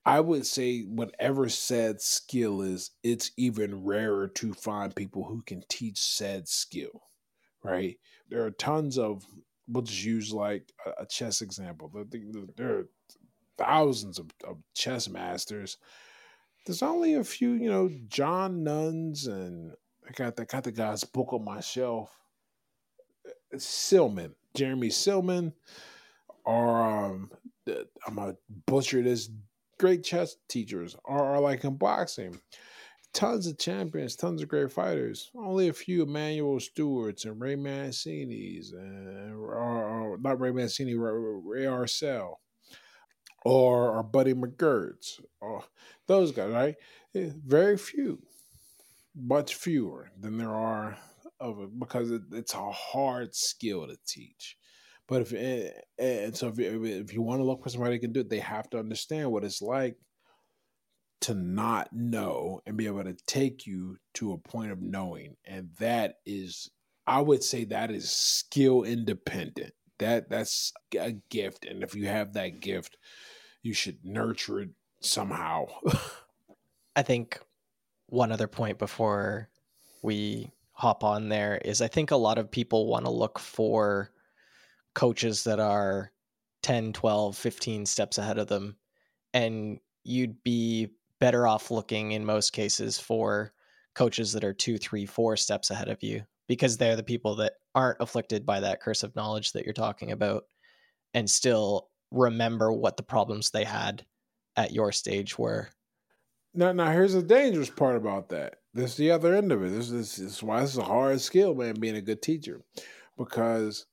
I 0.06 0.22
would 0.22 0.46
say, 0.46 0.84
whatever 0.84 1.50
said 1.50 2.02
skill 2.02 2.62
is, 2.62 2.92
it's 3.04 3.32
even 3.38 3.84
rarer 3.84 4.30
to 4.36 4.54
find 4.54 4.96
people 4.96 5.26
who 5.26 5.42
can 5.42 5.64
teach 5.70 6.00
said 6.00 6.48
skill. 6.48 7.04
Right? 7.64 7.98
There 8.30 8.46
are 8.46 8.52
tons 8.52 8.98
of 8.98 9.26
we'll 9.68 9.84
just 9.84 10.04
use 10.04 10.34
like 10.34 10.72
a, 10.86 11.04
a 11.04 11.06
chess 11.06 11.42
example. 11.42 11.92
There 12.56 12.80
are 12.80 12.88
thousands 13.58 14.20
of, 14.20 14.28
of, 14.48 14.58
chess 14.74 15.10
masters. 15.10 15.78
There's 16.66 16.84
only 16.84 17.16
a 17.16 17.24
few, 17.24 17.54
you 17.54 17.70
know, 17.70 17.90
John 18.08 18.64
Nunns, 18.64 19.28
and 19.28 19.74
I 20.08 20.12
got 20.12 20.40
I 20.40 20.46
got 20.46 20.64
the 20.64 20.72
guy's 20.72 21.04
book 21.04 21.34
on 21.34 21.44
my 21.44 21.62
shelf. 21.62 22.16
Silman, 23.56 24.34
Jeremy 24.56 24.90
Silman, 24.90 25.54
or 26.46 26.82
um, 26.82 27.32
I'm 28.06 28.16
gonna 28.16 28.36
butcher 28.66 29.02
this. 29.02 29.30
Great 29.80 30.04
chess 30.04 30.36
teachers, 30.50 30.96
are 31.06 31.40
like 31.40 31.64
in 31.64 31.76
boxing 31.78 32.40
tons 33.14 33.48
of 33.48 33.58
champions, 33.58 34.16
tons 34.16 34.42
of 34.42 34.50
great 34.50 34.72
fighters. 34.72 35.32
Only 35.36 35.68
a 35.70 35.74
few 35.74 36.04
Emanuel 36.04 36.60
Stewarts 36.60 37.26
and 37.26 37.40
Ray 37.40 37.56
Mancini's, 37.56 38.72
and 38.72 39.34
or, 39.34 39.56
or 39.56 40.18
not 40.20 40.40
Ray 40.40 40.52
Mancini, 40.52 40.96
Ray, 40.96 41.66
Arcel, 41.66 42.36
or, 43.44 43.98
or 43.98 44.04
Buddy 44.04 44.34
McGirts, 44.34 45.20
or 45.42 45.64
those 46.08 46.32
guys, 46.32 46.52
right? 46.52 46.76
Eh, 47.16 47.30
very 47.46 47.78
few, 47.78 48.22
much 49.16 49.56
fewer 49.56 50.12
than 50.20 50.38
there 50.38 50.54
are 50.54 50.98
of 51.40 51.60
it 51.60 51.80
because 51.80 52.12
it, 52.12 52.22
it's 52.32 52.54
a 52.54 52.72
hard 52.72 53.34
skill 53.36 53.88
to 53.88 53.98
teach. 54.08 54.58
But 55.08 55.22
if 55.22 55.34
eh, 55.34 55.70
and 55.98 56.36
so 56.36 56.50
if, 56.50 56.60
if 56.60 57.14
you 57.14 57.22
want 57.22 57.40
to 57.40 57.46
look 57.46 57.64
for 57.64 57.70
somebody 57.70 57.96
who 57.96 58.02
can 58.02 58.14
do 58.14 58.22
it, 58.22 58.30
they 58.30 58.40
have 58.40 58.70
to 58.72 58.80
understand 58.80 59.32
what 59.32 59.44
it's 59.44 59.62
like 59.62 59.96
to 61.28 61.34
not 61.34 61.92
know 61.92 62.62
and 62.66 62.78
be 62.78 62.88
able 62.88 63.04
to 63.04 63.14
take 63.26 63.68
you 63.68 63.98
to 64.14 64.32
a 64.32 64.38
point 64.38 64.72
of 64.72 64.82
knowing. 64.82 65.36
And 65.44 65.72
that 65.78 66.20
is, 66.26 66.72
I 67.06 67.20
would 67.20 67.44
say 67.44 67.66
that 67.66 67.92
is 67.92 68.10
skill 68.10 68.84
independent. 68.84 69.74
That 70.00 70.30
that's 70.30 70.72
a 70.98 71.12
gift. 71.30 71.66
And 71.66 71.84
if 71.84 71.96
you 71.96 72.08
have 72.08 72.32
that 72.34 72.62
gift, 72.62 72.96
you 73.62 73.74
should 73.74 73.98
nurture 74.06 74.62
it 74.62 74.70
somehow. 75.02 75.66
I 76.96 77.02
think 77.02 77.42
one 78.06 78.32
other 78.32 78.48
point 78.48 78.80
before 78.80 79.50
we 80.02 80.50
hop 80.72 81.04
on 81.04 81.28
there 81.28 81.58
is 81.58 81.82
I 81.82 81.90
think 81.90 82.12
a 82.12 82.16
lot 82.16 82.38
of 82.38 82.50
people 82.50 82.88
want 82.88 83.04
to 83.04 83.12
look 83.12 83.38
for 83.38 84.12
coaches 84.96 85.44
that 85.44 85.60
are 85.60 86.14
10, 86.62 86.94
12, 86.94 87.36
15 87.36 87.86
steps 87.86 88.18
ahead 88.18 88.38
of 88.38 88.48
them. 88.48 88.78
And 89.34 89.82
you'd 90.06 90.42
be 90.42 90.92
better 91.20 91.48
off 91.48 91.72
looking 91.72 92.12
in 92.12 92.26
most 92.26 92.54
cases 92.54 93.00
for 93.00 93.54
coaches 93.96 94.34
that 94.34 94.44
are 94.44 94.54
two, 94.54 94.78
three, 94.78 95.06
four 95.06 95.36
steps 95.36 95.72
ahead 95.72 95.90
of 95.90 96.04
you 96.04 96.24
because 96.48 96.78
they're 96.78 96.96
the 96.96 97.04
people 97.04 97.36
that 97.36 97.54
aren't 97.76 98.00
afflicted 98.00 98.46
by 98.46 98.60
that 98.60 98.82
curse 98.82 99.04
of 99.04 99.16
knowledge 99.16 99.52
that 99.52 99.66
you're 99.66 99.74
talking 99.74 100.12
about 100.12 100.46
and 101.14 101.30
still 101.30 101.90
remember 102.12 102.72
what 102.72 102.98
the 102.98 103.04
problems 103.04 103.50
they 103.50 103.64
had 103.64 104.06
at 104.56 104.72
your 104.72 104.92
stage 104.92 105.38
were. 105.38 105.70
Now, 106.54 106.72
now 106.72 106.92
here's 106.92 107.14
the 107.14 107.22
dangerous 107.22 107.70
part 107.70 107.96
about 107.96 108.30
that. 108.30 108.56
this 108.74 108.92
is 108.92 108.98
the 108.98 109.12
other 109.12 109.36
end 109.36 109.52
of 109.52 109.64
it. 109.64 109.70
This 109.70 109.90
is, 109.92 110.16
this 110.16 110.20
is 110.20 110.44
why 110.44 110.62
this 110.62 110.72
is 110.72 110.78
a 110.78 110.84
hard 110.84 111.20
skill, 111.22 111.54
man, 111.54 111.80
being 111.80 111.96
a 111.96 112.02
good 112.02 112.22
teacher. 112.22 112.62
Because, 113.18 113.86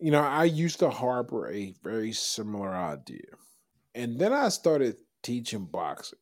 you 0.00 0.10
know, 0.10 0.22
I 0.22 0.44
used 0.44 0.80
to 0.80 0.90
harbor 0.90 1.50
a 1.50 1.74
very 1.82 2.12
similar 2.12 2.74
idea. 2.74 3.26
And 3.94 4.18
then 4.18 4.32
I 4.32 4.48
started 4.50 4.96
teaching 5.22 5.64
boxing. 5.64 6.18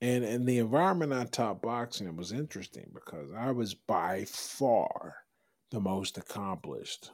And 0.00 0.24
in 0.24 0.46
the 0.46 0.58
environment 0.58 1.12
I 1.12 1.24
taught 1.24 1.60
boxing, 1.60 2.06
it 2.06 2.16
was 2.16 2.32
interesting 2.32 2.90
because 2.94 3.30
I 3.36 3.50
was 3.50 3.74
by 3.74 4.24
far 4.24 5.16
the 5.70 5.80
most 5.80 6.16
accomplished 6.16 7.10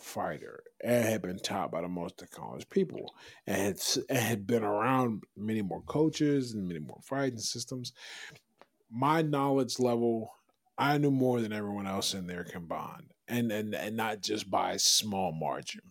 fighter 0.00 0.62
and 0.82 1.04
had 1.04 1.22
been 1.22 1.38
taught 1.38 1.72
by 1.72 1.80
the 1.80 1.88
most 1.88 2.20
accomplished 2.22 2.70
people 2.70 3.14
and 3.46 3.56
had, 3.56 3.80
and 4.08 4.18
had 4.18 4.46
been 4.46 4.62
around 4.62 5.24
many 5.36 5.62
more 5.62 5.82
coaches 5.82 6.52
and 6.52 6.68
many 6.68 6.80
more 6.80 7.00
fighting 7.02 7.38
systems. 7.38 7.92
My 8.90 9.22
knowledge 9.22 9.78
level, 9.78 10.32
I 10.76 10.98
knew 10.98 11.10
more 11.10 11.40
than 11.40 11.52
everyone 11.52 11.86
else 11.86 12.14
in 12.14 12.26
there 12.26 12.44
combined, 12.44 13.12
and 13.26 13.50
and, 13.50 13.74
and 13.74 13.96
not 13.96 14.20
just 14.22 14.50
by 14.50 14.72
a 14.72 14.78
small 14.78 15.32
margin. 15.32 15.82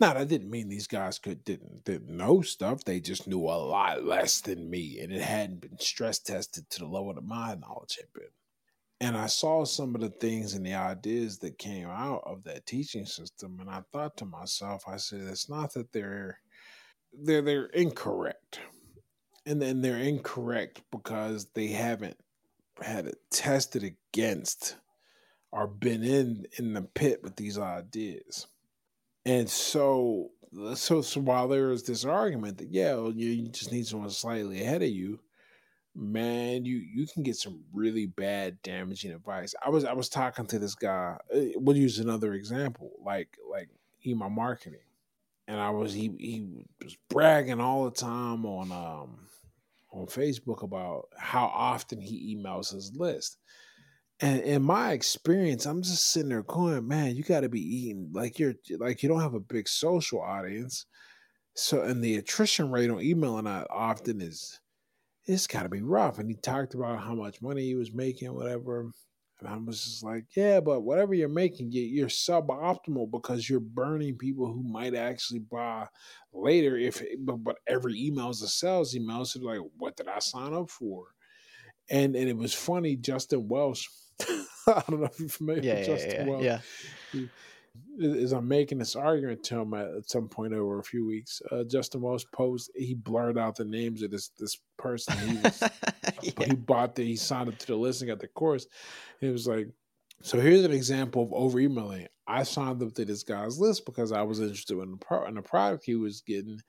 Now 0.00 0.14
that 0.14 0.28
didn't 0.28 0.50
mean 0.50 0.68
these 0.68 0.86
guys 0.86 1.18
could 1.18 1.44
didn't 1.44 1.84
didn't 1.84 2.16
know 2.16 2.42
stuff. 2.42 2.84
They 2.84 3.00
just 3.00 3.26
knew 3.26 3.40
a 3.40 3.58
lot 3.58 4.04
less 4.04 4.40
than 4.40 4.70
me, 4.70 4.98
and 5.00 5.12
it 5.12 5.22
hadn't 5.22 5.60
been 5.60 5.78
stress 5.78 6.18
tested 6.18 6.68
to 6.70 6.80
the 6.80 6.86
level 6.86 7.14
that 7.14 7.24
my 7.24 7.54
knowledge 7.54 7.96
had 7.96 8.12
been. 8.14 8.30
And 9.00 9.16
I 9.16 9.26
saw 9.26 9.64
some 9.64 9.94
of 9.94 10.00
the 10.00 10.10
things 10.10 10.54
and 10.54 10.66
the 10.66 10.74
ideas 10.74 11.38
that 11.38 11.58
came 11.58 11.88
out 11.88 12.22
of 12.26 12.42
that 12.44 12.66
teaching 12.66 13.06
system, 13.06 13.58
and 13.60 13.70
I 13.70 13.82
thought 13.92 14.16
to 14.18 14.24
myself, 14.24 14.84
I 14.88 14.96
said, 14.96 15.20
it's 15.20 15.48
not 15.48 15.72
that 15.74 15.92
they're 15.92 16.40
they're 17.12 17.42
they're 17.42 17.66
incorrect, 17.66 18.60
and 19.46 19.62
then 19.62 19.80
they're 19.80 19.98
incorrect 19.98 20.82
because 20.90 21.46
they 21.54 21.68
haven't 21.68 22.18
had 22.82 23.06
it 23.06 23.18
tested 23.30 23.82
against 23.84 24.76
or 25.52 25.66
been 25.66 26.02
in 26.02 26.46
in 26.58 26.74
the 26.74 26.82
pit 26.82 27.20
with 27.22 27.36
these 27.36 27.58
ideas. 27.58 28.46
And 29.28 29.50
so, 29.50 30.30
so, 30.74 31.02
so 31.02 31.20
while 31.20 31.48
there 31.48 31.70
is 31.70 31.82
this 31.82 32.06
argument 32.06 32.56
that 32.58 32.70
yeah, 32.70 32.96
you, 32.96 33.28
you 33.28 33.48
just 33.50 33.70
need 33.70 33.86
someone 33.86 34.08
slightly 34.08 34.62
ahead 34.62 34.82
of 34.82 34.88
you, 34.88 35.20
man, 35.94 36.64
you 36.64 36.78
you 36.78 37.06
can 37.06 37.24
get 37.24 37.36
some 37.36 37.62
really 37.74 38.06
bad 38.06 38.62
damaging 38.62 39.12
advice. 39.12 39.54
I 39.62 39.68
was 39.68 39.84
I 39.84 39.92
was 39.92 40.08
talking 40.08 40.46
to 40.46 40.58
this 40.58 40.74
guy. 40.74 41.18
Uh, 41.30 41.40
we'll 41.56 41.76
use 41.76 41.98
another 41.98 42.32
example, 42.32 42.92
like 43.04 43.36
like 43.50 43.68
email 44.06 44.30
marketing, 44.30 44.78
and 45.46 45.60
I 45.60 45.68
was 45.68 45.92
he 45.92 46.10
he 46.18 46.64
was 46.82 46.96
bragging 47.10 47.60
all 47.60 47.84
the 47.84 47.90
time 47.90 48.46
on 48.46 48.72
um 48.72 49.18
on 49.92 50.06
Facebook 50.06 50.62
about 50.62 51.08
how 51.18 51.48
often 51.52 52.00
he 52.00 52.34
emails 52.34 52.72
his 52.72 52.96
list. 52.96 53.36
And 54.20 54.40
in 54.42 54.62
my 54.62 54.92
experience, 54.92 55.64
I'm 55.64 55.82
just 55.82 56.10
sitting 56.10 56.30
there 56.30 56.42
going, 56.42 56.86
man, 56.88 57.14
you 57.14 57.22
got 57.22 57.40
to 57.40 57.48
be 57.48 57.60
eating 57.60 58.10
like 58.12 58.38
you're 58.38 58.54
like 58.78 59.02
you 59.02 59.08
don't 59.08 59.20
have 59.20 59.34
a 59.34 59.40
big 59.40 59.68
social 59.68 60.20
audience. 60.20 60.86
So, 61.54 61.82
and 61.82 62.02
the 62.02 62.16
attrition 62.16 62.70
rate 62.70 62.90
on 62.90 63.00
emailing 63.00 63.44
that 63.44 63.68
often 63.70 64.20
is 64.20 64.60
it's 65.26 65.46
got 65.46 65.64
to 65.64 65.68
be 65.68 65.82
rough. 65.82 66.18
And 66.18 66.28
he 66.28 66.36
talked 66.36 66.74
about 66.74 67.00
how 67.00 67.14
much 67.14 67.42
money 67.42 67.62
he 67.62 67.74
was 67.74 67.92
making, 67.92 68.34
whatever. 68.34 68.90
And 69.40 69.48
I 69.48 69.56
was 69.56 69.84
just 69.84 70.02
like, 70.02 70.24
yeah, 70.34 70.58
but 70.58 70.80
whatever 70.80 71.14
you're 71.14 71.28
making, 71.28 71.68
you're 71.70 72.08
suboptimal 72.08 73.10
because 73.10 73.48
you're 73.48 73.60
burning 73.60 74.16
people 74.16 74.46
who 74.46 74.64
might 74.64 74.94
actually 74.94 75.40
buy 75.40 75.86
later. 76.32 76.76
If 76.76 77.02
but, 77.20 77.44
but 77.44 77.56
every 77.68 77.94
email 77.94 78.30
is 78.30 78.42
a 78.42 78.48
sales 78.48 78.96
email, 78.96 79.24
so 79.24 79.40
like, 79.40 79.60
what 79.76 79.96
did 79.96 80.08
I 80.08 80.18
sign 80.18 80.54
up 80.54 80.70
for? 80.70 81.04
And 81.88 82.16
and 82.16 82.28
it 82.28 82.36
was 82.36 82.52
funny. 82.52 82.96
Justin 82.96 83.46
Welsh, 83.46 83.86
I 84.66 84.82
don't 84.88 85.00
know 85.00 85.06
if 85.06 85.20
you're 85.20 85.28
familiar 85.28 85.62
yeah, 85.62 85.74
with 85.74 85.88
yeah, 85.88 85.94
Justin 85.94 86.12
yeah, 86.12 86.26
Welsh. 86.26 86.44
yeah. 86.44 86.60
He, 87.12 87.28
as 88.02 88.32
I'm 88.32 88.48
making 88.48 88.78
this 88.78 88.96
argument 88.96 89.44
to 89.44 89.60
him 89.60 89.74
at 89.74 90.08
some 90.08 90.28
point 90.28 90.52
over 90.52 90.78
a 90.78 90.84
few 90.84 91.06
weeks, 91.06 91.42
uh, 91.50 91.64
Justin 91.64 92.00
Welsh 92.00 92.24
post 92.32 92.70
he 92.74 92.94
blurred 92.94 93.38
out 93.38 93.56
the 93.56 93.64
names 93.64 94.02
of 94.02 94.10
this 94.10 94.30
this 94.38 94.58
person. 94.76 95.16
He 95.18 95.36
was, 95.36 95.62
yeah. 96.22 96.46
he 96.46 96.54
bought 96.54 96.94
the 96.94 97.04
he 97.04 97.16
signed 97.16 97.48
up 97.48 97.58
to 97.58 97.66
the 97.66 97.76
listing 97.76 98.10
at 98.10 98.20
the 98.20 98.28
course. 98.28 98.66
He 99.20 99.28
was 99.28 99.46
like, 99.46 99.68
so 100.22 100.40
here's 100.40 100.64
an 100.64 100.72
example 100.72 101.22
of 101.22 101.32
over 101.32 101.60
emailing. 101.60 102.08
I 102.26 102.42
signed 102.42 102.82
up 102.82 102.94
to 102.94 103.04
this 103.04 103.22
guy's 103.22 103.58
list 103.58 103.86
because 103.86 104.12
I 104.12 104.22
was 104.22 104.40
interested 104.40 104.78
in 104.78 104.90
the 104.92 104.96
pro- 104.96 105.26
in 105.26 105.34
the 105.34 105.42
product 105.42 105.84
he 105.84 105.94
was 105.94 106.20
getting, 106.22 106.60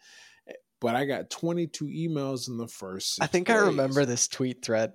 but 0.80 0.96
I 0.96 1.06
got 1.06 1.30
22 1.30 1.86
emails 1.86 2.48
in 2.48 2.58
the 2.58 2.68
first. 2.68 3.22
I 3.22 3.28
think 3.28 3.48
days. 3.48 3.58
I 3.58 3.60
remember 3.66 4.06
this 4.06 4.28
tweet 4.28 4.64
thread. 4.64 4.94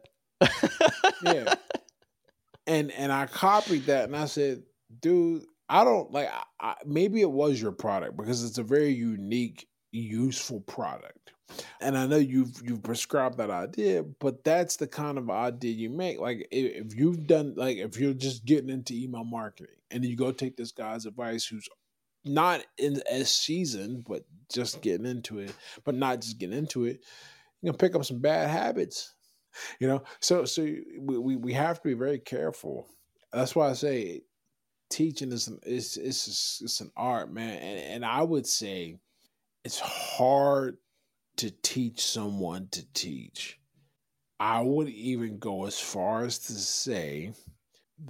yeah, 1.22 1.54
and 2.66 2.90
and 2.92 3.12
I 3.12 3.26
copied 3.26 3.86
that 3.86 4.04
and 4.04 4.16
I 4.16 4.26
said, 4.26 4.62
dude 5.00 5.44
I 5.68 5.84
don't 5.84 6.12
like. 6.12 6.28
I, 6.28 6.42
I, 6.60 6.74
maybe 6.84 7.20
it 7.20 7.30
was 7.30 7.60
your 7.60 7.72
product 7.72 8.16
because 8.16 8.44
it's 8.44 8.58
a 8.58 8.62
very 8.62 8.92
unique, 8.92 9.66
useful 9.92 10.60
product, 10.60 11.32
and 11.80 11.96
I 11.96 12.06
know 12.06 12.16
you've 12.16 12.60
you've 12.62 12.82
prescribed 12.82 13.38
that 13.38 13.50
idea. 13.50 14.02
But 14.02 14.44
that's 14.44 14.76
the 14.76 14.86
kind 14.86 15.16
of 15.16 15.30
idea 15.30 15.72
you 15.72 15.90
make. 15.90 16.20
Like 16.20 16.46
if, 16.50 16.94
you've 16.94 17.26
done, 17.26 17.54
like 17.56 17.78
if 17.78 17.98
you're 17.98 18.14
just 18.14 18.44
getting 18.44 18.68
into 18.68 18.94
email 18.94 19.24
marketing, 19.24 19.76
and 19.90 20.04
you 20.04 20.16
go 20.16 20.32
take 20.32 20.56
this 20.56 20.72
guy's 20.72 21.06
advice, 21.06 21.46
who's 21.46 21.68
not 22.26 22.64
in 22.78 23.00
as 23.10 23.32
seasoned, 23.32 24.04
but 24.06 24.24
just 24.52 24.82
getting 24.82 25.06
into 25.06 25.38
it, 25.38 25.54
but 25.84 25.94
not 25.94 26.20
just 26.20 26.38
getting 26.38 26.56
into 26.56 26.84
it, 26.84 27.00
you 27.62 27.70
know, 27.70 27.76
pick 27.76 27.94
up 27.94 28.04
some 28.04 28.20
bad 28.20 28.50
habits. 28.50 29.13
You 29.80 29.88
know, 29.88 30.02
so 30.20 30.44
so 30.44 30.62
we 30.98 31.36
we, 31.36 31.52
have 31.52 31.80
to 31.80 31.88
be 31.88 31.94
very 31.94 32.18
careful. 32.18 32.88
That's 33.32 33.54
why 33.54 33.70
I 33.70 33.74
say 33.74 34.22
teaching 34.90 35.32
is 35.32 35.50
it's 35.64 35.96
it's 35.96 36.60
it's 36.62 36.80
an 36.80 36.90
art, 36.96 37.32
man, 37.32 37.58
and 37.58 37.78
and 37.78 38.04
I 38.04 38.22
would 38.22 38.46
say 38.46 38.98
it's 39.64 39.78
hard 39.80 40.78
to 41.36 41.50
teach 41.62 42.04
someone 42.04 42.68
to 42.72 42.84
teach. 42.92 43.58
I 44.38 44.60
would 44.60 44.88
even 44.88 45.38
go 45.38 45.66
as 45.66 45.78
far 45.78 46.24
as 46.24 46.38
to 46.40 46.52
say 46.52 47.32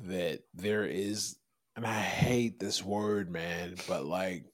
that 0.02 0.40
there 0.54 0.84
is, 0.84 1.36
and 1.76 1.86
I 1.86 2.00
hate 2.00 2.58
this 2.58 2.82
word, 2.82 3.30
man, 3.30 3.76
but 3.86 4.04
like 4.04 4.44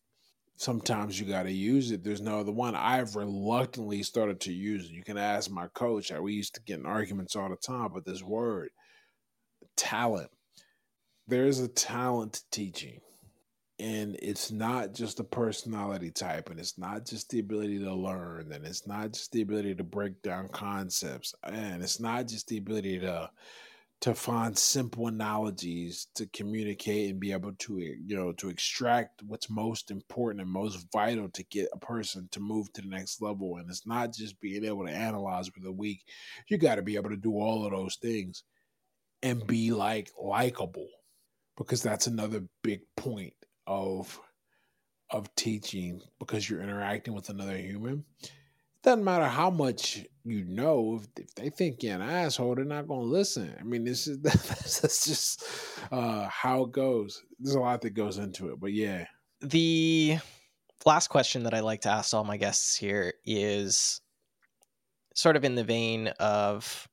sometimes 0.61 1.19
you 1.19 1.27
got 1.27 1.45
to 1.45 1.53
use 1.53 1.91
it. 1.91 2.05
There's 2.05 2.21
no 2.21 2.41
other 2.41 2.53
one. 2.53 2.75
I've 2.75 3.17
reluctantly 3.17 4.03
started 4.03 4.41
to 4.43 4.53
use 4.53 4.85
it. 4.85 4.93
You 4.93 5.03
can 5.03 5.19
ask 5.19 5.51
my 5.51 5.69
coach. 5.75 6.13
We 6.13 6.35
used 6.35 6.55
to 6.55 6.63
get 6.63 6.79
in 6.79 6.87
arguments 6.87 7.35
all 7.35 7.49
the 7.49 7.57
time, 7.57 7.91
but 7.95 8.05
this 8.05 8.23
word, 8.23 8.71
talent 9.77 10.31
there 11.31 11.47
is 11.47 11.61
a 11.61 11.69
talent 11.69 12.33
to 12.33 12.43
teaching 12.51 13.01
and 13.79 14.17
it's 14.21 14.51
not 14.51 14.93
just 14.93 15.21
a 15.21 15.25
personality 15.25 16.11
type 16.11 16.51
and 16.51 16.59
it's 16.59 16.77
not 16.77 17.07
just 17.07 17.31
the 17.31 17.39
ability 17.39 17.79
to 17.79 17.95
learn 17.95 18.51
and 18.53 18.67
it's 18.67 18.87
not 18.87 19.13
just 19.13 19.31
the 19.31 19.41
ability 19.41 19.75
to 19.75 19.85
break 19.85 20.21
down 20.23 20.49
concepts 20.49 21.33
and 21.45 21.83
it's 21.83 22.01
not 22.01 22.27
just 22.27 22.49
the 22.49 22.59
ability 22.59 22.99
to 22.99 23.31
to 24.01 24.15
find 24.15 24.57
simple 24.57 25.09
analogies 25.09 26.07
to 26.15 26.27
communicate 26.29 27.11
and 27.11 27.21
be 27.21 27.33
able 27.33 27.53
to 27.53 27.79
eh, 27.79 27.95
you 28.07 28.17
know 28.17 28.33
to 28.33 28.49
extract 28.49 29.23
what's 29.23 29.51
most 29.51 29.91
important 29.91 30.41
and 30.41 30.51
most 30.51 30.87
vital 30.93 31.29
to 31.29 31.45
get 31.45 31.69
a 31.73 31.79
person 31.79 32.29
to 32.33 32.41
move 32.41 32.73
to 32.73 32.81
the 32.81 32.89
next 32.89 33.21
level 33.21 33.57
and 33.57 33.69
it's 33.69 33.87
not 33.87 34.15
just 34.15 34.41
being 34.41 34.65
able 34.65 34.87
to 34.87 34.93
analyze 34.93 35.51
with 35.55 35.67
a 35.67 35.73
week 35.73 36.03
you 36.49 36.57
got 36.57 36.77
to 36.77 36.83
be 36.83 36.97
able 36.97 37.11
to 37.11 37.17
do 37.17 37.33
all 37.35 37.65
of 37.65 37.73
those 37.73 37.97
things 37.97 38.45
and 39.23 39.47
be 39.47 39.71
like 39.71 40.11
likable 40.21 40.89
because 41.57 41.83
that's 41.83 42.07
another 42.07 42.43
big 42.63 42.81
point 42.97 43.35
of 43.67 44.19
of 45.11 45.35
teaching 45.35 46.01
because 46.19 46.49
you're 46.49 46.63
interacting 46.63 47.15
with 47.15 47.29
another 47.29 47.57
human. 47.57 48.05
It 48.23 48.31
doesn't 48.85 49.05
matter 49.05 49.27
how 49.27 49.51
much 49.51 50.07
you 50.25 50.45
know. 50.45 51.01
If, 51.01 51.25
if 51.25 51.35
they 51.35 51.51
think 51.51 51.83
you're 51.83 51.95
an 51.95 52.03
asshole, 52.03 52.55
they're 52.55 52.65
not 52.65 52.89
going 52.89 53.01
to 53.01 53.07
listen. 53.07 53.55
I 53.59 53.63
mean, 53.63 53.85
this 53.85 54.07
is 54.07 54.21
that's 54.23 55.05
just 55.05 55.45
uh, 55.91 56.27
how 56.29 56.65
it 56.65 56.73
goes. 56.73 57.23
There's 57.39 57.57
a 57.57 57.61
lot 57.61 57.81
that 57.83 57.91
goes 57.91 58.19
into 58.19 58.51
it, 58.51 58.61
but 58.61 58.73
yeah. 58.73 59.07
The 59.41 60.19
last 60.85 61.09
question 61.09 61.45
that 61.45 61.55
I 61.55 61.61
like 61.61 61.83
to 61.83 61.91
ask 61.91 62.15
all 62.15 62.25
my 62.25 62.37
guests 62.37 62.77
here 62.77 63.15
is 63.25 64.01
sort 65.15 65.37
of 65.37 65.45
in 65.45 65.55
the 65.55 65.65
vein 65.65 66.09
of 66.19 66.89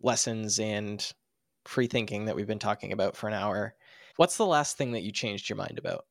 lessons 0.00 0.58
and 0.58 1.12
free 1.64 1.86
thinking 1.86 2.26
that 2.26 2.36
we've 2.36 2.46
been 2.46 2.58
talking 2.58 2.92
about 2.92 3.16
for 3.16 3.28
an 3.28 3.34
hour. 3.34 3.74
What's 4.16 4.36
the 4.36 4.46
last 4.46 4.78
thing 4.78 4.92
that 4.92 5.02
you 5.02 5.12
changed 5.12 5.48
your 5.48 5.56
mind 5.56 5.78
about? 5.78 6.06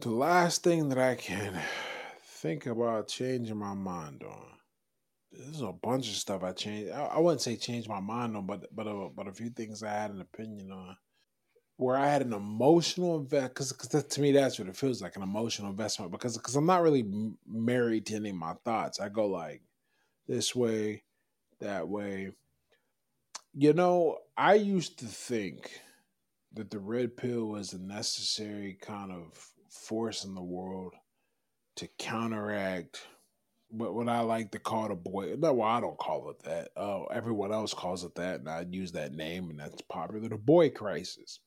The 0.00 0.10
last 0.10 0.62
thing 0.62 0.88
that 0.88 0.98
I 0.98 1.14
can 1.14 1.60
think 2.24 2.66
about 2.66 3.08
changing 3.08 3.56
my 3.56 3.74
mind 3.74 4.24
on. 4.24 4.55
There's 5.32 5.62
a 5.62 5.72
bunch 5.72 6.08
of 6.08 6.16
stuff 6.16 6.42
I 6.42 6.52
changed. 6.52 6.92
I, 6.92 7.04
I 7.06 7.18
wouldn't 7.20 7.42
say 7.42 7.56
change 7.56 7.88
my 7.88 8.00
mind 8.00 8.36
on, 8.36 8.46
but 8.46 8.74
but 8.74 8.86
a, 8.86 9.08
but 9.14 9.28
a 9.28 9.32
few 9.32 9.50
things 9.50 9.82
I 9.82 9.90
had 9.90 10.10
an 10.10 10.20
opinion 10.20 10.72
on. 10.72 10.96
Where 11.78 11.96
I 11.96 12.08
had 12.08 12.22
an 12.22 12.32
emotional 12.32 13.16
invest, 13.18 13.54
because 13.54 14.04
to 14.04 14.20
me 14.22 14.32
that's 14.32 14.58
what 14.58 14.68
it 14.68 14.76
feels 14.76 15.02
like 15.02 15.16
an 15.16 15.22
emotional 15.22 15.70
investment. 15.70 16.12
Because 16.12 16.36
because 16.36 16.56
I'm 16.56 16.66
not 16.66 16.82
really 16.82 17.04
married 17.46 18.06
to 18.06 18.16
any 18.16 18.30
of 18.30 18.36
my 18.36 18.54
thoughts. 18.64 19.00
I 19.00 19.08
go 19.10 19.26
like 19.26 19.62
this 20.28 20.54
way, 20.56 21.04
that 21.60 21.88
way 21.88 22.30
You 23.54 23.72
know, 23.72 24.18
I 24.36 24.54
used 24.54 24.98
to 25.00 25.06
think 25.06 25.80
that 26.54 26.70
the 26.70 26.78
red 26.78 27.16
pill 27.16 27.46
was 27.46 27.72
a 27.72 27.78
necessary 27.78 28.78
kind 28.80 29.12
of 29.12 29.50
force 29.70 30.24
in 30.24 30.34
the 30.34 30.42
world 30.42 30.94
to 31.76 31.88
counteract 31.98 33.02
what 33.68 33.94
what 33.94 34.08
I 34.08 34.20
like 34.20 34.52
to 34.52 34.58
call 34.58 34.86
it 34.86 34.92
a 34.92 34.96
boy. 34.96 35.34
No, 35.38 35.52
well, 35.54 35.68
I 35.68 35.80
don't 35.80 35.98
call 35.98 36.30
it 36.30 36.42
that. 36.44 36.70
Uh, 36.76 37.04
everyone 37.04 37.52
else 37.52 37.74
calls 37.74 38.04
it 38.04 38.14
that, 38.16 38.40
and 38.40 38.48
I 38.48 38.66
use 38.68 38.92
that 38.92 39.14
name, 39.14 39.50
and 39.50 39.58
that's 39.58 39.82
popular. 39.82 40.28
The 40.28 40.36
boy 40.36 40.70
crisis, 40.70 41.40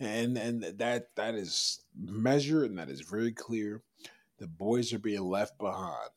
and 0.00 0.36
and 0.36 0.62
that 0.78 1.14
that 1.16 1.34
is 1.34 1.84
measured 1.98 2.70
and 2.70 2.78
that 2.78 2.90
is 2.90 3.02
very 3.02 3.32
clear. 3.32 3.82
The 4.38 4.46
boys 4.46 4.92
are 4.92 4.98
being 4.98 5.22
left 5.22 5.58
behind 5.58 6.10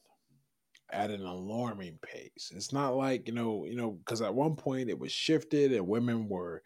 at 0.92 1.12
an 1.12 1.24
alarming 1.24 2.00
pace. 2.02 2.52
It's 2.56 2.74
not 2.74 2.96
like 2.96 3.28
you 3.28 3.34
know, 3.34 3.66
you 3.66 3.76
know, 3.76 3.92
because 3.92 4.22
at 4.22 4.34
one 4.34 4.56
point 4.56 4.90
it 4.90 5.00
was 5.00 5.12
shifted 5.12 5.72
and 5.72 5.88
women 5.88 6.28
were 6.28 6.64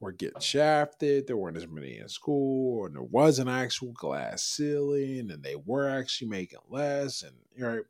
were 0.00 0.12
getting 0.12 0.40
shafted. 0.40 1.26
There 1.26 1.36
weren't 1.36 1.56
as 1.56 1.68
many 1.68 1.98
in 1.98 2.08
school, 2.08 2.86
and 2.86 2.96
there 2.96 3.02
was 3.02 3.38
an 3.38 3.48
actual 3.48 3.92
glass 3.92 4.42
ceiling, 4.42 5.30
and 5.30 5.42
they 5.42 5.56
were 5.56 5.88
actually 5.88 6.28
making 6.28 6.60
less. 6.68 7.22
And 7.22 7.36
you're 7.54 7.76
right, 7.76 7.84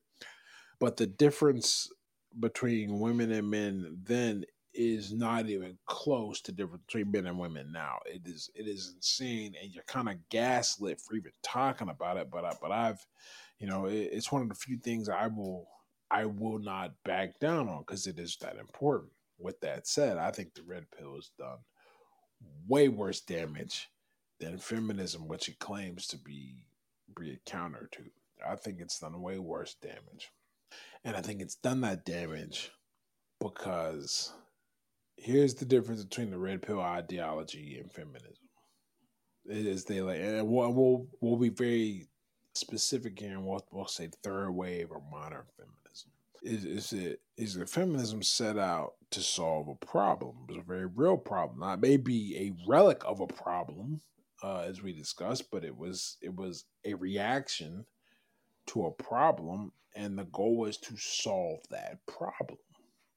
but 0.81 0.97
the 0.97 1.07
difference 1.07 1.91
between 2.41 2.99
women 2.99 3.31
and 3.31 3.51
men 3.51 3.99
then 4.03 4.45
is 4.73 5.13
not 5.13 5.49
even 5.49 5.77
close 5.87 6.41
to 6.41 6.53
difference 6.53 6.83
between 6.87 7.11
men 7.11 7.27
and 7.27 7.39
women 7.39 7.71
now. 7.73 7.99
It 8.07 8.23
is 8.25 8.51
it 8.55 8.67
is 8.67 8.95
insane, 8.97 9.55
and 9.61 9.73
you're 9.73 9.85
kind 9.85 10.09
of 10.09 10.17
gaslit 10.31 11.01
for 11.01 11.15
even 11.17 11.33
talking 11.43 11.91
about 11.91 12.17
it. 12.17 12.31
But 12.31 12.45
I, 12.45 12.53
but 12.61 12.73
I've, 12.73 13.05
you 13.59 13.67
know, 13.67 13.87
it, 13.87 14.11
it's 14.13 14.33
one 14.33 14.43
of 14.43 14.49
the 14.49 14.55
few 14.55 14.79
things 14.79 15.09
I 15.09 15.27
will 15.27 15.69
I 16.11 16.25
will 16.27 16.59
not 16.59 16.93
back 17.05 17.39
down 17.41 17.69
on 17.69 17.81
because 17.81 18.07
it 18.07 18.19
is 18.19 18.37
that 18.41 18.57
important. 18.57 19.13
With 19.39 19.61
that 19.61 19.87
said, 19.87 20.19
I 20.19 20.31
think 20.31 20.55
the 20.55 20.63
red 20.63 20.87
pill 20.97 21.15
has 21.15 21.31
done 21.39 21.59
way 22.69 22.89
worse 22.89 23.21
damage 23.21 23.89
than 24.39 24.59
feminism, 24.59 25.29
which 25.29 25.49
it 25.49 25.59
claims 25.59 26.07
to 26.09 26.19
be 26.19 26.65
be 27.19 27.33
a 27.33 27.51
counter 27.51 27.89
to. 27.93 28.03
I 28.47 28.57
think 28.57 28.81
it's 28.81 29.01
done 29.01 29.21
way 29.21 29.39
worse 29.39 29.75
damage. 29.75 30.31
And 31.05 31.17
I 31.17 31.23
think 31.23 31.41
it's 31.41 31.57
done 31.57 31.81
that 31.83 32.05
damage 32.05 32.71
because 33.41 34.33
here's 35.17 35.55
the 35.55 35.65
difference 35.65 36.05
between 36.05 36.31
the 36.31 36.39
red 36.39 36.63
pill 36.63 36.81
ideology 36.81 37.79
and 37.81 37.91
feminism. 37.91 38.35
It 39.47 39.67
is 39.67 39.85
they 39.85 40.01
like, 40.03 40.21
and 40.21 40.47
we'll, 40.47 40.73
we'll, 40.73 41.07
we'll 41.21 41.37
be 41.39 41.49
very 41.49 42.07
specific 42.55 43.19
here, 43.19 43.33
and 43.33 43.47
we'll, 43.47 43.67
we'll 43.73 43.87
say 43.87 44.11
third 44.23 44.51
wave 44.51 44.91
or 44.91 45.03
modern 45.11 45.45
feminism. 45.57 46.11
Is 46.43 46.65
is 46.65 46.93
it 46.95 47.21
is 47.37 47.55
the 47.55 47.67
feminism 47.67 48.23
set 48.23 48.57
out 48.57 48.95
to 49.11 49.21
solve 49.21 49.69
a 49.69 49.87
problem? 49.87 50.47
It's 50.49 50.59
a 50.59 50.63
very 50.63 50.87
real 50.87 51.19
problem. 51.19 51.61
Not 51.61 51.83
maybe 51.83 52.37
a 52.39 52.67
relic 52.67 53.03
of 53.05 53.21
a 53.21 53.27
problem, 53.27 54.01
uh, 54.43 54.61
as 54.61 54.83
we 54.83 54.93
discussed, 54.93 55.51
but 55.51 55.65
it 55.65 55.77
was 55.77 56.17
it 56.23 56.35
was 56.35 56.65
a 56.85 56.95
reaction 56.95 57.85
to 58.71 58.87
a 58.87 58.91
problem, 58.91 59.73
and 59.95 60.19
the 60.19 60.25
goal 60.25 60.57
was 60.57 60.77
to 60.79 60.97
solve 60.97 61.61
that 61.71 61.99
problem. 62.07 62.59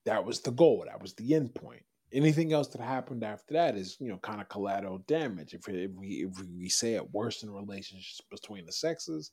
That 0.05 0.25
was 0.25 0.41
the 0.41 0.51
goal. 0.51 0.83
That 0.87 1.01
was 1.01 1.13
the 1.13 1.33
end 1.35 1.55
point. 1.55 1.83
Anything 2.11 2.53
else 2.53 2.67
that 2.69 2.81
happened 2.81 3.23
after 3.23 3.53
that 3.55 3.75
is, 3.75 3.97
you 3.99 4.09
know, 4.09 4.17
kind 4.17 4.41
of 4.41 4.49
collateral 4.49 4.99
damage. 5.07 5.53
If, 5.53 5.67
if 5.67 5.91
we 5.95 6.27
if 6.27 6.39
we 6.59 6.69
say 6.69 6.93
it 6.93 7.11
worse 7.11 7.41
in 7.41 7.49
relationships 7.49 8.21
between 8.29 8.65
the 8.65 8.71
sexes, 8.71 9.31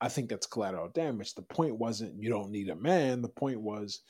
I 0.00 0.08
think 0.08 0.28
that's 0.28 0.46
collateral 0.46 0.90
damage. 0.90 1.34
The 1.34 1.42
point 1.42 1.76
wasn't 1.76 2.22
you 2.22 2.30
don't 2.30 2.50
need 2.50 2.68
a 2.68 2.76
man. 2.76 3.22
The 3.22 3.28
point 3.28 3.60
was 3.60 4.02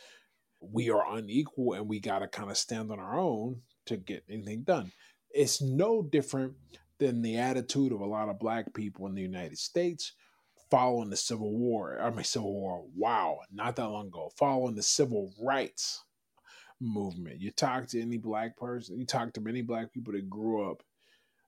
we 0.60 0.90
are 0.90 1.16
unequal 1.16 1.74
and 1.74 1.88
we 1.88 2.00
got 2.00 2.18
to 2.18 2.28
kind 2.28 2.50
of 2.50 2.58
stand 2.58 2.90
on 2.90 2.98
our 2.98 3.18
own 3.18 3.60
to 3.86 3.96
get 3.96 4.24
anything 4.28 4.62
done. 4.64 4.90
It's 5.30 5.62
no 5.62 6.02
different 6.02 6.54
than 6.98 7.22
the 7.22 7.36
attitude 7.36 7.92
of 7.92 8.00
a 8.00 8.06
lot 8.06 8.28
of 8.28 8.38
black 8.38 8.74
people 8.74 9.06
in 9.06 9.14
the 9.14 9.22
United 9.22 9.58
States 9.58 10.12
following 10.70 11.10
the 11.10 11.16
Civil 11.16 11.52
War. 11.52 11.98
I 12.00 12.10
mean, 12.10 12.24
Civil 12.24 12.52
War, 12.52 12.84
wow, 12.94 13.40
not 13.52 13.76
that 13.76 13.88
long 13.88 14.08
ago, 14.08 14.30
following 14.36 14.74
the 14.74 14.82
civil 14.82 15.32
rights 15.40 16.04
movement. 16.80 17.40
You 17.40 17.50
talk 17.50 17.86
to 17.88 18.00
any 18.00 18.18
black 18.18 18.56
person, 18.56 18.98
you 18.98 19.06
talk 19.06 19.32
to 19.34 19.40
many 19.40 19.62
black 19.62 19.92
people 19.92 20.12
that 20.12 20.30
grew 20.30 20.70
up 20.70 20.82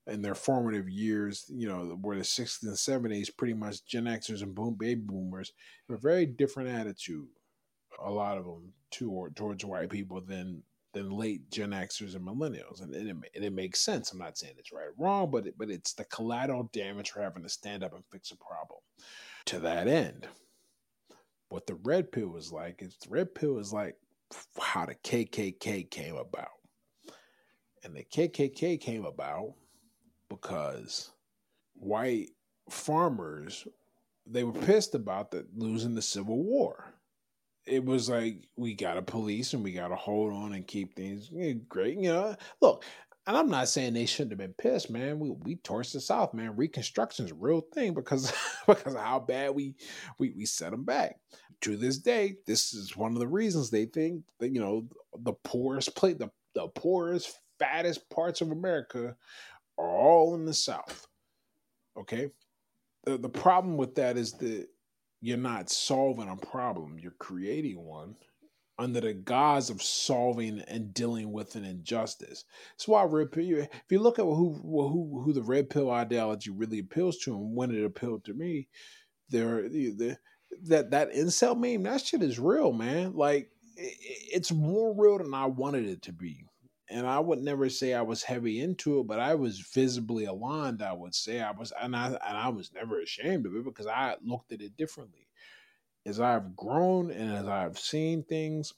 in 0.07 0.23
their 0.23 0.35
formative 0.35 0.89
years, 0.89 1.45
you 1.49 1.69
know, 1.69 1.99
where 2.01 2.17
the 2.17 2.23
60s 2.23 2.63
and 2.63 2.73
70s, 2.73 3.37
pretty 3.37 3.55
much 3.55 3.85
Gen 3.85 4.05
Xers 4.05 4.43
and 4.43 4.55
boom 4.55 4.75
baby 4.79 5.03
boomers, 5.05 5.53
have 5.89 5.99
a 5.99 6.01
very 6.01 6.27
different 6.27 6.71
attitude, 6.71 7.29
a 8.03 8.11
lot 8.11 8.39
of 8.39 8.45
them, 8.45 8.73
toward, 8.91 9.37
towards 9.37 9.65
white 9.65 9.91
people 9.91 10.21
than 10.21 10.63
than 10.93 11.11
late 11.11 11.51
Gen 11.51 11.71
Xers 11.71 12.15
and 12.15 12.27
millennials, 12.27 12.83
and, 12.83 12.95
and, 12.95 13.09
it, 13.09 13.17
and 13.35 13.45
it 13.45 13.53
makes 13.53 13.81
sense. 13.81 14.13
I'm 14.13 14.19
not 14.19 14.39
saying 14.39 14.55
it's 14.59 14.73
right 14.73 14.87
or 14.87 14.95
wrong, 14.99 15.31
but 15.31 15.47
it, 15.47 15.55
but 15.57 15.71
it's 15.71 15.93
the 15.93 16.05
collateral 16.05 16.71
damage 16.73 17.11
for 17.11 17.23
having 17.23 17.43
to 17.43 17.49
stand 17.49 17.85
up 17.85 17.95
and 17.95 18.05
fix 18.11 18.31
a 18.31 18.37
problem. 18.37 18.81
To 19.47 19.61
that 19.61 19.89
end, 19.89 20.27
what 21.49 21.67
the 21.67 21.77
red 21.77 22.13
pill 22.13 22.37
is 22.37 22.53
like 22.53 22.83
is 22.83 22.97
the 22.97 23.11
red 23.11 23.35
pill 23.35 23.59
is 23.59 23.73
like 23.73 23.97
how 24.61 24.87
the 24.87 24.95
KKK 24.95 25.91
came 25.91 26.17
about, 26.17 26.49
and 27.85 27.95
the 27.95 28.05
KKK 28.05 28.81
came 28.81 29.05
about 29.05 29.55
because 30.29 31.11
white 31.75 32.31
farmers 32.69 33.67
they 34.27 34.45
were 34.45 34.53
pissed 34.53 34.95
about 34.95 35.31
the 35.31 35.47
losing 35.57 35.95
the 35.95 36.03
Civil 36.03 36.43
War 36.43 36.93
it 37.67 37.85
was 37.85 38.09
like 38.09 38.49
we 38.57 38.75
got 38.75 38.95
to 38.95 39.03
police 39.03 39.53
and 39.53 39.63
we 39.63 39.73
got 39.73 39.89
to 39.89 39.97
hold 39.97 40.33
on 40.33 40.53
and 40.55 40.67
keep 40.67 40.97
things 40.97 41.31
great. 41.69 41.99
You 41.99 42.13
know, 42.13 42.37
look, 42.61 42.85
and 43.27 43.37
I'm 43.37 43.51
not 43.51 43.69
saying 43.69 43.93
they 43.95 44.07
shouldn't 44.07 44.33
have 44.33 44.39
been 44.39 44.55
pissed, 44.55 44.91
man. 44.91 45.19
We 45.19 45.31
we 45.31 45.57
torched 45.57 45.93
the 45.93 46.01
South, 46.01 46.35
man. 46.35 46.57
Reconstruction's 46.57 47.33
a 47.33 47.35
real 47.35 47.63
thing 47.73 47.95
because 47.95 48.33
because 48.67 48.95
of 48.95 49.01
how 49.01 49.21
bad 49.21 49.55
we 49.55 49.75
we 50.19 50.33
we 50.37 50.47
set 50.47 50.71
them 50.71 50.85
back. 50.85 51.17
To 51.63 51.77
this 51.77 51.99
day, 51.99 52.37
this 52.47 52.73
is 52.73 52.97
one 52.97 53.13
of 53.13 53.19
the 53.19 53.29
reasons 53.29 53.71
they 53.71 53.85
think 53.85 54.25
that 54.39 54.53
you 54.53 54.61
know 54.61 54.89
the 55.19 55.35
poorest 55.45 55.95
plate, 55.95 56.19
the 56.19 56.31
the 56.55 56.69
poorest, 56.69 57.39
fattest 57.59 58.09
parts 58.11 58.41
of 58.41 58.51
America 58.51 59.15
are 59.79 59.89
all 59.89 60.35
in 60.35 60.47
the 60.47 60.55
South. 60.55 61.07
Okay, 61.99 62.31
the 63.05 63.19
the 63.19 63.29
problem 63.29 63.77
with 63.77 63.95
that 63.97 64.17
is 64.17 64.33
that 64.35 64.67
you're 65.21 65.37
not 65.37 65.71
solving 65.71 66.29
a 66.29 66.37
problem, 66.37 66.99
you're 66.99 67.13
creating 67.13 67.85
one 67.85 68.17
under 68.79 69.01
the 69.01 69.13
guise 69.13 69.69
of 69.69 69.83
solving 69.83 70.61
and 70.61 70.95
dealing 70.95 71.33
with 71.33 71.55
an 71.55 71.65
injustice. 71.65 72.45
That's 72.73 72.89
why 72.89 73.05
red 73.05 73.31
pill. 73.31 73.45
If 73.45 73.69
you 73.91 74.01
look 74.01 74.19
at 74.19 74.25
who 74.25 74.55
who 74.63 75.23
who 75.23 75.33
the 75.33 75.43
red 75.43 75.69
pill 75.69 75.91
ideology 75.91 76.51
really 76.51 76.79
appeals 76.79 77.19
to, 77.19 77.35
and 77.35 77.55
when 77.55 77.71
it 77.71 77.85
appealed 77.85 78.25
to 78.25 78.35
me, 78.35 78.69
there 79.29 79.69
the, 79.69 80.17
that 80.63 80.91
that 80.93 81.13
incel 81.13 81.59
meme 81.59 81.83
that 81.83 82.01
shit 82.01 82.23
is 82.23 82.39
real, 82.39 82.73
man. 82.73 83.15
Like 83.15 83.51
it, 83.77 83.97
it's 84.33 84.51
more 84.51 84.95
real 84.97 85.19
than 85.19 85.35
I 85.35 85.47
wanted 85.47 85.87
it 85.87 86.03
to 86.03 86.13
be 86.13 86.47
and 86.91 87.07
I 87.07 87.19
would 87.19 87.41
never 87.41 87.69
say 87.69 87.95
I 87.95 88.03
was 88.03 88.23
heavy 88.23 88.61
into 88.61 89.01
it, 89.01 89.07
but 89.07 89.21
I 89.21 89.35
was 89.35 89.61
visibly 89.61 90.25
aligned. 90.25 90.83
I 90.83 90.93
would 90.93 91.15
say 91.15 91.41
I 91.41 91.53
was, 91.53 91.73
and 91.81 91.95
I 91.95 92.07
and 92.09 92.37
I 92.37 92.49
was 92.49 92.73
never 92.73 93.01
ashamed 93.01 93.47
of 93.47 93.55
it 93.55 93.65
because 93.65 93.87
I 93.87 94.17
looked 94.23 94.53
at 94.53 94.61
it 94.61 94.77
differently. 94.77 95.29
As 96.07 96.19
I've 96.21 96.57
grown 96.57 97.11
and 97.11 97.31
as 97.33 97.47
I've 97.47 97.79
seen 97.79 98.25
things, 98.25 98.73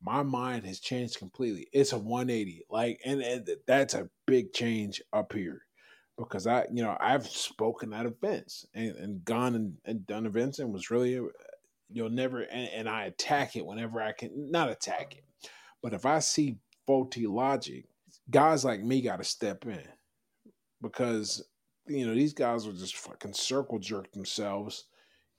my 0.00 0.22
mind 0.22 0.66
has 0.66 0.78
changed 0.78 1.18
completely. 1.18 1.66
It's 1.72 1.92
a 1.92 1.98
180, 1.98 2.64
like, 2.70 3.00
and, 3.04 3.22
and 3.22 3.48
that's 3.66 3.94
a 3.94 4.08
big 4.26 4.52
change 4.52 5.02
up 5.12 5.32
here 5.32 5.62
because 6.18 6.46
I, 6.46 6.66
you 6.72 6.82
know, 6.82 6.96
I've 7.00 7.26
spoken 7.26 7.92
at 7.92 8.06
events 8.06 8.66
and, 8.74 8.94
and 8.96 9.24
gone 9.24 9.54
and, 9.54 9.76
and 9.84 10.06
done 10.06 10.26
events 10.26 10.58
and 10.58 10.72
was 10.72 10.90
really, 10.90 11.18
uh, 11.18 11.22
you'll 11.90 12.10
never, 12.10 12.40
and, 12.40 12.68
and 12.70 12.88
I 12.88 13.04
attack 13.04 13.56
it 13.56 13.66
whenever 13.66 14.00
I 14.00 14.12
can, 14.12 14.50
not 14.50 14.70
attack 14.70 15.16
it, 15.16 15.24
but 15.82 15.92
if 15.92 16.06
I 16.06 16.20
see 16.20 16.58
faulty 16.86 17.26
logic, 17.26 17.84
guys 18.30 18.64
like 18.64 18.82
me 18.82 19.00
got 19.00 19.16
to 19.16 19.24
step 19.24 19.66
in 19.66 19.82
because 20.82 21.44
you 21.86 22.06
know 22.06 22.14
these 22.14 22.34
guys 22.34 22.66
will 22.66 22.74
just 22.74 22.96
fucking 22.96 23.32
circle 23.32 23.78
jerk 23.78 24.10
themselves 24.12 24.84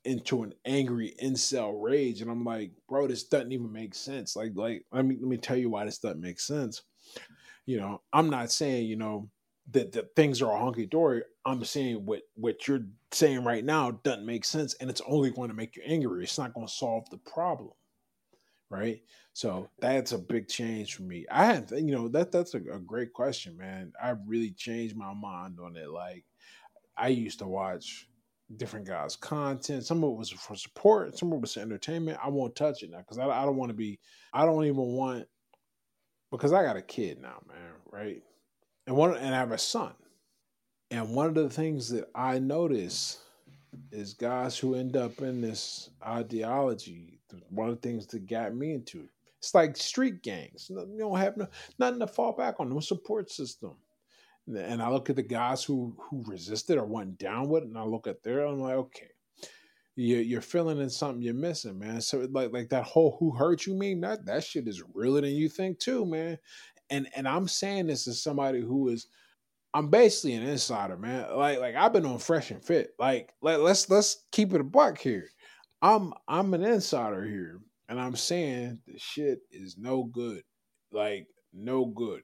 into 0.06 0.44
an 0.44 0.54
angry 0.66 1.14
incel 1.22 1.82
rage, 1.82 2.22
and 2.22 2.32
I'm 2.32 2.46
like, 2.46 2.72
bro, 2.88 3.08
this 3.08 3.26
doesn't 3.26 3.52
even 3.52 3.72
make 3.72 3.94
sense. 3.94 4.36
Like, 4.36 4.52
like 4.56 4.86
let 4.92 5.06
me 5.06 5.18
let 5.20 5.28
me 5.28 5.38
tell 5.38 5.58
you 5.58 5.70
why 5.70 5.86
this 5.86 6.00
doesn't 6.00 6.22
make 6.22 6.40
sense. 6.40 6.84
You 7.66 7.80
know, 7.80 8.02
I'm 8.14 8.30
not 8.30 8.52
saying 8.52 8.88
you 8.88 8.96
know 8.96 9.30
that, 9.72 9.92
that 9.92 10.16
things 10.16 10.42
are 10.42 10.58
hunky 10.58 10.86
dory. 10.86 11.24
I'm 11.46 11.64
saying 11.64 12.06
what 12.06 12.22
what 12.36 12.68
you're 12.68 12.86
saying 13.12 13.44
right 13.44 13.64
now 13.66 13.92
doesn't 14.04 14.26
make 14.26 14.46
sense, 14.46 14.76
and 14.76 14.90
it's 14.90 15.02
only 15.08 15.32
going 15.32 15.50
to 15.50 15.56
make 15.56 15.76
you 15.76 15.84
angry. 15.86 16.24
It's 16.24 16.38
not 16.38 16.54
going 16.54 16.68
to 16.68 16.74
solve 16.74 17.10
the 17.10 17.18
problem 17.18 17.72
right? 18.70 19.02
So 19.34 19.70
that's 19.80 20.12
a 20.12 20.18
big 20.18 20.48
change 20.48 20.96
for 20.96 21.04
me. 21.04 21.26
I 21.32 21.46
had, 21.46 21.72
you 21.72 21.92
know, 21.92 22.08
that 22.10 22.32
that's 22.32 22.54
a, 22.54 22.58
a, 22.58 22.80
great 22.80 23.14
question, 23.14 23.58
man. 23.58 23.94
I 24.02 24.16
really 24.26 24.52
changed 24.52 24.96
my 24.96 25.14
mind 25.14 25.60
on 25.64 25.78
it. 25.78 25.90
Like, 25.90 26.26
I 26.98 27.10
used 27.10 27.40
to 27.40 27.48
watch 27.48 28.08
different 28.56 28.88
guys' 28.88 29.16
content. 29.16 29.86
Some 29.86 30.04
of 30.04 30.12
it 30.12 30.18
was 30.18 30.32
for 30.32 30.56
support, 30.56 31.18
some 31.18 31.32
of 31.32 31.38
it 31.38 31.42
was 31.42 31.54
for 31.54 31.60
entertainment. 31.60 32.20
I 32.24 32.30
won't 32.30 32.56
touch 32.56 32.84
it 32.84 32.90
now 32.90 33.00
because 33.00 33.20
I, 33.20 33.28
I 33.28 33.46
don't 33.46 33.58
want 33.58 33.70
to 33.70 33.78
be. 33.78 34.00
I 34.34 34.46
don't 34.46 34.66
even 34.66 34.78
want 34.78 35.28
because 36.32 36.54
I 36.54 36.64
got 36.64 36.78
a 36.78 36.82
kid 36.82 37.22
now, 37.22 37.42
man, 37.48 37.74
right? 37.92 38.22
And 38.86 38.96
one 38.96 39.16
and 39.16 39.36
I 39.36 39.38
have 39.38 39.52
a 39.52 39.58
son. 39.58 39.94
And 40.90 41.14
one 41.14 41.28
of 41.28 41.36
the 41.36 41.50
things 41.50 41.90
that 41.90 42.10
I 42.16 42.40
notice 42.40 43.20
is 43.92 44.14
guys 44.14 44.58
who 44.58 44.76
end 44.76 44.96
up 44.96 45.20
in 45.22 45.42
this 45.42 45.90
ideology. 46.06 47.17
One 47.50 47.70
of 47.70 47.76
the 47.76 47.88
things 47.88 48.08
that 48.08 48.28
got 48.28 48.56
me 48.56 48.74
into 48.74 49.02
it. 49.02 49.10
It's 49.40 49.54
like 49.54 49.78
street 49.78 50.24
gangs. 50.24 50.68
You 50.70 50.88
don't 50.98 51.18
have 51.18 51.38
no, 51.38 51.48
nothing 51.78 52.00
to 52.00 52.08
fall 52.08 52.34
back 52.34 52.56
on, 52.60 52.70
no 52.70 52.80
support 52.80 53.32
system. 53.32 53.76
And 54.48 54.82
I 54.82 54.90
look 54.90 55.10
at 55.10 55.16
the 55.16 55.24
guys 55.24 55.64
who 55.64 55.96
who 56.00 56.24
resisted 56.26 56.78
or 56.78 56.86
went 56.86 57.18
down 57.18 57.50
with 57.50 57.64
it, 57.64 57.70
and 57.70 57.78
I 57.78 57.84
look 57.84 58.08
at 58.08 58.24
their, 58.24 58.46
I'm 58.46 58.60
like, 58.60 58.76
okay, 58.76 59.10
you're, 59.98 60.22
you're 60.22 60.42
feeling 60.42 60.80
in 60.80 60.90
something 60.90 61.22
you're 61.22 61.34
missing, 61.34 61.78
man. 61.78 62.02
So 62.02 62.28
like 62.32 62.54
like 62.54 62.70
that 62.70 62.86
whole 62.86 63.18
who 63.20 63.32
hurt 63.32 63.66
you 63.66 63.74
mean 63.74 64.02
that 64.02 64.26
that 64.26 64.44
shit 64.44 64.68
is 64.68 64.84
realer 64.94 65.22
than 65.22 65.32
you 65.32 65.50
think 65.50 65.80
too, 65.80 66.06
man. 66.06 66.38
And 66.90 67.10
and 67.16 67.28
I'm 67.28 67.48
saying 67.48 67.88
this 67.88 68.08
as 68.08 68.22
somebody 68.22 68.62
who 68.62 68.90
is 68.90 69.08
I'm 69.74 69.90
basically 69.90 70.36
an 70.36 70.44
insider, 70.44 70.98
man. 70.98 71.36
Like 71.36 71.60
like 71.60 71.76
I've 71.76 71.94
been 71.94 72.06
on 72.06 72.20
fresh 72.20 72.52
and 72.52 72.64
fit. 72.64 72.92
Like 73.00 73.34
like 73.42 73.58
let's 73.58 73.90
let's 73.90 74.26
keep 74.32 74.54
it 74.54 74.62
a 74.62 74.64
buck 74.64 75.00
here. 75.00 75.30
I'm 75.82 76.14
I'm 76.28 76.54
an 76.54 76.64
insider 76.64 77.24
here, 77.24 77.60
and 77.90 78.00
I'm 78.00 78.16
saying 78.16 78.80
the 78.88 78.98
shit 78.98 79.40
is 79.52 79.78
no 79.78 80.04
good. 80.04 80.44
Like 80.92 81.28
no 81.54 81.86
good. 81.86 82.22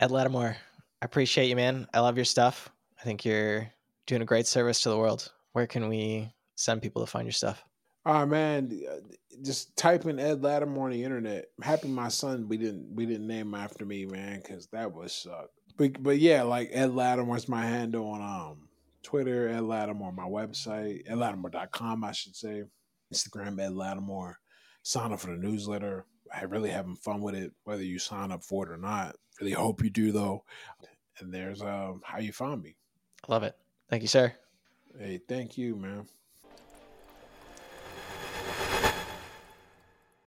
Ed 0.00 0.10
Latimore, 0.10 0.54
I 0.54 1.04
appreciate 1.04 1.46
you, 1.46 1.56
man. 1.56 1.86
I 1.94 2.00
love 2.00 2.16
your 2.16 2.24
stuff. 2.24 2.70
I 3.00 3.04
think 3.04 3.24
you're 3.24 3.70
doing 4.06 4.22
a 4.22 4.26
great 4.26 4.46
service 4.46 4.82
to 4.82 4.88
the 4.88 4.98
world 4.98 5.30
where 5.52 5.66
can 5.66 5.88
we 5.88 6.32
send 6.56 6.82
people 6.82 7.04
to 7.04 7.10
find 7.10 7.26
your 7.26 7.32
stuff? 7.32 7.64
Oh 8.04 8.26
man, 8.26 8.70
uh, 8.90 8.96
just 9.42 9.76
type 9.76 10.06
in 10.06 10.18
Ed 10.18 10.42
Latimore 10.42 10.84
on 10.84 10.90
the 10.90 11.04
internet. 11.04 11.46
I'm 11.58 11.64
happy 11.64 11.88
my 11.88 12.08
son 12.08 12.48
we 12.48 12.56
didn't 12.56 12.94
we 12.94 13.06
didn't 13.06 13.28
name 13.28 13.54
after 13.54 13.84
me, 13.84 14.06
man, 14.06 14.40
because 14.40 14.66
that 14.72 14.92
was 14.92 15.12
suck. 15.12 15.50
But 15.76 16.02
but 16.02 16.18
yeah, 16.18 16.42
like 16.42 16.70
Ed 16.72 16.90
Latimore's 16.90 17.48
my 17.48 17.64
handle 17.64 18.08
on 18.10 18.20
um 18.20 18.68
Twitter, 19.02 19.48
Ed 19.48 19.62
Latimore, 19.62 20.14
my 20.14 20.24
website, 20.24 21.06
edlatimore.com, 21.08 22.04
I 22.04 22.12
should 22.12 22.36
say. 22.36 22.64
Instagram, 23.12 23.62
at 23.64 23.72
Latimore. 23.72 24.34
Sign 24.82 25.12
up 25.12 25.20
for 25.20 25.28
the 25.28 25.36
newsletter. 25.36 26.06
I 26.34 26.44
really 26.44 26.70
having 26.70 26.96
fun 26.96 27.20
with 27.20 27.34
it, 27.34 27.52
whether 27.64 27.82
you 27.82 27.98
sign 27.98 28.32
up 28.32 28.42
for 28.42 28.66
it 28.66 28.72
or 28.72 28.78
not. 28.78 29.16
Really 29.40 29.52
hope 29.52 29.82
you 29.82 29.90
do 29.90 30.12
though. 30.12 30.44
And 31.20 31.32
there's 31.32 31.62
uh, 31.62 31.92
how 32.02 32.18
you 32.18 32.32
find 32.32 32.62
me. 32.62 32.76
Love 33.28 33.42
it. 33.42 33.54
Thank 33.90 34.02
you, 34.02 34.08
sir. 34.08 34.32
Hey, 34.98 35.20
thank 35.28 35.58
you, 35.58 35.76
man. 35.76 36.06